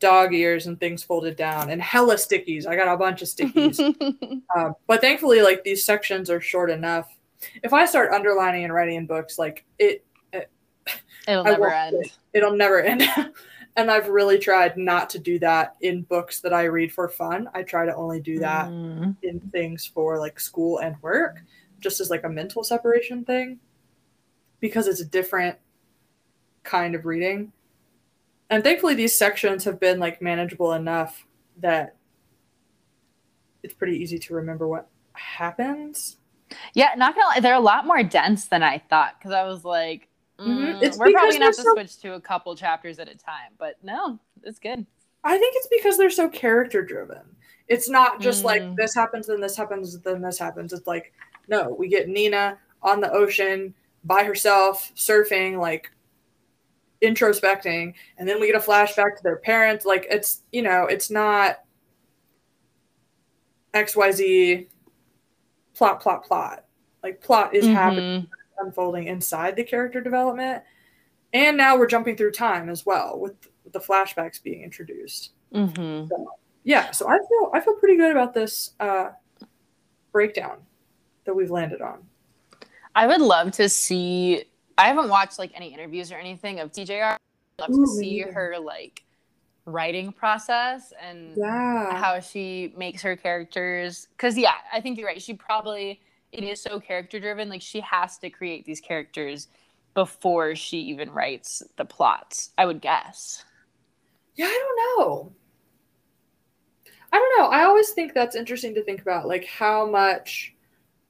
dog 0.00 0.34
ears 0.34 0.66
and 0.66 0.78
things 0.78 1.02
folded 1.02 1.36
down, 1.36 1.70
and 1.70 1.80
hella 1.80 2.16
stickies. 2.16 2.66
I 2.66 2.76
got 2.76 2.92
a 2.92 2.96
bunch 2.98 3.22
of 3.22 3.28
stickies. 3.28 3.78
um, 4.56 4.74
but 4.86 5.00
thankfully, 5.00 5.40
like 5.40 5.64
these 5.64 5.84
sections 5.84 6.28
are 6.28 6.42
short 6.42 6.70
enough. 6.70 7.08
If 7.62 7.72
I 7.72 7.86
start 7.86 8.12
underlining 8.12 8.64
and 8.64 8.72
writing 8.72 8.96
in 8.96 9.06
books, 9.06 9.38
like 9.38 9.64
it, 9.78 10.04
It'll 11.26 11.46
I 11.46 11.50
never 11.50 11.70
end. 11.70 11.96
quit. 11.96 12.18
it'll 12.32 12.56
never 12.56 12.80
end. 12.82 13.02
And 13.76 13.92
I've 13.92 14.08
really 14.08 14.40
tried 14.40 14.76
not 14.76 15.08
to 15.10 15.20
do 15.20 15.38
that 15.38 15.76
in 15.82 16.02
books 16.02 16.40
that 16.40 16.52
I 16.52 16.64
read 16.64 16.92
for 16.92 17.08
fun. 17.08 17.48
I 17.54 17.62
try 17.62 17.86
to 17.86 17.94
only 17.94 18.20
do 18.20 18.40
that 18.40 18.66
Mm. 18.70 19.14
in 19.22 19.38
things 19.52 19.86
for 19.86 20.18
like 20.18 20.40
school 20.40 20.78
and 20.80 20.96
work, 21.00 21.36
just 21.78 22.00
as 22.00 22.10
like 22.10 22.24
a 22.24 22.28
mental 22.28 22.64
separation 22.64 23.24
thing, 23.24 23.60
because 24.58 24.88
it's 24.88 25.00
a 25.00 25.04
different 25.04 25.56
kind 26.64 26.96
of 26.96 27.06
reading. 27.06 27.52
And 28.50 28.64
thankfully, 28.64 28.94
these 28.96 29.16
sections 29.16 29.62
have 29.62 29.78
been 29.78 30.00
like 30.00 30.20
manageable 30.20 30.72
enough 30.72 31.24
that 31.58 31.94
it's 33.62 33.74
pretty 33.74 33.96
easy 33.98 34.18
to 34.18 34.34
remember 34.34 34.66
what 34.66 34.88
happens. 35.12 36.16
Yeah, 36.74 36.90
not 36.96 37.14
gonna 37.14 37.26
lie, 37.28 37.40
they're 37.40 37.54
a 37.54 37.60
lot 37.60 37.86
more 37.86 38.02
dense 38.02 38.46
than 38.46 38.62
I 38.62 38.78
thought 38.90 39.14
because 39.18 39.32
I 39.32 39.44
was 39.44 39.64
like, 39.64 40.08
Mhm. 40.38 40.80
mm, 40.80 40.98
we're 40.98 41.10
probably 41.12 41.32
gonna 41.32 41.46
have 41.46 41.56
to 41.56 41.62
so- 41.62 41.72
switch 41.74 41.98
to 42.02 42.14
a 42.14 42.20
couple 42.20 42.54
chapters 42.56 42.98
at 42.98 43.08
a 43.08 43.14
time. 43.16 43.52
But 43.58 43.76
no, 43.82 44.18
it's 44.42 44.58
good. 44.58 44.86
I 45.24 45.36
think 45.38 45.54
it's 45.56 45.68
because 45.68 45.96
they're 45.98 46.10
so 46.10 46.28
character 46.28 46.82
driven. 46.82 47.36
It's 47.66 47.88
not 47.90 48.20
just 48.20 48.44
like 48.44 48.62
Mm. 48.62 48.76
this 48.76 48.94
happens, 48.94 49.26
then 49.26 49.40
this 49.40 49.56
happens, 49.56 49.98
then 50.00 50.22
this 50.22 50.38
happens. 50.38 50.72
It's 50.72 50.86
like, 50.86 51.12
no, 51.48 51.70
we 51.70 51.88
get 51.88 52.08
Nina 52.08 52.58
on 52.82 53.00
the 53.00 53.10
ocean 53.12 53.74
by 54.04 54.22
herself, 54.22 54.92
surfing, 54.94 55.58
like 55.58 55.90
introspecting, 57.02 57.94
and 58.16 58.28
then 58.28 58.40
we 58.40 58.46
get 58.46 58.56
a 58.56 58.60
flashback 58.64 59.16
to 59.16 59.22
their 59.22 59.36
parents. 59.36 59.84
Like 59.84 60.06
it's, 60.10 60.42
you 60.52 60.62
know, 60.62 60.84
it's 60.84 61.10
not 61.10 61.60
XYZ 63.74 64.66
plot, 65.78 66.00
plot, 66.00 66.24
plot. 66.24 66.64
Like 67.02 67.20
plot 67.22 67.54
is 67.54 67.64
happening 67.66 68.22
Mhm. 68.22 68.28
unfolding 68.58 69.06
inside 69.06 69.54
the 69.56 69.62
character 69.64 70.00
development. 70.00 70.64
And 71.32 71.56
now 71.56 71.78
we're 71.78 71.86
jumping 71.86 72.16
through 72.16 72.32
time 72.32 72.68
as 72.68 72.84
well 72.84 73.18
with 73.20 73.34
the 73.70 73.78
flashbacks 73.78 74.42
being 74.42 74.62
introduced. 74.62 75.32
Mhm. 75.54 76.10
Yeah, 76.64 76.90
so 76.90 77.08
I 77.08 77.18
feel 77.18 77.50
I 77.54 77.60
feel 77.60 77.74
pretty 77.76 77.96
good 77.96 78.10
about 78.10 78.34
this 78.34 78.74
uh, 78.80 79.10
breakdown 80.12 80.58
that 81.24 81.34
we've 81.34 81.50
landed 81.50 81.80
on. 81.80 82.08
I 82.94 83.06
would 83.06 83.20
love 83.20 83.52
to 83.52 83.68
see. 83.68 84.44
I 84.76 84.88
haven't 84.88 85.08
watched 85.08 85.38
like 85.38 85.52
any 85.54 85.72
interviews 85.72 86.10
or 86.10 86.16
anything 86.16 86.58
of 86.60 86.72
TJR. 86.72 87.12
I'd 87.12 87.60
love 87.60 87.70
Ooh, 87.70 87.84
to 87.84 87.86
see 87.86 88.18
neither. 88.18 88.32
her 88.32 88.58
like 88.58 89.04
writing 89.68 90.12
process 90.12 90.92
and 91.00 91.36
Yeah. 91.36 91.96
how 91.96 92.20
she 92.20 92.72
makes 92.76 93.02
her 93.02 93.16
characters. 93.16 94.08
Because 94.12 94.36
yeah, 94.38 94.54
I 94.72 94.80
think 94.80 94.98
you're 94.98 95.06
right. 95.08 95.22
She 95.22 95.34
probably 95.34 96.00
it 96.32 96.44
is 96.44 96.62
so 96.62 96.80
character 96.80 97.20
driven. 97.20 97.48
Like 97.48 97.62
she 97.62 97.80
has 97.80 98.18
to 98.18 98.30
create 98.30 98.64
these 98.64 98.80
characters 98.80 99.48
before 99.94 100.54
she 100.54 100.78
even 100.80 101.10
writes 101.10 101.62
the 101.76 101.84
plots. 101.84 102.50
I 102.58 102.66
would 102.66 102.80
guess. 102.80 103.44
Yeah, 104.36 104.46
I 104.46 104.58
don't 104.96 105.00
know. 105.06 105.32
I 107.12 107.16
don't 107.16 107.38
know. 107.38 107.48
I 107.48 107.64
always 107.64 107.90
think 107.90 108.12
that's 108.14 108.36
interesting 108.36 108.74
to 108.74 108.84
think 108.84 109.00
about, 109.00 109.26
like 109.26 109.46
how 109.46 109.86
much 109.86 110.54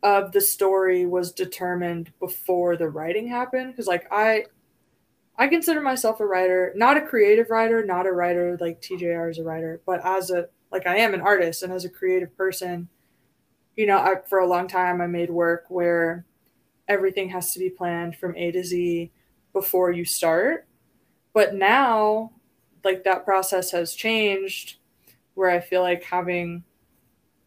of 0.02 0.32
the 0.32 0.40
story 0.40 1.06
was 1.06 1.32
determined 1.32 2.12
before 2.20 2.76
the 2.76 2.88
writing 2.88 3.26
happened. 3.28 3.72
Because 3.72 3.86
like 3.88 4.06
I, 4.12 4.46
I 5.38 5.46
consider 5.46 5.80
myself 5.80 6.18
a 6.18 6.26
writer, 6.26 6.72
not 6.74 6.96
a 6.96 7.06
creative 7.06 7.48
writer, 7.48 7.84
not 7.84 8.06
a 8.06 8.12
writer 8.12 8.58
like 8.60 8.82
TJR 8.82 9.30
is 9.30 9.38
a 9.38 9.44
writer, 9.44 9.80
but 9.86 10.04
as 10.04 10.30
a 10.30 10.48
like 10.72 10.86
I 10.86 10.96
am 10.98 11.14
an 11.14 11.20
artist 11.20 11.62
and 11.62 11.72
as 11.72 11.84
a 11.84 11.88
creative 11.88 12.36
person, 12.36 12.88
you 13.76 13.86
know, 13.86 13.98
I, 13.98 14.16
for 14.28 14.40
a 14.40 14.46
long 14.48 14.66
time 14.66 15.00
I 15.00 15.06
made 15.06 15.30
work 15.30 15.66
where 15.68 16.26
everything 16.88 17.28
has 17.30 17.52
to 17.52 17.60
be 17.60 17.70
planned 17.70 18.16
from 18.16 18.36
A 18.36 18.50
to 18.50 18.64
Z 18.64 19.12
before 19.52 19.92
you 19.92 20.04
start. 20.04 20.66
But 21.32 21.54
now 21.54 22.32
like 22.82 23.04
that 23.04 23.24
process 23.24 23.70
has 23.70 23.94
changed 23.94 24.78
where 25.34 25.50
I 25.50 25.60
feel 25.60 25.82
like 25.82 26.02
having 26.02 26.64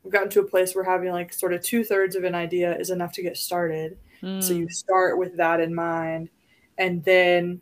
we've 0.04 0.14
gotten 0.14 0.30
to 0.30 0.40
a 0.40 0.48
place 0.48 0.74
where 0.74 0.86
having 0.86 1.12
like 1.12 1.34
sort 1.34 1.54
of 1.54 1.62
two 1.62 1.84
thirds 1.84 2.16
of 2.16 2.24
an 2.24 2.36
idea 2.36 2.74
is 2.78 2.90
enough 2.90 3.12
to 3.14 3.22
get 3.22 3.36
started. 3.36 3.98
So 4.22 4.54
hmm. 4.54 4.60
you 4.62 4.70
start 4.70 5.18
with 5.18 5.36
that 5.38 5.60
in 5.60 5.76
mind 5.76 6.30
and 6.78 7.04
then 7.04 7.62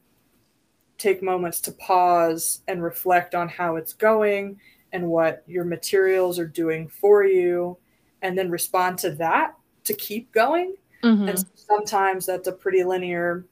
take 1.00 1.24
moments 1.24 1.62
to 1.62 1.72
pause 1.72 2.62
and 2.68 2.84
reflect 2.84 3.34
on 3.34 3.48
how 3.48 3.78
it's 3.78 3.94
going 3.94 4.60
and 4.92 5.08
what 5.08 5.44
your 5.48 5.64
materials 5.64 6.38
are 6.38 6.46
doing 6.46 6.88
for 6.88 7.24
you 7.24 7.78
and 8.22 8.38
then 8.38 8.52
respond 8.52 8.98
to 9.00 9.12
that 9.12 9.56
to 9.86 9.94
keep 9.94 10.32
going. 10.32 10.76
Mhm. 11.04 11.30
And 11.30 11.46
sometimes 11.56 12.26
that's 12.26 12.48
a 12.48 12.52
pretty 12.52 12.84
linear 12.84 13.46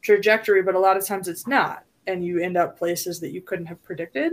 trajectory, 0.00 0.62
but 0.62 0.74
a 0.74 0.78
lot 0.78 0.96
of 0.96 1.04
times 1.04 1.28
it's 1.28 1.46
not. 1.46 1.84
And 2.06 2.24
you 2.24 2.40
end 2.40 2.56
up 2.56 2.78
places 2.78 3.20
that 3.20 3.30
you 3.30 3.42
couldn't 3.42 3.66
have 3.66 3.82
predicted 3.82 4.32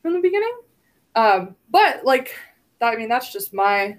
from 0.00 0.14
the 0.14 0.20
beginning. 0.20 0.56
Um, 1.14 1.56
but 1.70 2.04
like, 2.04 2.34
I 2.80 2.96
mean, 2.96 3.08
that's 3.08 3.32
just 3.32 3.52
my 3.52 3.98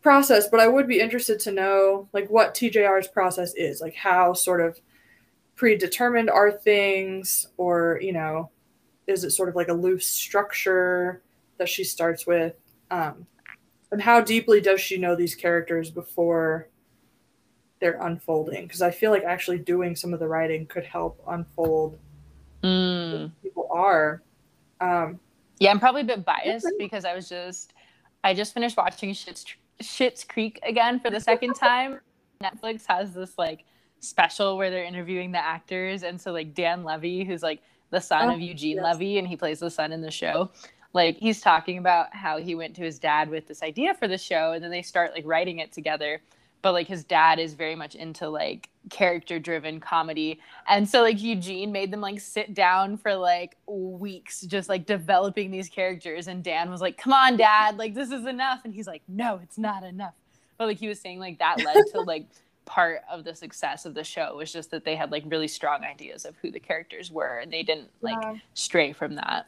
process. 0.00 0.48
But 0.48 0.60
I 0.60 0.66
would 0.66 0.88
be 0.88 1.00
interested 1.00 1.38
to 1.40 1.52
know 1.52 2.08
like 2.12 2.28
what 2.28 2.54
TJR's 2.54 3.08
process 3.08 3.54
is, 3.54 3.80
like 3.80 3.94
how 3.94 4.32
sort 4.32 4.60
of 4.60 4.80
predetermined 5.58 6.30
are 6.30 6.50
things, 6.52 7.48
or 7.58 7.98
you 8.00 8.12
know, 8.12 8.50
is 9.06 9.24
it 9.24 9.30
sort 9.32 9.48
of 9.50 9.56
like 9.56 9.68
a 9.68 9.72
loose 9.74 10.06
structure 10.06 11.20
that 11.58 11.68
she 11.68 11.84
starts 11.84 12.26
with? 12.26 12.54
Um, 12.90 13.26
and 13.90 14.00
how 14.00 14.20
deeply 14.22 14.60
does 14.60 14.80
she 14.80 14.96
know 14.96 15.14
these 15.16 15.34
characters 15.34 15.90
before 15.90 16.68
they're 17.80 18.00
unfolding? 18.00 18.62
Because 18.66 18.80
I 18.82 18.90
feel 18.90 19.10
like 19.10 19.24
actually 19.24 19.58
doing 19.58 19.96
some 19.96 20.14
of 20.14 20.20
the 20.20 20.28
writing 20.28 20.64
could 20.66 20.84
help 20.84 21.20
unfold 21.28 21.98
Mm. 22.64 23.30
people 23.40 23.68
are. 23.72 24.20
Um, 24.80 25.20
Yeah, 25.60 25.70
I'm 25.70 25.78
probably 25.78 26.00
a 26.00 26.04
bit 26.04 26.24
biased 26.24 26.66
Okay. 26.66 26.74
because 26.78 27.04
I 27.04 27.14
was 27.14 27.28
just 27.28 27.72
I 28.24 28.34
just 28.34 28.52
finished 28.52 28.76
watching 28.76 29.10
Schitt's 29.10 29.44
Schitt's 29.80 30.24
Creek 30.24 30.58
again 30.64 30.98
for 30.98 31.08
the 31.10 31.20
second 31.20 31.54
time. 31.60 32.00
Netflix 32.42 32.84
has 32.88 33.14
this 33.14 33.38
like 33.38 33.64
special 34.00 34.56
where 34.56 34.70
they're 34.70 34.84
interviewing 34.84 35.32
the 35.32 35.44
actors, 35.44 36.02
and 36.02 36.20
so 36.20 36.32
like 36.32 36.54
Dan 36.54 36.84
Levy, 36.84 37.24
who's 37.24 37.42
like 37.42 37.62
the 37.90 38.00
son 38.00 38.30
Oh, 38.30 38.34
of 38.34 38.40
Eugene 38.40 38.76
yes. 38.76 38.84
Levy, 38.84 39.18
and 39.18 39.26
he 39.28 39.36
plays 39.36 39.60
the 39.60 39.70
son 39.70 39.92
in 39.92 40.02
the 40.02 40.10
show. 40.10 40.50
Like 40.94 41.16
he's 41.18 41.40
talking 41.40 41.78
about 41.78 42.14
how 42.14 42.38
he 42.38 42.54
went 42.54 42.74
to 42.76 42.82
his 42.82 42.98
dad 42.98 43.28
with 43.30 43.46
this 43.46 43.62
idea 43.62 43.94
for 43.94 44.08
the 44.08 44.18
show, 44.18 44.52
and 44.52 44.62
then 44.64 44.70
they 44.70 44.82
start 44.82 45.12
like 45.14 45.24
writing 45.26 45.58
it 45.58 45.72
together. 45.72 46.20
But 46.60 46.72
like 46.72 46.88
his 46.88 47.04
dad 47.04 47.38
is 47.38 47.54
very 47.54 47.76
much 47.76 47.94
into 47.94 48.28
like 48.28 48.68
character 48.90 49.38
driven 49.38 49.80
comedy, 49.80 50.40
and 50.68 50.88
so 50.88 51.02
like 51.02 51.20
Eugene 51.22 51.70
made 51.72 51.92
them 51.92 52.00
like 52.00 52.20
sit 52.20 52.54
down 52.54 52.96
for 52.96 53.14
like 53.14 53.56
weeks 53.66 54.40
just 54.42 54.68
like 54.68 54.86
developing 54.86 55.50
these 55.50 55.68
characters 55.68 56.26
and 56.26 56.42
Dan 56.42 56.70
was 56.70 56.80
like, 56.80 56.98
"Come 56.98 57.12
on, 57.12 57.36
dad, 57.36 57.76
like 57.78 57.94
this 57.94 58.10
is 58.10 58.26
enough." 58.26 58.60
And 58.64 58.74
he's 58.74 58.86
like, 58.88 59.02
"No, 59.06 59.38
it's 59.42 59.58
not 59.58 59.84
enough." 59.84 60.14
But 60.56 60.66
like 60.66 60.78
he 60.78 60.88
was 60.88 61.00
saying 61.00 61.20
like 61.20 61.38
that 61.38 61.62
led 61.64 61.84
to 61.92 62.00
like 62.06 62.26
part 62.68 63.00
of 63.10 63.24
the 63.24 63.34
success 63.34 63.86
of 63.86 63.94
the 63.94 64.04
show 64.04 64.36
was 64.36 64.52
just 64.52 64.70
that 64.70 64.84
they 64.84 64.94
had 64.94 65.10
like 65.10 65.24
really 65.26 65.48
strong 65.48 65.82
ideas 65.84 66.26
of 66.26 66.36
who 66.36 66.50
the 66.50 66.60
characters 66.60 67.10
were 67.10 67.38
and 67.38 67.50
they 67.50 67.62
didn't 67.62 67.88
like 68.02 68.18
Yeah. 68.22 68.36
stray 68.52 68.92
from 68.92 69.14
that. 69.14 69.46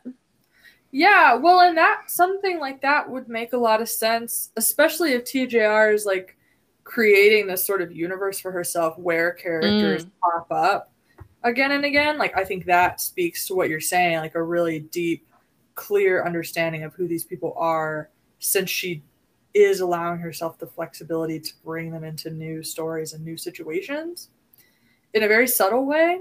Yeah, 0.91 1.35
well, 1.35 1.61
and 1.61 1.77
that 1.77 2.05
something 2.09 2.59
like 2.59 2.81
that 2.81 3.09
would 3.09 3.29
make 3.29 3.53
a 3.53 3.59
lot 3.59 3.83
of 3.83 3.89
sense, 3.89 4.51
especially 4.57 5.13
if 5.13 5.25
TJR 5.25 5.95
is 5.95 6.07
like 6.07 6.37
creating 6.83 7.47
this 7.47 7.65
sort 7.65 7.83
of 7.83 7.93
universe 7.93 8.41
for 8.41 8.51
herself 8.51 8.99
where 8.99 9.33
characters 9.33 10.07
mm. 10.07 10.11
pop 10.21 10.51
up 10.51 10.93
again 11.45 11.73
and 11.73 11.85
again. 11.85 12.19
Like, 12.19 12.37
I 12.37 12.45
think 12.45 12.65
that 12.65 13.01
speaks 13.01 13.47
to 13.47 13.55
what 13.55 13.69
you're 13.69 13.81
saying, 13.81 14.17
like 14.19 14.35
a 14.35 14.43
really 14.43 14.81
deep, 14.81 15.29
clear 15.75 16.25
understanding 16.25 16.83
of 16.83 16.95
who 16.95 17.07
these 17.07 17.25
people 17.25 17.55
are, 17.57 18.09
since 18.41 18.71
she 18.71 19.03
is 19.55 19.81
allowing 19.81 20.19
herself 20.21 20.59
the 20.59 20.67
flexibility 20.67 21.41
to 21.41 21.53
bring 21.65 21.91
them 21.91 22.05
into 22.05 22.31
new 22.31 22.63
stories 22.63 23.13
and 23.13 23.25
new 23.25 23.37
situations 23.37 24.29
in 25.15 25.23
a 25.25 25.29
very 25.29 25.49
subtle 25.49 25.85
way. 25.87 26.21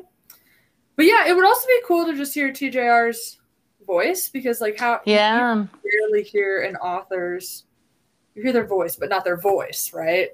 But 0.96 1.06
yeah, 1.06 1.28
it 1.28 1.36
would 1.36 1.46
also 1.46 1.68
be 1.68 1.80
cool 1.88 2.06
to 2.08 2.16
just 2.16 2.34
hear 2.34 2.52
TJR's 2.52 3.40
voice 3.86 4.30
because 4.30 4.62
like 4.62 4.78
how 4.80 5.02
Yeah. 5.06 5.56
you 5.56 5.70
rarely 5.84 6.24
hear 6.24 6.62
an 6.64 6.76
author's 6.78 7.66
you 8.36 8.44
hear 8.44 8.52
their 8.54 8.68
voice 8.68 8.96
but 8.96 9.10
not 9.10 9.24
their 9.24 9.38
voice 9.38 9.92
right 9.94 10.30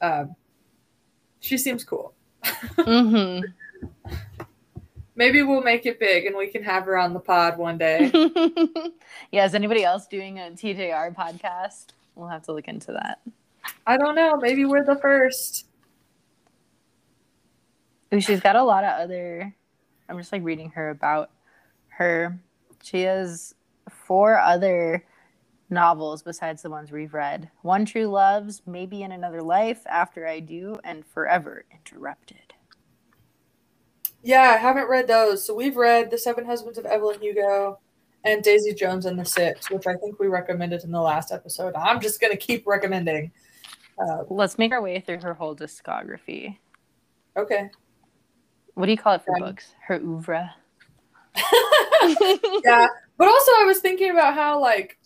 um, 0.00 0.36
she 1.40 1.58
seems 1.58 1.82
cool 1.82 2.14
hmm 2.78 3.40
maybe 5.16 5.42
we'll 5.42 5.62
make 5.62 5.84
it 5.86 5.98
big 5.98 6.26
and 6.26 6.36
we 6.36 6.46
can 6.46 6.62
have 6.62 6.84
her 6.84 6.96
on 6.96 7.12
the 7.12 7.18
pod 7.18 7.58
one 7.58 7.76
day 7.78 8.10
yeah, 9.32 9.44
is 9.44 9.54
anybody 9.54 9.82
else 9.82 10.06
doing 10.06 10.38
a 10.38 10.50
TJR 10.50 11.14
podcast? 11.16 11.86
We'll 12.16 12.28
have 12.28 12.42
to 12.46 12.52
look 12.52 12.66
into 12.66 12.92
that. 12.92 13.20
i 13.86 13.96
don't 13.96 14.14
know 14.16 14.36
maybe 14.36 14.64
we're 14.64 14.84
the 14.84 14.96
first 14.96 15.66
Ooh, 18.14 18.20
she's 18.20 18.40
got 18.40 18.56
a 18.56 18.62
lot 18.62 18.84
of 18.84 19.00
other. 19.00 19.54
I'm 20.08 20.18
just 20.18 20.32
like 20.32 20.44
reading 20.44 20.70
her 20.70 20.90
about 20.90 21.30
her. 21.88 22.38
She 22.82 23.02
has 23.02 23.54
four 23.90 24.38
other 24.38 25.04
novels 25.70 26.22
besides 26.22 26.62
the 26.62 26.70
ones 26.70 26.92
we've 26.92 27.14
read. 27.14 27.50
One 27.62 27.84
True 27.84 28.06
Loves, 28.06 28.62
Maybe 28.66 29.02
in 29.02 29.10
Another 29.10 29.42
Life, 29.42 29.80
After 29.86 30.26
I 30.26 30.40
Do, 30.40 30.76
and 30.84 31.04
Forever 31.04 31.64
Interrupted. 31.72 32.54
Yeah, 34.22 34.54
I 34.54 34.56
haven't 34.56 34.88
read 34.88 35.08
those. 35.08 35.44
So 35.44 35.54
we've 35.54 35.76
read 35.76 36.10
The 36.10 36.18
Seven 36.18 36.46
Husbands 36.46 36.78
of 36.78 36.86
Evelyn 36.86 37.20
Hugo 37.20 37.80
and 38.26 38.42
Daisy 38.42 38.74
Jones 38.74 39.06
and 39.06 39.18
the 39.18 39.24
Six, 39.24 39.70
which 39.70 39.86
I 39.86 39.94
think 39.94 40.18
we 40.18 40.26
recommended 40.26 40.84
in 40.84 40.90
the 40.90 41.00
last 41.00 41.32
episode. 41.32 41.74
I'm 41.74 42.00
just 42.00 42.20
gonna 42.20 42.36
keep 42.36 42.66
recommending. 42.66 43.30
Uh, 43.98 44.24
Let's 44.28 44.58
make 44.58 44.72
our 44.72 44.82
way 44.82 45.00
through 45.00 45.20
her 45.22 45.32
whole 45.32 45.56
discography. 45.56 46.58
okay. 47.36 47.70
What 48.74 48.84
do 48.86 48.92
you 48.92 48.98
call 48.98 49.14
it 49.14 49.22
for 49.24 49.32
Right. 49.32 49.42
books? 49.42 49.72
Her 49.86 49.94
oeuvre. 50.00 50.54
yeah, 51.36 52.86
but 53.16 53.26
also 53.28 53.52
I 53.58 53.64
was 53.64 53.78
thinking 53.78 54.10
about 54.10 54.34
how 54.34 54.60
like 54.60 54.98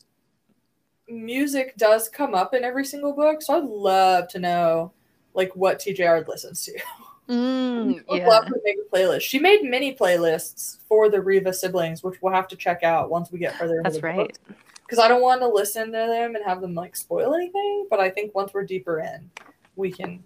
music 1.09 1.77
does 1.77 2.09
come 2.09 2.35
up 2.35 2.53
in 2.55 2.64
every 2.64 2.85
single 2.85 3.12
book, 3.12 3.43
so 3.43 3.59
I'd 3.59 3.64
love 3.64 4.29
to 4.29 4.39
know 4.41 4.93
like 5.35 5.55
what 5.55 5.79
TJR 5.79 6.27
listens 6.27 6.64
to. 6.64 6.73
Mm, 7.31 8.03
yeah. 8.11 8.26
love 8.26 8.47
to 8.47 8.61
make 8.64 8.76
a 8.78 8.95
playlist. 8.97 9.20
She 9.22 9.39
made 9.39 9.62
many 9.62 9.95
playlists 9.95 10.78
for 10.89 11.09
the 11.09 11.20
Riva 11.20 11.53
siblings, 11.53 12.03
which 12.03 12.20
we'll 12.20 12.33
have 12.33 12.49
to 12.49 12.57
check 12.57 12.83
out 12.83 13.09
once 13.11 13.31
we 13.31 13.39
get 13.39 13.55
further. 13.57 13.78
into 13.78 13.91
That's 13.91 14.03
right. 14.03 14.37
Because 14.83 14.99
I 14.99 15.07
don't 15.07 15.22
want 15.22 15.41
to 15.43 15.47
listen 15.49 15.87
to 15.87 15.93
them 15.93 16.35
and 16.35 16.45
have 16.45 16.61
them 16.61 16.74
like 16.74 16.97
spoil 16.97 17.35
anything. 17.35 17.87
But 17.89 18.01
I 18.01 18.11
think 18.11 18.35
once 18.35 18.53
we're 18.53 18.64
deeper 18.64 18.99
in, 19.01 19.31
we 19.76 19.93
can 19.93 20.24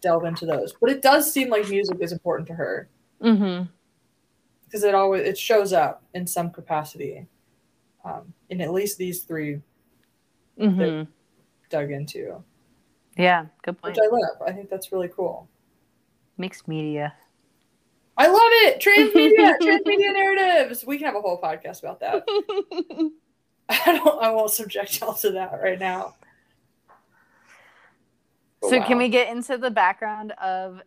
delve 0.00 0.24
into 0.24 0.46
those. 0.46 0.72
But 0.80 0.90
it 0.90 1.00
does 1.02 1.30
seem 1.32 1.48
like 1.48 1.68
music 1.68 1.98
is 2.00 2.12
important 2.12 2.48
to 2.48 2.54
her 2.54 2.88
Mm-hmm. 3.22 3.64
because 4.64 4.82
it 4.84 4.94
always 4.94 5.26
it 5.26 5.38
shows 5.38 5.72
up 5.72 6.02
in 6.14 6.26
some 6.26 6.50
capacity. 6.50 7.26
Um, 8.04 8.32
in 8.50 8.60
at 8.60 8.72
least 8.72 8.98
these 8.98 9.22
three 9.22 9.60
Mm-hmm. 10.60 11.10
dug 11.70 11.90
into, 11.92 12.42
Yeah, 13.16 13.46
good 13.62 13.80
point. 13.80 13.94
which 13.96 14.02
I 14.04 14.08
love. 14.10 14.42
I 14.46 14.52
think 14.52 14.68
that's 14.70 14.90
really 14.90 15.08
cool. 15.08 15.48
Mixed 16.38 16.68
media. 16.68 17.14
I 18.18 18.28
love 18.28 18.40
it. 18.40 18.80
Transmedia, 18.80 19.58
transmedia 19.62 20.12
narratives. 20.12 20.84
We 20.86 20.96
can 20.96 21.06
have 21.06 21.16
a 21.16 21.20
whole 21.20 21.40
podcast 21.40 21.80
about 21.80 22.00
that. 22.00 22.24
I 23.68 23.92
don't. 23.92 24.22
I 24.22 24.30
won't 24.30 24.50
subject 24.50 25.00
y'all 25.00 25.14
to 25.14 25.32
that 25.32 25.60
right 25.62 25.78
now. 25.78 26.14
But 28.60 28.70
so 28.70 28.76
oh, 28.76 28.78
wow. 28.80 28.86
can 28.86 28.98
we 28.98 29.08
get 29.08 29.28
into 29.28 29.58
the 29.58 29.70
background 29.70 30.32
of 30.32 30.80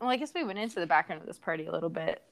well, 0.00 0.10
I 0.10 0.16
guess 0.16 0.32
we 0.34 0.44
went 0.44 0.58
into 0.58 0.80
the 0.80 0.86
background 0.86 1.22
of 1.22 1.26
this 1.26 1.38
party 1.38 1.66
a 1.66 1.72
little 1.72 1.88
bit. 1.88 2.22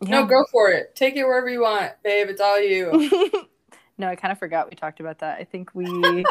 No, 0.00 0.24
go 0.24 0.44
for 0.52 0.70
it. 0.70 0.94
Take 0.94 1.16
it 1.16 1.24
wherever 1.24 1.48
you 1.48 1.62
want, 1.62 1.92
babe. 2.04 2.28
It's 2.28 2.40
all 2.40 2.60
you. 2.60 3.48
no, 3.98 4.08
I 4.08 4.14
kind 4.14 4.30
of 4.30 4.38
forgot 4.38 4.70
we 4.70 4.76
talked 4.76 5.00
about 5.00 5.18
that. 5.18 5.38
I 5.38 5.44
think 5.44 5.74
we 5.74 6.24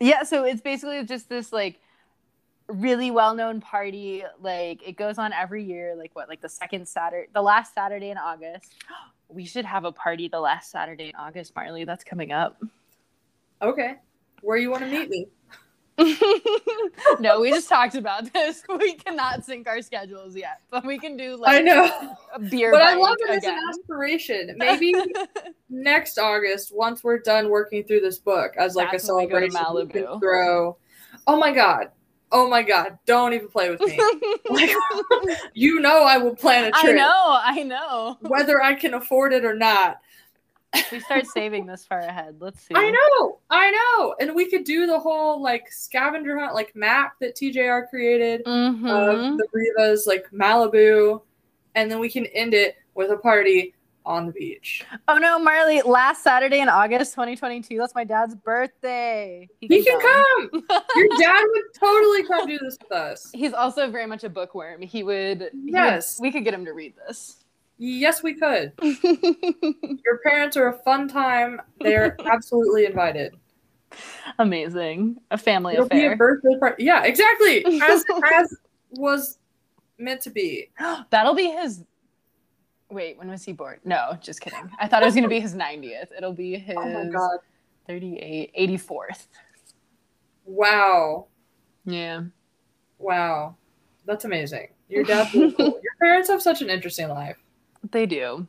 Yeah, 0.00 0.22
so 0.22 0.44
it's 0.44 0.60
basically 0.60 1.02
just 1.04 1.28
this 1.28 1.52
like 1.52 1.80
really 2.68 3.10
well-known 3.10 3.60
party 3.60 4.22
like 4.40 4.86
it 4.86 4.96
goes 4.96 5.16
on 5.16 5.32
every 5.32 5.64
year 5.64 5.96
like 5.96 6.14
what 6.14 6.28
like 6.28 6.40
the 6.42 6.48
second 6.48 6.86
Saturday 6.86 7.26
the 7.32 7.40
last 7.40 7.74
Saturday 7.74 8.10
in 8.10 8.18
August. 8.18 8.74
We 9.30 9.44
should 9.44 9.66
have 9.66 9.84
a 9.84 9.92
party 9.92 10.28
the 10.28 10.40
last 10.40 10.70
Saturday 10.70 11.10
in 11.10 11.14
August, 11.16 11.54
Marley. 11.54 11.84
That's 11.84 12.02
coming 12.02 12.32
up. 12.32 12.62
Okay. 13.60 13.96
Where 14.40 14.56
you 14.56 14.70
want 14.70 14.84
to 14.84 14.90
meet 14.90 15.10
me? 15.10 15.26
no, 17.20 17.40
we 17.40 17.50
just 17.50 17.68
talked 17.68 17.96
about 17.96 18.32
this. 18.32 18.62
We 18.78 18.94
cannot 18.94 19.44
sync 19.44 19.66
our 19.66 19.82
schedules 19.82 20.36
yet, 20.36 20.60
but 20.70 20.86
we 20.86 20.98
can 20.98 21.16
do 21.16 21.36
like 21.36 21.56
I 21.56 21.60
know, 21.60 22.16
a 22.32 22.38
beer. 22.38 22.70
but 22.70 22.82
I 22.82 22.94
love 22.94 23.16
it 23.18 23.30
as 23.30 23.44
an 23.44 23.58
aspiration. 23.68 24.54
Maybe 24.56 24.94
next 25.68 26.18
August, 26.18 26.74
once 26.74 27.02
we're 27.02 27.18
done 27.18 27.50
working 27.50 27.82
through 27.82 28.00
this 28.00 28.18
book, 28.18 28.52
as 28.56 28.76
like 28.76 28.92
That's 28.92 29.08
a 29.08 29.14
we 29.14 29.26
celebration, 29.28 29.60
we 29.74 29.86
can 29.86 30.20
throw. 30.20 30.76
Oh 31.26 31.36
my 31.36 31.52
god! 31.52 31.90
Oh 32.30 32.48
my 32.48 32.62
god! 32.62 32.98
Don't 33.06 33.32
even 33.32 33.48
play 33.48 33.70
with 33.70 33.80
me. 33.80 33.98
Like, 34.50 34.70
you 35.54 35.80
know, 35.80 36.02
I 36.04 36.18
will 36.18 36.34
plan 36.34 36.64
a 36.64 36.70
trip, 36.72 36.92
I 36.92 36.92
know, 36.92 37.38
I 37.42 37.62
know. 37.62 38.18
whether 38.20 38.62
I 38.62 38.74
can 38.74 38.94
afford 38.94 39.32
it 39.32 39.44
or 39.44 39.54
not. 39.54 40.00
We 40.92 41.00
start 41.00 41.26
saving 41.26 41.64
this 41.64 41.86
far 41.86 42.00
ahead. 42.00 42.36
Let's 42.40 42.60
see. 42.62 42.74
I 42.74 42.90
know, 42.90 43.38
I 43.48 43.70
know, 43.70 44.14
and 44.20 44.34
we 44.34 44.50
could 44.50 44.64
do 44.64 44.86
the 44.86 44.98
whole 44.98 45.42
like 45.42 45.72
scavenger 45.72 46.38
hunt, 46.38 46.54
like 46.54 46.76
map 46.76 47.14
that 47.20 47.34
TJR 47.36 47.88
created. 47.88 48.44
Mhm. 48.44 48.88
of 48.90 49.38
the 49.38 49.46
Rivas, 49.52 50.06
like 50.06 50.26
Malibu, 50.30 51.22
and 51.74 51.90
then 51.90 51.98
we 51.98 52.10
can 52.10 52.26
end 52.26 52.52
it 52.52 52.76
with 52.94 53.10
a 53.10 53.16
party 53.16 53.74
on 54.06 54.26
the 54.26 54.32
beach. 54.32 54.84
Oh 55.08 55.18
no, 55.18 55.38
Marley! 55.38 55.82
Last 55.82 56.22
Saturday 56.24 56.60
in 56.60 56.68
August 56.68 57.12
2022. 57.12 57.76
That's 57.76 57.94
my 57.94 58.04
dad's 58.04 58.34
birthday. 58.34 59.48
He 59.60 59.84
can 59.84 60.00
come. 60.00 60.64
Your 60.96 61.08
dad 61.18 61.44
would 61.46 61.64
totally 61.78 62.22
come 62.24 62.46
do 62.46 62.58
this 62.58 62.78
with 62.82 62.92
us. 62.92 63.30
He's 63.34 63.52
also 63.52 63.90
very 63.90 64.06
much 64.06 64.24
a 64.24 64.28
bookworm. 64.30 64.80
He 64.82 65.02
would. 65.02 65.40
he 65.52 65.58
would- 65.58 65.72
Yes. 65.72 66.18
we 66.20 66.30
could 66.32 66.44
get 66.44 66.54
him 66.54 66.64
to 66.64 66.72
read 66.72 66.94
this. 67.06 67.44
Yes, 67.80 68.22
we 68.22 68.34
could. 68.34 68.72
Your 68.82 70.18
parents 70.24 70.56
are 70.56 70.68
a 70.68 70.78
fun 70.82 71.06
time. 71.06 71.60
They're 71.80 72.16
absolutely 72.26 72.86
invited. 72.86 73.34
Amazing. 74.38 75.18
A 75.30 75.38
family 75.38 75.74
It'll 75.74 75.88
be 75.88 75.96
a 75.96 76.06
affair. 76.06 76.16
birthday 76.16 76.58
party. 76.58 76.84
Yeah, 76.84 77.04
exactly. 77.04 77.64
As 77.82 78.04
as 78.32 78.56
was 78.90 79.38
meant 79.98 80.20
to 80.22 80.30
be. 80.30 80.70
That'll 81.10 81.34
be 81.34 81.50
his. 81.50 81.84
Wait, 82.90 83.18
when 83.18 83.28
was 83.28 83.44
he 83.44 83.52
born? 83.52 83.78
No, 83.84 84.16
just 84.20 84.40
kidding. 84.40 84.70
I 84.78 84.88
thought 84.88 85.02
it 85.02 85.06
was 85.06 85.14
going 85.14 85.24
to 85.24 85.28
be 85.28 85.40
his 85.40 85.54
90th. 85.54 86.08
It'll 86.16 86.32
be 86.32 86.56
his 86.56 86.76
Oh 86.78 86.88
my 86.88 87.04
god. 87.10 87.38
38, 87.86 88.52
84th. 88.56 89.26
Wow. 90.44 91.26
Yeah. 91.84 92.22
Wow. 92.98 93.56
That's 94.06 94.24
amazing. 94.24 94.68
Your 94.88 95.04
really 95.04 95.52
cool. 95.56 95.80
Your 95.82 95.94
parents 96.00 96.28
have 96.30 96.40
such 96.42 96.62
an 96.62 96.70
interesting 96.70 97.08
life. 97.08 97.36
They 97.90 98.06
do. 98.06 98.46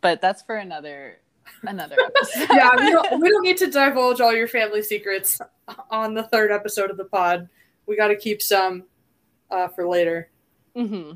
But 0.00 0.20
that's 0.20 0.42
for 0.42 0.56
another 0.56 1.18
another 1.64 1.96
episode. 2.04 2.46
yeah, 2.54 2.70
we 2.76 2.90
don't, 2.90 3.20
we 3.20 3.28
don't 3.30 3.42
need 3.42 3.56
to 3.58 3.70
divulge 3.70 4.20
all 4.20 4.32
your 4.32 4.48
family 4.48 4.82
secrets 4.82 5.40
on 5.90 6.14
the 6.14 6.22
third 6.22 6.50
episode 6.52 6.90
of 6.90 6.96
the 6.96 7.04
pod. 7.04 7.48
We 7.86 7.96
got 7.96 8.08
to 8.08 8.16
keep 8.16 8.40
some 8.40 8.84
uh, 9.50 9.68
for 9.68 9.86
later. 9.86 10.30
hmm 10.74 11.12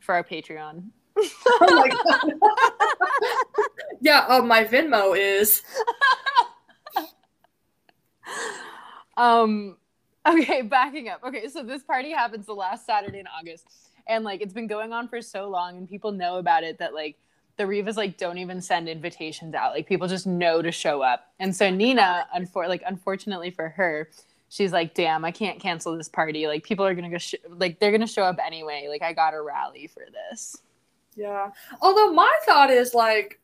For 0.00 0.14
our 0.14 0.24
Patreon. 0.24 0.90
Oh 1.46 1.88
yeah, 4.00 4.26
oh, 4.28 4.42
my 4.42 4.64
Venmo 4.64 5.16
is. 5.16 5.62
um 9.16 9.76
okay 10.26 10.62
backing 10.62 11.08
up. 11.08 11.22
Okay 11.24 11.48
so 11.48 11.62
this 11.62 11.82
party 11.82 12.12
happens 12.12 12.46
the 12.46 12.54
last 12.54 12.86
saturday 12.86 13.18
in 13.18 13.26
august 13.26 13.66
and 14.06 14.24
like 14.24 14.40
it's 14.40 14.52
been 14.54 14.66
going 14.66 14.92
on 14.92 15.08
for 15.08 15.20
so 15.20 15.48
long 15.48 15.76
and 15.76 15.88
people 15.88 16.12
know 16.12 16.38
about 16.38 16.64
it 16.64 16.78
that 16.78 16.94
like 16.94 17.16
the 17.56 17.66
Rivas 17.66 17.96
like 17.96 18.16
don't 18.16 18.38
even 18.38 18.62
send 18.62 18.88
invitations 18.88 19.54
out. 19.54 19.74
Like 19.74 19.86
people 19.86 20.08
just 20.08 20.26
know 20.26 20.62
to 20.62 20.72
show 20.72 21.02
up. 21.02 21.26
And 21.38 21.54
so 21.54 21.68
nina 21.70 22.26
unfor- 22.34 22.68
like 22.68 22.82
unfortunately 22.86 23.50
for 23.50 23.68
her 23.70 24.08
she's 24.48 24.72
like 24.72 24.94
damn 24.94 25.24
i 25.24 25.30
can't 25.30 25.60
cancel 25.60 25.96
this 25.96 26.08
party. 26.08 26.46
Like 26.46 26.64
people 26.64 26.84
are 26.86 26.94
gonna 26.94 27.10
go 27.10 27.18
sh- 27.18 27.34
like 27.48 27.78
they're 27.78 27.92
gonna 27.92 28.06
show 28.06 28.22
up 28.24 28.38
anyway. 28.44 28.86
Like 28.88 29.02
i 29.02 29.12
gotta 29.12 29.40
rally 29.42 29.86
for 29.86 30.04
this 30.12 30.56
Yeah. 31.16 31.50
Although 31.80 32.12
my 32.12 32.32
thought 32.46 32.70
is 32.70 32.94
like, 32.94 33.38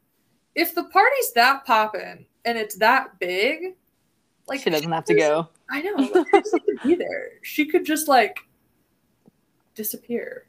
if 0.54 0.74
the 0.74 0.84
party's 0.84 1.32
that 1.34 1.64
poppin' 1.64 2.26
and 2.44 2.56
it's 2.58 2.76
that 2.76 3.18
big, 3.18 3.74
like 4.46 4.60
she 4.60 4.70
doesn't 4.70 4.90
have 4.90 5.04
to 5.04 5.14
go 5.14 5.48
I 5.70 5.82
know. 5.82 5.92
Like, 5.96 6.26
she 6.44 6.58
to 6.58 6.76
be 6.82 6.94
there. 6.94 7.30
She 7.42 7.66
could 7.66 7.84
just 7.84 8.08
like 8.08 8.38
disappear. 9.74 10.46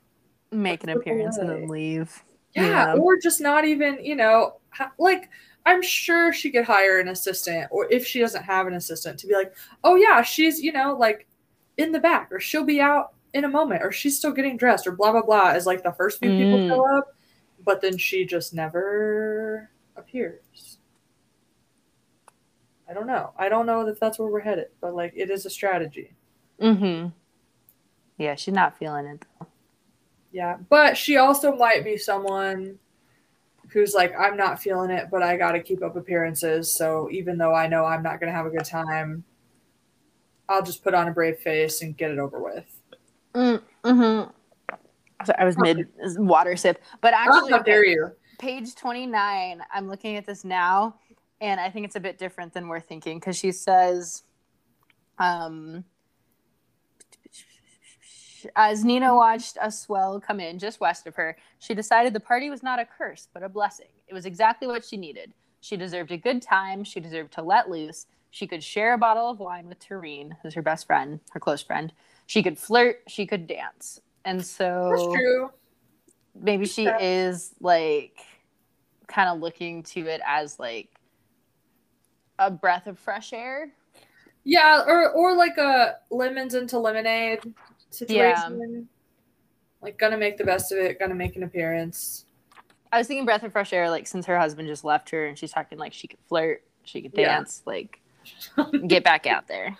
make 0.51 0.84
an 0.84 0.89
appearance 0.89 1.38
and 1.38 1.49
then 1.49 1.67
leave 1.67 2.24
Yeah, 2.55 2.93
Yeah. 2.95 3.01
or 3.01 3.17
just 3.17 3.41
not 3.41 3.65
even, 3.65 4.03
you 4.03 4.15
know, 4.15 4.59
ha- 4.72 4.91
like 4.97 5.30
I'm 5.65 5.82
sure 5.84 6.32
she 6.34 6.49
could 6.51 6.63
hire 6.63 6.99
an 6.99 7.09
assistant, 7.09 7.67
or 7.70 7.91
if 7.91 8.07
she 8.07 8.20
doesn't 8.22 8.43
have 8.43 8.65
an 8.65 8.74
assistant, 8.74 9.20
to 9.20 9.28
be 9.28 9.34
like, 9.36 9.53
oh 9.84 9.95
yeah, 9.95 10.22
she's, 10.24 10.59
you 10.61 10.72
know, 10.72 10.95
like 10.97 11.28
in 11.78 11.91
the 11.91 11.99
back, 11.99 12.30
or 12.32 12.39
she'll 12.39 12.63
be 12.63 12.80
out 12.82 13.13
in 13.34 13.45
a 13.45 13.49
moment, 13.49 13.84
or 13.84 13.91
she's 13.91 14.17
still 14.17 14.32
getting 14.32 14.57
dressed, 14.57 14.88
or 14.88 14.91
blah 14.91 15.11
blah 15.11 15.21
blah, 15.23 15.51
is 15.51 15.65
like 15.65 15.84
the 15.84 15.93
first 15.93 16.19
few 16.19 16.32
people 16.34 16.59
Mm. 16.59 16.67
show 16.67 16.97
up, 16.97 17.15
but 17.63 17.82
then 17.82 17.97
she 17.97 18.25
just 18.25 18.53
never 18.53 19.69
appears. 19.95 20.77
I 22.89 22.93
don't 22.93 23.07
know. 23.07 23.34
I 23.38 23.49
don't 23.49 23.65
know 23.65 23.88
if 23.88 23.99
that's 23.99 24.17
where 24.17 24.30
we're 24.30 24.39
headed, 24.39 24.69
but 24.82 24.95
like 24.95 25.13
it 25.15 25.30
is 25.30 25.45
a 25.45 25.49
strategy. 25.49 26.15
mm-hmm 26.61 27.07
yeah 28.17 28.36
she's 28.36 28.53
not 28.53 28.77
feeling 28.77 29.05
it 29.05 29.23
though 29.39 29.47
Yeah, 30.32 30.57
but 30.69 30.97
she 30.97 31.17
also 31.17 31.55
might 31.55 31.84
be 31.84 31.97
someone 31.97 32.77
who's 33.69 33.93
like, 33.93 34.13
I'm 34.19 34.36
not 34.38 34.61
feeling 34.61 34.89
it, 34.91 35.09
but 35.11 35.23
I 35.23 35.38
got 35.38 35.53
to 35.53 35.61
keep 35.61 35.84
up 35.84 35.95
appearances. 35.95 36.73
So 36.75 37.09
even 37.11 37.38
though 37.38 37.53
I 37.53 37.67
know 37.67 37.86
I'm 37.86 38.03
not 38.03 38.19
going 38.19 38.32
to 38.32 38.36
have 38.38 38.45
a 38.45 38.49
good 38.49 38.65
time, 38.65 39.23
I'll 40.49 40.63
just 40.63 40.84
put 40.84 40.93
on 40.93 41.07
a 41.07 41.11
brave 41.11 41.38
face 41.39 41.82
and 41.82 41.95
get 41.95 42.11
it 42.11 42.19
over 42.19 42.39
with. 42.39 42.78
Mm-hmm. 43.36 44.30
So 45.25 45.34
I 45.38 45.45
was 45.45 45.57
mid 45.57 45.88
water 46.17 46.55
sip, 46.55 46.82
but 47.01 47.13
actually, 47.13 47.51
how 47.51 47.59
dare 47.59 47.86
you? 47.86 48.11
page 48.39 48.75
twenty 48.75 49.05
nine. 49.05 49.61
I'm 49.73 49.88
looking 49.88 50.15
at 50.15 50.25
this 50.25 50.43
now, 50.43 50.95
and 51.41 51.59
I 51.59 51.69
think 51.69 51.86
it's 51.86 51.95
a 51.95 51.99
bit 51.99 52.17
different 52.17 52.53
than 52.53 52.67
we're 52.67 52.80
thinking 52.80 53.19
because 53.19 53.38
she 53.38 53.51
says, 53.51 54.23
um, 55.17 55.84
As 58.55 58.86
Nina 58.86 59.13
watched 59.13 59.57
a 59.61 59.71
swell 59.71 60.19
come 60.19 60.39
in 60.39 60.59
just 60.59 60.80
west 60.80 61.07
of 61.07 61.15
her, 61.15 61.38
she 61.59 61.73
decided 61.73 62.13
the 62.13 62.19
party 62.19 62.49
was 62.49 62.63
not 62.63 62.80
a 62.80 62.86
curse, 62.86 63.27
but 63.34 63.43
a 63.43 63.49
blessing. 63.49 63.89
It 64.07 64.13
was 64.13 64.25
exactly 64.25 64.67
what 64.67 64.86
she 64.86 64.97
needed. 64.97 65.34
She 65.61 65.75
deserved 65.75 66.11
a 66.11 66.17
good 66.17 66.41
time. 66.41 66.84
She 66.84 66.99
deserved 66.99 67.34
to 67.34 67.41
let 67.41 67.69
loose. 67.69 68.07
She 68.32 68.47
could 68.47 68.63
share 68.63 68.93
a 68.93 68.97
bottle 68.97 69.30
of 69.30 69.39
wine 69.39 69.67
with 69.67 69.80
Tareen, 69.80 70.38
who's 70.41 70.53
her 70.53 70.61
best 70.61 70.88
friend, 70.88 71.19
her 71.32 71.39
close 71.39 71.61
friend. 71.61 71.91
She 72.30 72.43
could 72.43 72.59
flirt. 72.59 73.01
She 73.07 73.25
could 73.25 73.47
dance. 73.47 73.99
And 74.23 74.45
so 74.45 74.91
That's 74.91 75.15
true. 75.15 75.49
maybe 76.39 76.67
she 76.67 76.84
Yeah. 76.84 76.99
is 77.01 77.55
like 77.59 78.19
kind 79.07 79.30
of 79.30 79.39
looking 79.39 79.82
to 79.82 80.01
it 80.01 80.21
as 80.23 80.59
like 80.59 80.91
a 82.38 82.51
breath 82.51 82.86
of 82.86 82.99
fresh 82.99 83.34
air. 83.34 83.71
Yeah, 84.43 84.84
or 84.86 85.09
or 85.09 85.34
like 85.34 85.57
a 85.57 85.95
lemons 86.11 86.53
into 86.53 86.77
lemonade 86.77 87.39
situation. 87.89 88.59
Yeah. 88.61 88.82
Like 89.82 89.97
gonna 89.97 90.15
make 90.17 90.38
the 90.38 90.43
best 90.45 90.71
of 90.71 90.77
it, 90.77 90.99
gonna 90.99 91.15
make 91.15 91.36
an 91.36 91.41
appearance. 91.41 92.25
I 92.91 92.99
was 92.99 93.07
thinking 93.07 93.25
breath 93.25 93.41
of 93.41 93.51
fresh 93.51 93.73
air, 93.73 93.89
like 93.89 94.05
since 94.05 94.27
her 94.27 94.38
husband 94.38 94.67
just 94.67 94.84
left 94.84 95.09
her 95.09 95.25
and 95.25 95.36
she's 95.36 95.51
talking 95.51 95.80
like 95.80 95.93
she 95.93 96.07
could 96.07 96.19
flirt, 96.27 96.63
she 96.84 97.01
could 97.01 97.11
Yeah. 97.15 97.38
dance, 97.38 97.63
like 97.65 97.99
get 98.86 99.03
back 99.03 99.25
out 99.25 99.47
there. 99.47 99.75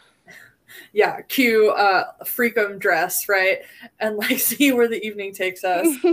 Yeah, 0.93 1.22
cue 1.22 1.72
uh 1.72 2.05
freakum 2.24 2.80
dress, 2.80 3.28
right? 3.28 3.59
And 3.99 4.17
like 4.17 4.39
see 4.39 4.72
where 4.72 4.88
the 4.88 5.03
evening 5.05 5.34
takes 5.34 5.63
us. 5.63 5.88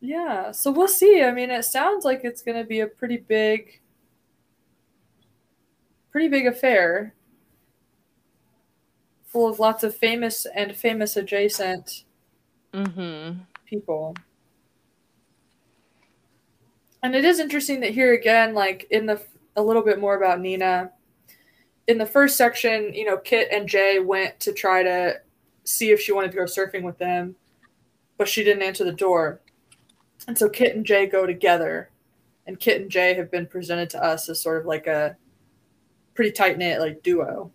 Yeah, 0.00 0.52
so 0.52 0.70
we'll 0.70 0.88
see. 0.88 1.22
I 1.22 1.32
mean, 1.32 1.50
it 1.50 1.64
sounds 1.64 2.04
like 2.04 2.20
it's 2.22 2.42
going 2.42 2.56
to 2.56 2.64
be 2.64 2.80
a 2.80 2.86
pretty 2.86 3.16
big, 3.16 3.80
pretty 6.12 6.28
big 6.28 6.46
affair, 6.46 7.14
full 9.26 9.48
of 9.48 9.58
lots 9.58 9.82
of 9.82 9.96
famous 9.96 10.46
and 10.54 10.74
famous 10.74 11.16
adjacent 11.16 12.04
mm-hmm. 12.72 13.40
people. 13.66 14.14
And 17.02 17.14
it 17.14 17.24
is 17.24 17.40
interesting 17.40 17.80
that 17.80 17.90
here 17.90 18.14
again, 18.14 18.54
like 18.54 18.86
in 18.90 19.06
the 19.06 19.20
a 19.56 19.62
little 19.62 19.82
bit 19.82 19.98
more 19.98 20.16
about 20.16 20.40
Nina. 20.40 20.92
In 21.88 21.98
the 21.98 22.06
first 22.06 22.36
section, 22.36 22.92
you 22.92 23.04
know, 23.04 23.16
Kit 23.16 23.48
and 23.50 23.68
Jay 23.68 23.98
went 23.98 24.38
to 24.40 24.52
try 24.52 24.82
to 24.82 25.20
see 25.64 25.90
if 25.90 26.00
she 26.00 26.12
wanted 26.12 26.30
to 26.30 26.36
go 26.36 26.44
surfing 26.44 26.82
with 26.82 26.98
them, 26.98 27.34
but 28.18 28.28
she 28.28 28.44
didn't 28.44 28.62
answer 28.62 28.84
the 28.84 28.92
door. 28.92 29.40
And 30.26 30.36
so 30.36 30.48
Kit 30.48 30.76
and 30.76 30.84
Jay 30.84 31.06
go 31.06 31.26
together, 31.26 31.90
and 32.46 32.60
Kit 32.60 32.80
and 32.82 32.90
Jay 32.90 33.14
have 33.14 33.30
been 33.30 33.46
presented 33.46 33.88
to 33.90 34.04
us 34.04 34.28
as 34.28 34.40
sort 34.40 34.60
of 34.60 34.66
like 34.66 34.86
a 34.86 35.16
pretty 36.14 36.30
tight 36.30 36.58
knit 36.58 36.80
like 36.80 37.02
duo. 37.02 37.50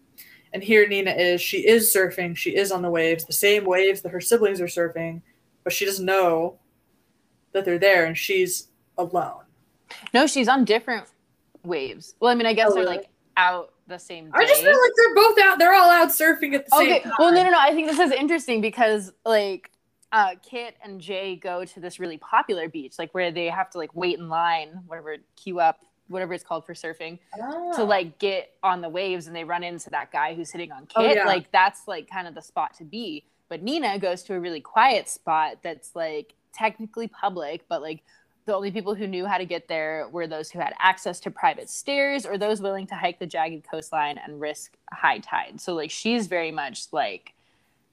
And 0.52 0.64
here 0.64 0.88
Nina 0.88 1.12
is, 1.12 1.42
she 1.42 1.68
is 1.68 1.94
surfing, 1.96 2.36
she 2.36 2.56
is 2.56 2.72
on 2.72 2.82
the 2.82 2.90
waves, 2.90 3.26
the 3.26 3.34
same 3.34 3.66
waves 3.66 4.02
that 4.02 4.12
her 4.12 4.22
siblings 4.22 4.62
are 4.62 4.66
surfing, 4.68 5.22
but 5.64 5.74
she 5.74 5.86
doesn't 5.86 6.06
know 6.06 6.60
that 7.52 7.66
they're 7.66 7.80
there 7.80 8.06
and 8.06 8.18
she's 8.18 8.70
alone. 8.98 9.42
No, 10.14 10.26
she's 10.28 10.48
on 10.48 10.64
different 10.66 11.06
waves. 11.64 12.16
Well, 12.20 12.32
I 12.32 12.36
mean, 12.36 12.46
I 12.48 12.54
guess 12.54 12.70
Oh, 12.72 12.76
they're 12.76 12.84
really? 12.84 12.98
like 12.98 13.10
out 13.38 13.73
the 13.88 13.98
same 13.98 14.26
day. 14.26 14.32
I 14.34 14.46
just 14.46 14.62
feel 14.62 14.72
like 14.72 14.92
they're 14.96 15.16
both 15.16 15.38
out, 15.40 15.60
they're 15.60 15.74
all 15.74 15.90
out 15.90 16.10
surfing 16.10 16.54
at 16.54 16.68
the 16.68 16.76
okay. 16.76 16.86
same 16.86 17.02
time. 17.04 17.14
Well, 17.20 17.34
no, 17.34 17.44
no, 17.44 17.52
no. 17.52 17.60
I 17.60 17.72
think 17.72 17.88
this 17.88 18.00
is 18.00 18.12
interesting 18.12 18.62
because 18.62 19.12
like 19.26 19.72
uh, 20.12 20.36
Kit 20.42 20.76
and 20.84 21.02
Jay 21.02 21.36
go 21.36 21.66
to 21.66 21.80
this 21.80 22.00
really 22.00 22.18
popular 22.18 22.70
beach, 22.70 22.96
like 23.00 23.14
where 23.14 23.32
they 23.32 23.48
have 23.48 23.70
to 23.72 23.78
like 23.78 23.96
wait 23.96 24.20
in 24.20 24.30
line, 24.30 24.82
whatever, 24.88 25.18
queue 25.36 25.60
up, 25.60 25.80
whatever 26.08 26.34
it's 26.34 26.44
called 26.44 26.66
for 26.66 26.74
surfing, 26.74 27.20
Ah. 27.42 27.74
to 27.76 27.84
like 27.84 28.20
get 28.20 28.52
on 28.62 28.82
the 28.82 28.90
waves, 28.90 29.28
and 29.28 29.36
they 29.36 29.44
run 29.44 29.64
into 29.64 29.90
that 29.90 30.12
guy 30.12 30.34
who's 30.36 30.52
hitting 30.52 30.72
on 30.72 30.86
Kit. 30.86 30.96
Oh, 30.98 31.02
yeah. 31.14 31.26
Like 31.26 31.52
that's 31.52 31.88
like 31.88 32.10
kind 32.10 32.28
of 32.28 32.36
the 32.36 32.42
spot 32.42 32.74
to 32.76 32.84
be. 32.84 33.26
But 33.50 33.62
Nina 33.64 34.00
goes 34.00 34.24
to 34.24 34.36
a 34.36 34.40
really 34.40 34.62
quiet 34.62 35.10
spot 35.10 35.58
that's 35.62 35.96
like 35.96 36.34
technically 36.54 37.08
public, 37.08 37.66
but 37.68 37.82
like 37.82 38.04
the 38.46 38.54
only 38.54 38.72
people 38.72 38.94
who 38.94 39.08
knew 39.08 39.26
how 39.26 39.38
to 39.38 39.46
get 39.46 39.68
there 39.68 40.08
were 40.12 40.28
those 40.28 40.52
who 40.52 40.60
had 40.60 40.74
access 40.80 41.20
to 41.22 41.32
private 41.32 41.70
stairs 41.70 42.26
or 42.26 42.38
those 42.38 42.62
willing 42.62 42.88
to 42.88 42.96
hike 42.96 43.20
the 43.20 43.26
jagged 43.26 43.66
coastline 43.70 44.18
and 44.18 44.42
risk 44.42 44.76
high 44.92 45.20
tide. 45.20 45.62
So 45.62 45.74
like 45.74 45.92
she's 45.92 46.28
very 46.28 46.52
much 46.52 46.88
like 46.92 47.34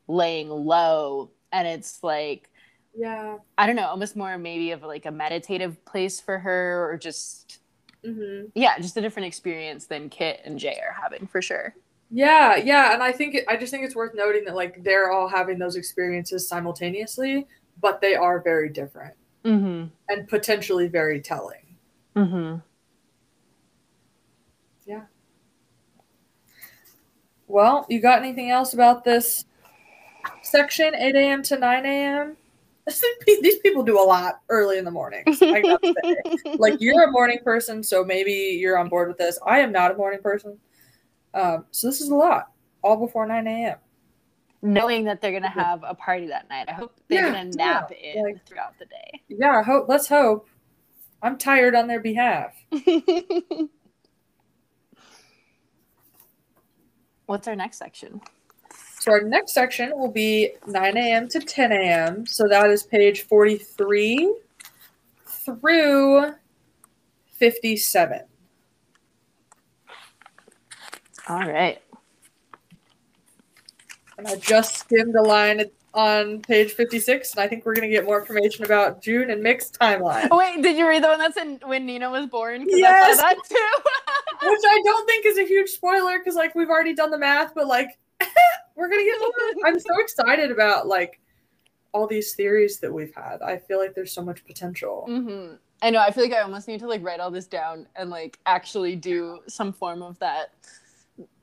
laying 0.09 0.49
low 0.49 1.31
and 1.53 1.69
it's 1.69 2.03
like 2.03 2.49
yeah. 2.93 3.37
I 3.57 3.69
don't 3.69 3.77
know, 3.77 3.87
almost 3.87 4.17
more 4.17 4.37
maybe 4.37 4.73
of 4.73 4.83
like 4.83 5.07
a 5.07 5.13
meditative 5.13 5.85
place 5.85 6.21
for 6.21 6.39
her 6.41 6.91
or 6.91 6.99
just 6.99 7.61
hmm 8.05 8.45
yeah, 8.55 8.79
just 8.79 8.97
a 8.97 9.01
different 9.01 9.27
experience 9.27 9.87
than 9.87 10.09
Kit 10.09 10.41
and 10.45 10.59
Jay 10.59 10.81
are 10.85 11.01
having 11.01 11.27
for 11.29 11.41
sure. 11.41 11.75
Yeah, 12.13 12.57
yeah, 12.57 12.93
and 12.93 13.05
I 13.05 13.13
think 13.13 13.37
it, 13.37 13.45
I 13.47 13.57
just 13.57 13.71
think 13.71 13.85
it's 13.85 13.95
worth 13.95 14.17
noting 14.17 14.45
that 14.47 14.57
like 14.57 14.83
they're 14.83 15.13
all 15.13 15.29
having 15.29 15.61
those 15.61 15.77
experiences 15.77 16.49
simultaneously, 16.49 17.47
but 17.81 18.01
they 18.01 18.17
are 18.17 18.43
very 18.43 18.69
different 18.69 19.15
Mm-hmm. 19.45 19.87
and 20.09 20.29
potentially 20.29 20.87
very 20.87 21.21
telling. 21.21 21.77
Mm-hmm. 22.15 22.57
Yeah. 24.87 25.05
Well, 27.47 27.87
you 27.89 28.01
got 28.01 28.19
anything 28.23 28.51
else 28.51 28.75
about 28.75 29.05
this 29.05 29.45
section, 30.43 30.95
8 30.95 31.15
a.m. 31.17 31.43
to 31.45 31.59
9 31.59 31.87
a.m.? 31.87 32.37
These 33.27 33.59
people 33.59 33.83
do 33.83 34.01
a 34.01 34.03
lot 34.03 34.41
early 34.49 34.79
in 34.79 34.85
the 34.85 34.91
morning. 34.91 35.25
I 35.27 35.61
gotta 35.61 35.95
say. 36.03 36.55
like 36.59 36.81
you're 36.81 37.05
a 37.05 37.11
morning 37.11 37.39
person, 37.45 37.83
so 37.83 38.05
maybe 38.05 38.33
you're 38.33 38.79
on 38.79 38.89
board 38.89 39.09
with 39.09 39.19
this. 39.19 39.39
I 39.47 39.61
am 39.61 39.73
not 39.73 39.93
a 39.93 39.95
morning 39.97 40.21
person, 40.21 40.59
um, 41.35 41.67
so 41.71 41.87
this 41.87 42.01
is 42.01 42.09
a 42.09 42.15
lot, 42.15 42.51
all 42.83 42.97
before 42.97 43.27
9 43.27 43.47
a.m. 43.47 43.77
Knowing 44.63 45.05
that 45.05 45.21
they're 45.21 45.33
gonna 45.33 45.49
have 45.49 45.83
a 45.87 45.95
party 45.95 46.27
that 46.27 46.49
night. 46.51 46.69
I 46.69 46.73
hope 46.73 46.95
they're 47.09 47.27
Yeah, 47.27 47.33
gonna 47.33 47.51
nap 47.53 47.91
yeah, 47.99 48.13
in 48.13 48.23
like- 48.25 48.45
throughout 48.47 48.79
the 48.79 48.85
day. 48.87 49.23
Yeah, 49.29 49.63
hope. 49.63 49.89
Let's 49.89 50.07
hope. 50.09 50.49
I'm 51.23 51.39
tired 51.39 51.75
on 51.75 51.87
their 51.87 52.01
behalf. 52.01 52.55
What's 57.27 57.47
our 57.49 57.55
next 57.57 57.79
section? 57.79 58.21
So 58.99 59.13
our 59.13 59.23
next 59.23 59.53
section 59.53 59.93
will 59.97 60.11
be 60.11 60.51
9 60.67 60.97
a.m. 60.97 61.29
to 61.29 61.41
10 61.41 61.73
a.m. 61.73 62.27
So 62.27 62.47
that 62.49 62.69
is 62.71 62.83
page 62.83 63.23
43 63.23 64.35
through 65.27 66.33
57. 67.33 68.21
All 71.29 71.39
right. 71.49 71.81
And 74.21 74.29
I 74.29 74.37
just 74.37 74.77
skimmed 74.77 75.15
a 75.17 75.23
line 75.23 75.65
on 75.95 76.43
page 76.43 76.73
56, 76.73 77.33
and 77.33 77.41
I 77.41 77.49
think 77.49 77.65
we're 77.65 77.75
going 77.75 77.89
to 77.89 77.95
get 77.95 78.05
more 78.05 78.21
information 78.21 78.67
about 78.67 79.03
June 79.03 79.31
and 79.31 79.43
Mick's 79.43 79.71
timeline, 79.71 80.29
Oh 80.31 80.37
wait, 80.37 80.63
did 80.63 80.77
you 80.77 80.87
read 80.87 81.03
the 81.03 81.09
one 81.09 81.19
that's 81.19 81.39
in 81.39 81.59
when 81.65 81.87
Nina 81.87 82.11
was 82.11 82.27
born? 82.27 82.67
Yes! 82.69 83.19
I 83.19 83.23
saw 83.23 83.23
that 83.23 83.37
too. 83.49 84.49
which 84.51 84.61
I 84.63 84.81
don't 84.85 85.07
think 85.07 85.25
is 85.25 85.39
a 85.39 85.47
huge 85.47 85.71
spoiler 85.71 86.19
because, 86.19 86.35
like, 86.35 86.55
we've 86.55 86.69
already 86.69 86.95
done 86.95 87.11
the 87.11 87.19
math, 87.19 87.55
but, 87.55 87.67
like, 87.67 87.99
we're 88.77 88.89
going 88.89 89.01
to 89.01 89.05
get 89.05 89.19
more. 89.21 89.31
I'm 89.67 89.81
so 89.81 89.99
excited 89.99 90.51
about, 90.51 90.87
like, 90.87 91.19
all 91.93 92.07
these 92.07 92.35
theories 92.35 92.79
that 92.81 92.93
we've 92.93 93.15
had. 93.15 93.41
I 93.41 93.57
feel 93.57 93.79
like 93.79 93.95
there's 93.95 94.13
so 94.13 94.23
much 94.23 94.45
potential. 94.45 95.07
hmm 95.07 95.55
I 95.83 95.89
know. 95.89 96.01
I 96.01 96.11
feel 96.11 96.25
like 96.25 96.35
I 96.35 96.43
almost 96.43 96.69
need 96.69 96.81
to 96.81 96.87
like 96.87 97.03
write 97.03 97.21
all 97.21 97.31
this 97.31 97.47
down 97.47 97.87
and 97.97 98.11
like 98.11 98.39
actually 98.45 98.97
do 98.97 99.41
some 99.49 99.73
form 99.73 100.03
of 100.03 100.19
that 100.19 100.53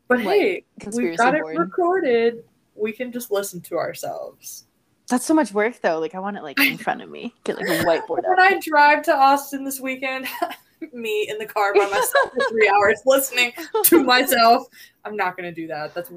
But 0.08 0.20
like, 0.20 0.28
hey, 0.28 0.66
we've 0.94 1.18
got 1.18 1.34
it 1.34 1.44
recorded. 1.44 2.44
We 2.78 2.92
can 2.92 3.12
just 3.12 3.32
listen 3.32 3.62
to 3.62 3.78
ourselves. 3.78 4.66
That's 5.10 5.26
so 5.26 5.34
much 5.34 5.54
work 5.54 5.80
though. 5.82 6.00
Like 6.00 6.16
I 6.16 6.20
want 6.20 6.38
it 6.38 6.44
like 6.44 6.60
in 6.60 6.78
front 6.78 7.02
of 7.02 7.10
me. 7.10 7.34
Get 7.44 7.58
like 7.58 7.68
a 7.68 7.84
whiteboard 7.86 8.24
When. 8.24 8.40
I 8.40 8.60
drive 8.60 9.04
to 9.04 9.16
Austin 9.16 9.64
this 9.64 9.80
weekend, 9.80 10.28
me 10.94 11.28
in 11.30 11.38
the 11.38 11.46
car 11.46 11.74
by 11.74 11.86
myself 11.86 12.32
for 12.34 12.50
three 12.50 12.70
hours 12.70 13.02
listening 13.06 13.54
to 13.86 14.04
myself, 14.04 14.68
I'm 15.06 15.16
not 15.16 15.38
going 15.38 15.50
to 15.50 15.56
do 15.56 15.68
that. 15.68 15.94
That's 15.94 16.12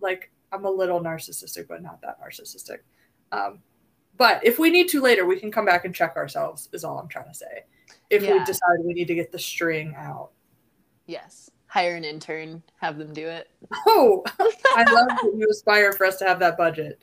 like, 0.00 0.30
I'm 0.52 0.64
a 0.64 0.70
little 0.70 1.00
narcissistic, 1.00 1.68
but 1.68 1.82
not 1.82 2.00
that 2.02 2.18
narcissistic. 2.20 2.78
Um, 3.32 3.60
but 4.16 4.44
if 4.44 4.58
we 4.58 4.70
need 4.70 4.88
to 4.90 5.00
later, 5.00 5.26
we 5.26 5.38
can 5.38 5.50
come 5.50 5.64
back 5.64 5.84
and 5.84 5.94
check 5.94 6.16
ourselves, 6.16 6.68
is 6.72 6.84
all 6.84 6.98
I'm 6.98 7.08
trying 7.08 7.28
to 7.28 7.34
say. 7.34 7.64
If 8.10 8.22
we 8.22 8.44
decide 8.44 8.78
we 8.84 8.92
need 8.92 9.06
to 9.06 9.14
get 9.14 9.32
the 9.32 9.38
string 9.38 9.94
out. 9.96 10.30
Yes. 11.06 11.50
Hire 11.72 11.94
an 11.94 12.04
intern, 12.04 12.62
have 12.82 12.98
them 12.98 13.14
do 13.14 13.26
it. 13.26 13.48
Oh, 13.86 14.22
I 14.38 14.84
love 14.92 15.08
that 15.08 15.32
you 15.34 15.46
aspire 15.50 15.94
for 15.94 16.04
us 16.04 16.18
to 16.18 16.26
have 16.26 16.38
that 16.40 16.58
budget 16.58 17.00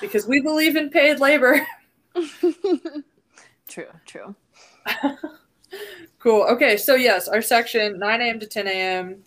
because 0.00 0.26
we 0.26 0.40
believe 0.40 0.76
in 0.76 0.88
paid 0.88 1.20
labor. 1.20 1.60
true, 3.68 3.84
true. 4.06 4.34
cool. 6.18 6.44
Okay, 6.44 6.78
so 6.78 6.94
yes, 6.94 7.28
our 7.28 7.42
section 7.42 7.98
9 7.98 8.22
a.m. 8.22 8.40
to 8.40 8.46
10 8.46 8.66
a.m. 8.66 9.22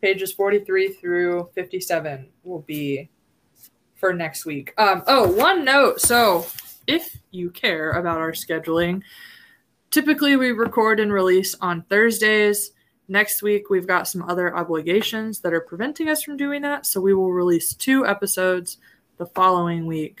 pages 0.00 0.32
43 0.32 0.92
through 0.92 1.50
57 1.56 2.28
will 2.44 2.60
be 2.60 3.10
for 3.96 4.12
next 4.12 4.46
week. 4.46 4.72
Um, 4.78 5.02
oh, 5.08 5.28
one 5.28 5.64
note. 5.64 6.00
So, 6.00 6.46
if 6.86 7.18
you 7.32 7.50
care 7.50 7.90
about 7.90 8.18
our 8.18 8.30
scheduling, 8.30 9.02
typically 9.94 10.34
we 10.34 10.50
record 10.50 10.98
and 10.98 11.12
release 11.12 11.54
on 11.60 11.82
Thursdays. 11.82 12.72
Next 13.06 13.42
week, 13.42 13.70
we've 13.70 13.86
got 13.86 14.08
some 14.08 14.22
other 14.28 14.56
obligations 14.56 15.38
that 15.40 15.54
are 15.54 15.60
preventing 15.60 16.08
us 16.08 16.24
from 16.24 16.36
doing 16.36 16.62
that. 16.62 16.84
So 16.84 17.00
we 17.00 17.14
will 17.14 17.32
release 17.32 17.74
two 17.74 18.04
episodes 18.04 18.78
the 19.18 19.26
following 19.26 19.86
week. 19.86 20.18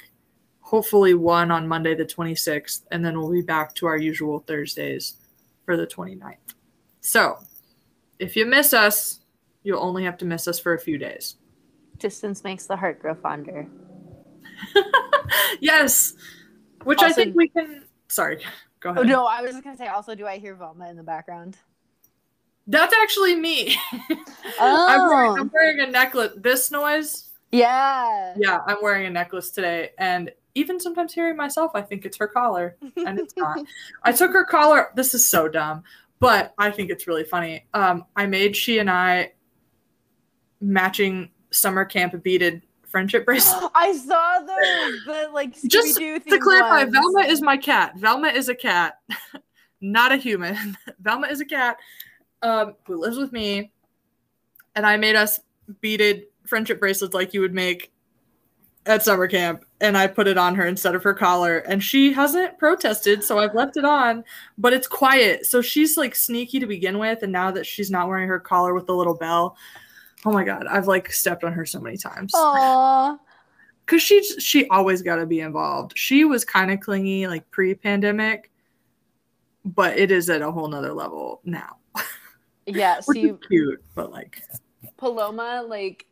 Hopefully, 0.60 1.14
one 1.14 1.50
on 1.50 1.66
Monday, 1.66 1.96
the 1.96 2.04
26th, 2.04 2.82
and 2.92 3.04
then 3.04 3.18
we'll 3.18 3.32
be 3.32 3.42
back 3.42 3.74
to 3.74 3.86
our 3.86 3.96
usual 3.96 4.44
Thursdays 4.46 5.14
for 5.64 5.76
the 5.76 5.88
29th. 5.88 6.36
So 7.00 7.38
if 8.20 8.36
you 8.36 8.46
miss 8.46 8.72
us, 8.72 9.20
you'll 9.64 9.82
only 9.82 10.04
have 10.04 10.18
to 10.18 10.24
miss 10.24 10.46
us 10.46 10.60
for 10.60 10.74
a 10.74 10.78
few 10.78 10.98
days. 10.98 11.34
Distance 11.98 12.44
makes 12.44 12.66
the 12.66 12.76
heart 12.76 13.00
grow 13.00 13.16
fonder. 13.16 13.66
yes. 15.60 16.14
Which 16.84 17.02
I 17.02 17.12
think 17.12 17.34
we 17.34 17.48
can. 17.48 17.84
Sorry, 18.08 18.38
go 18.84 18.94
Oh, 18.96 19.02
no, 19.02 19.26
I 19.26 19.40
was 19.42 19.52
just 19.52 19.64
gonna 19.64 19.76
say. 19.76 19.88
Also, 19.88 20.14
do 20.14 20.26
I 20.26 20.38
hear 20.38 20.54
Velma 20.54 20.88
in 20.88 20.96
the 20.96 21.02
background? 21.02 21.56
That's 22.66 22.94
actually 23.02 23.34
me. 23.36 23.76
Oh. 23.90 24.16
I'm, 24.88 25.00
wearing, 25.08 25.38
I'm 25.40 25.50
wearing 25.52 25.80
a 25.80 25.86
necklace. 25.90 26.32
This 26.36 26.70
noise, 26.70 27.30
Yeah. 27.50 28.34
yeah, 28.38 28.60
I'm 28.66 28.78
wearing 28.82 29.06
a 29.06 29.10
necklace 29.10 29.50
today. 29.50 29.90
And 29.98 30.30
even 30.54 30.78
sometimes 30.80 31.12
hearing 31.12 31.36
myself, 31.36 31.72
I 31.74 31.82
think 31.82 32.04
it's 32.06 32.16
her 32.18 32.28
collar, 32.28 32.76
and 32.96 33.18
it's 33.18 33.36
not. 33.36 33.58
I 34.04 34.12
took 34.12 34.32
her 34.32 34.44
collar. 34.44 34.88
This 34.94 35.12
is 35.12 35.28
so 35.28 35.48
dumb, 35.48 35.82
but 36.20 36.54
I 36.58 36.70
think 36.70 36.90
it's 36.90 37.06
really 37.06 37.24
funny. 37.24 37.66
Um, 37.74 38.06
I 38.16 38.26
made 38.26 38.54
she 38.56 38.78
and 38.78 38.88
I 38.88 39.32
matching 40.60 41.30
summer 41.50 41.84
camp 41.84 42.22
beaded 42.22 42.62
friendship 42.94 43.24
bracelet. 43.26 43.70
I 43.74 43.92
saw 43.92 44.38
those. 44.38 45.04
The 45.04 45.30
like 45.32 45.60
Just 45.68 45.96
to 45.96 46.38
clarify, 46.38 46.84
ones. 46.84 46.92
Velma 46.92 47.20
is 47.26 47.42
my 47.42 47.56
cat. 47.56 47.96
Velma 47.98 48.28
is 48.28 48.48
a 48.48 48.54
cat, 48.54 49.00
not 49.80 50.12
a 50.12 50.16
human. 50.16 50.76
Velma 51.00 51.26
is 51.26 51.40
a 51.40 51.44
cat 51.44 51.76
um, 52.42 52.76
who 52.86 53.00
lives 53.00 53.16
with 53.16 53.32
me, 53.32 53.72
and 54.76 54.86
I 54.86 54.96
made 54.96 55.16
us 55.16 55.40
beaded 55.80 56.26
friendship 56.46 56.78
bracelets 56.78 57.14
like 57.14 57.34
you 57.34 57.40
would 57.40 57.54
make 57.54 57.90
at 58.86 59.02
summer 59.02 59.26
camp, 59.26 59.64
and 59.80 59.98
I 59.98 60.06
put 60.06 60.28
it 60.28 60.38
on 60.38 60.54
her 60.54 60.66
instead 60.66 60.94
of 60.94 61.02
her 61.02 61.14
collar, 61.14 61.58
and 61.58 61.82
she 61.82 62.12
hasn't 62.12 62.58
protested, 62.58 63.24
so 63.24 63.38
I've 63.38 63.54
left 63.54 63.76
it 63.76 63.84
on, 63.84 64.22
but 64.56 64.74
it's 64.74 64.86
quiet, 64.86 65.46
so 65.46 65.62
she's 65.62 65.96
like 65.96 66.14
sneaky 66.14 66.60
to 66.60 66.66
begin 66.66 66.98
with, 66.98 67.22
and 67.22 67.32
now 67.32 67.50
that 67.50 67.66
she's 67.66 67.90
not 67.90 68.08
wearing 68.08 68.28
her 68.28 68.38
collar 68.38 68.74
with 68.74 68.86
the 68.86 68.94
little 68.94 69.16
bell. 69.16 69.56
Oh 70.24 70.32
my 70.32 70.44
god, 70.44 70.66
I've 70.66 70.86
like 70.86 71.12
stepped 71.12 71.44
on 71.44 71.52
her 71.52 71.66
so 71.66 71.80
many 71.80 71.96
times 71.96 72.32
Aw. 72.34 73.16
because 73.86 74.02
she 74.02 74.22
she 74.40 74.66
always 74.68 75.02
got 75.02 75.16
to 75.16 75.26
be 75.26 75.40
involved. 75.40 75.92
She 75.96 76.24
was 76.24 76.44
kind 76.44 76.70
of 76.70 76.80
clingy 76.80 77.26
like 77.26 77.50
pre-pandemic, 77.50 78.50
but 79.64 79.98
it 79.98 80.10
is 80.10 80.30
at 80.30 80.42
a 80.42 80.50
whole 80.50 80.68
nother 80.68 80.92
level 80.92 81.40
now. 81.44 81.76
Yeah. 82.66 83.00
See, 83.00 83.30
cute, 83.46 83.84
but 83.94 84.10
like 84.10 84.42
Paloma, 84.96 85.62
like 85.68 86.06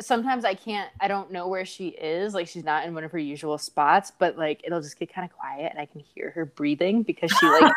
sometimes 0.00 0.44
I 0.44 0.54
can't 0.54 0.90
I 1.00 1.08
don't 1.08 1.30
know 1.30 1.46
where 1.48 1.64
she 1.64 1.88
is. 1.88 2.34
Like 2.34 2.48
she's 2.48 2.64
not 2.64 2.86
in 2.86 2.94
one 2.94 3.04
of 3.04 3.12
her 3.12 3.18
usual 3.18 3.58
spots, 3.58 4.12
but 4.18 4.36
like 4.36 4.60
it'll 4.64 4.80
just 4.80 4.98
get 4.98 5.12
kind 5.12 5.28
of 5.28 5.36
quiet 5.36 5.70
and 5.70 5.78
I 5.80 5.86
can 5.86 6.00
hear 6.00 6.30
her 6.30 6.44
breathing 6.44 7.02
because 7.02 7.30
she 7.32 7.46
like 7.46 7.72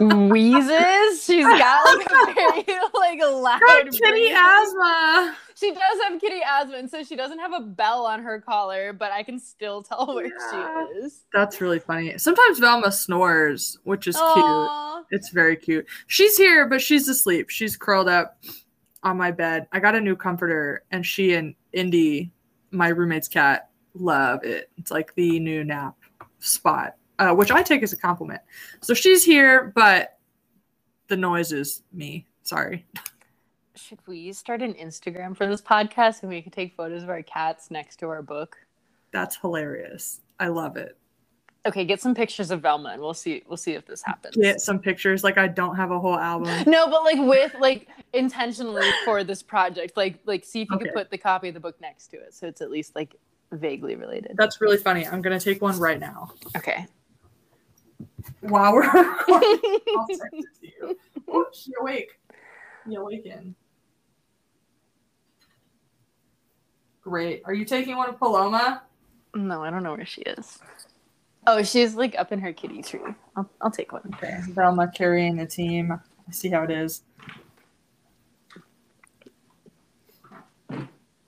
wheezes. 0.00 1.24
She's 1.24 1.44
got 1.44 1.96
like 1.98 2.06
a 2.06 2.34
very 2.34 2.78
like 2.94 3.20
loud 3.20 3.90
kitty 3.92 4.30
asthma. 4.32 5.36
She 5.56 5.70
does 5.72 5.98
have 6.08 6.20
kitty 6.20 6.40
asthma, 6.46 6.76
and 6.76 6.90
so 6.90 7.02
she 7.02 7.16
doesn't 7.16 7.38
have 7.38 7.52
a 7.52 7.60
bell 7.60 8.06
on 8.06 8.22
her 8.22 8.40
collar, 8.40 8.92
but 8.92 9.12
I 9.12 9.22
can 9.22 9.38
still 9.38 9.82
tell 9.82 10.14
where 10.14 10.26
Yeah. 10.26 10.86
she 10.92 10.98
is. 11.00 11.24
That's 11.34 11.60
really 11.60 11.78
funny. 11.78 12.16
Sometimes 12.16 12.58
Velma 12.58 12.90
snores, 12.92 13.76
which 13.84 14.06
is 14.06 14.16
cute. 14.16 14.68
It's 15.10 15.30
very 15.30 15.56
cute. 15.56 15.86
She's 16.06 16.36
here, 16.36 16.66
but 16.66 16.80
she's 16.80 17.08
asleep. 17.08 17.50
She's 17.50 17.76
curled 17.76 18.08
up 18.08 18.38
on 19.02 19.16
my 19.16 19.30
bed. 19.30 19.66
I 19.72 19.80
got 19.80 19.94
a 19.94 20.00
new 20.00 20.16
comforter, 20.16 20.84
and 20.90 21.04
she 21.04 21.34
and 21.34 21.54
Indy, 21.72 22.30
my 22.70 22.88
roommate's 22.88 23.28
cat, 23.28 23.70
love 23.94 24.44
it. 24.44 24.70
It's 24.76 24.90
like 24.90 25.14
the 25.14 25.40
new 25.40 25.64
nap 25.64 25.96
spot, 26.38 26.96
uh, 27.18 27.34
which 27.34 27.50
I 27.50 27.62
take 27.62 27.82
as 27.82 27.92
a 27.92 27.96
compliment. 27.96 28.40
So 28.80 28.94
she's 28.94 29.24
here, 29.24 29.72
but 29.74 30.18
the 31.08 31.16
noise 31.16 31.52
is 31.52 31.82
me. 31.92 32.26
Sorry. 32.42 32.86
Should 33.74 34.00
we 34.06 34.32
start 34.32 34.62
an 34.62 34.74
Instagram 34.74 35.36
for 35.36 35.46
this 35.46 35.62
podcast 35.62 36.22
and 36.22 36.30
we 36.30 36.42
could 36.42 36.52
take 36.52 36.76
photos 36.76 37.02
of 37.02 37.08
our 37.08 37.22
cats 37.22 37.70
next 37.70 37.96
to 37.96 38.08
our 38.08 38.22
book? 38.22 38.56
That's 39.12 39.36
hilarious. 39.36 40.20
I 40.38 40.48
love 40.48 40.76
it. 40.76 40.96
Okay, 41.66 41.84
get 41.84 42.00
some 42.00 42.14
pictures 42.14 42.50
of 42.50 42.62
Velma 42.62 42.88
and 42.90 43.02
we'll 43.02 43.12
see 43.12 43.42
we'll 43.46 43.58
see 43.58 43.72
if 43.72 43.84
this 43.84 44.02
happens. 44.02 44.34
Get 44.36 44.60
some 44.62 44.78
pictures. 44.78 45.22
Like 45.22 45.36
I 45.36 45.46
don't 45.46 45.76
have 45.76 45.90
a 45.90 46.00
whole 46.00 46.18
album. 46.18 46.64
No, 46.66 46.88
but 46.88 47.04
like 47.04 47.18
with 47.18 47.54
like 47.60 47.88
intentionally 48.14 48.88
for 49.04 49.24
this 49.24 49.42
project. 49.42 49.94
Like 49.96 50.20
like 50.24 50.44
see 50.44 50.62
if 50.62 50.70
you 50.70 50.76
Okay. 50.76 50.86
could 50.86 50.94
put 50.94 51.10
the 51.10 51.18
copy 51.18 51.48
of 51.48 51.54
the 51.54 51.60
book 51.60 51.78
next 51.80 52.06
to 52.08 52.16
it 52.16 52.32
so 52.34 52.46
it's 52.46 52.62
at 52.62 52.70
least 52.70 52.94
like 52.96 53.14
vaguely 53.52 53.94
related. 53.94 54.36
That's 54.38 54.60
really 54.62 54.78
funny. 54.78 55.06
I'm 55.06 55.20
gonna 55.20 55.38
take 55.40 55.60
one 55.60 55.78
right 55.78 56.00
now. 56.00 56.32
Okay. 56.56 56.86
While 58.40 58.72
we're 58.74 58.82
recording, 58.92 59.60
I'll 59.98 60.06
send 60.08 60.30
it 60.32 60.44
to 60.62 60.66
you. 60.66 60.98
Oh, 61.28 61.44
she 61.52 61.72
awake. 61.78 62.08
You 62.88 63.02
awaken. 63.02 63.54
Great. 67.02 67.42
Are 67.44 67.52
you 67.52 67.66
taking 67.66 67.96
one 67.96 68.08
of 68.08 68.18
Paloma? 68.18 68.82
No, 69.34 69.62
I 69.62 69.70
don't 69.70 69.82
know 69.82 69.94
where 69.94 70.06
she 70.06 70.22
is. 70.22 70.58
Oh, 71.46 71.62
she's 71.62 71.94
like 71.94 72.14
up 72.18 72.32
in 72.32 72.38
her 72.40 72.52
kitty 72.52 72.82
tree. 72.82 73.00
I'll, 73.36 73.50
I'll 73.60 73.70
take 73.70 73.92
one. 73.92 74.02
Okay. 74.14 74.38
Velma 74.50 74.90
carrying 74.94 75.36
the 75.36 75.46
team. 75.46 75.92
I 75.92 76.32
see 76.32 76.48
how 76.50 76.62
it 76.64 76.70
is. 76.70 77.02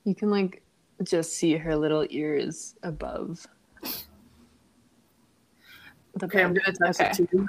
You 0.05 0.15
can 0.15 0.29
like 0.29 0.61
just 1.03 1.33
see 1.33 1.55
her 1.57 1.75
little 1.75 2.05
ears 2.09 2.75
above. 2.83 3.45
The 6.15 6.25
Okay, 6.25 6.43
I'm 6.43 6.53
gonna 6.53 6.73
text 6.73 7.01
Okay. 7.01 7.09
it 7.09 7.13
to 7.15 7.27
you. 7.31 7.47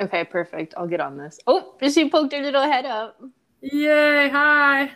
Okay, 0.00 0.24
perfect. 0.24 0.74
I'll 0.76 0.86
get 0.86 1.00
on 1.00 1.16
this. 1.16 1.38
Oh, 1.46 1.74
she 1.90 2.08
poked 2.08 2.32
her 2.32 2.40
little 2.40 2.62
head 2.62 2.86
up. 2.86 3.20
Yay! 3.60 4.28
Hi. 4.28 4.90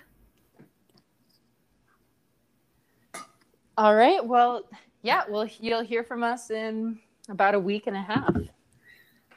All 3.78 3.94
right. 3.94 4.24
Well, 4.24 4.62
yeah. 5.06 5.22
Well, 5.28 5.48
you'll 5.60 5.84
hear 5.84 6.02
from 6.02 6.24
us 6.24 6.50
in 6.50 6.98
about 7.28 7.54
a 7.54 7.60
week 7.60 7.86
and 7.86 7.96
a 7.96 8.02
half. 8.02 8.36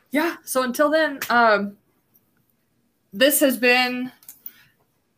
Yeah. 0.10 0.38
So 0.44 0.64
until 0.64 0.90
then, 0.90 1.20
um, 1.30 1.78
this 3.14 3.40
has 3.42 3.56
been 3.56 4.12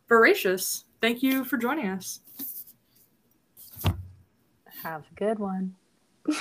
voracious. 0.08 0.84
Thank 1.00 1.22
you 1.22 1.44
for 1.44 1.56
joining 1.56 1.88
us. 1.88 2.20
Have 4.82 5.04
a 5.10 5.14
good 5.14 5.38
one. 5.38 5.74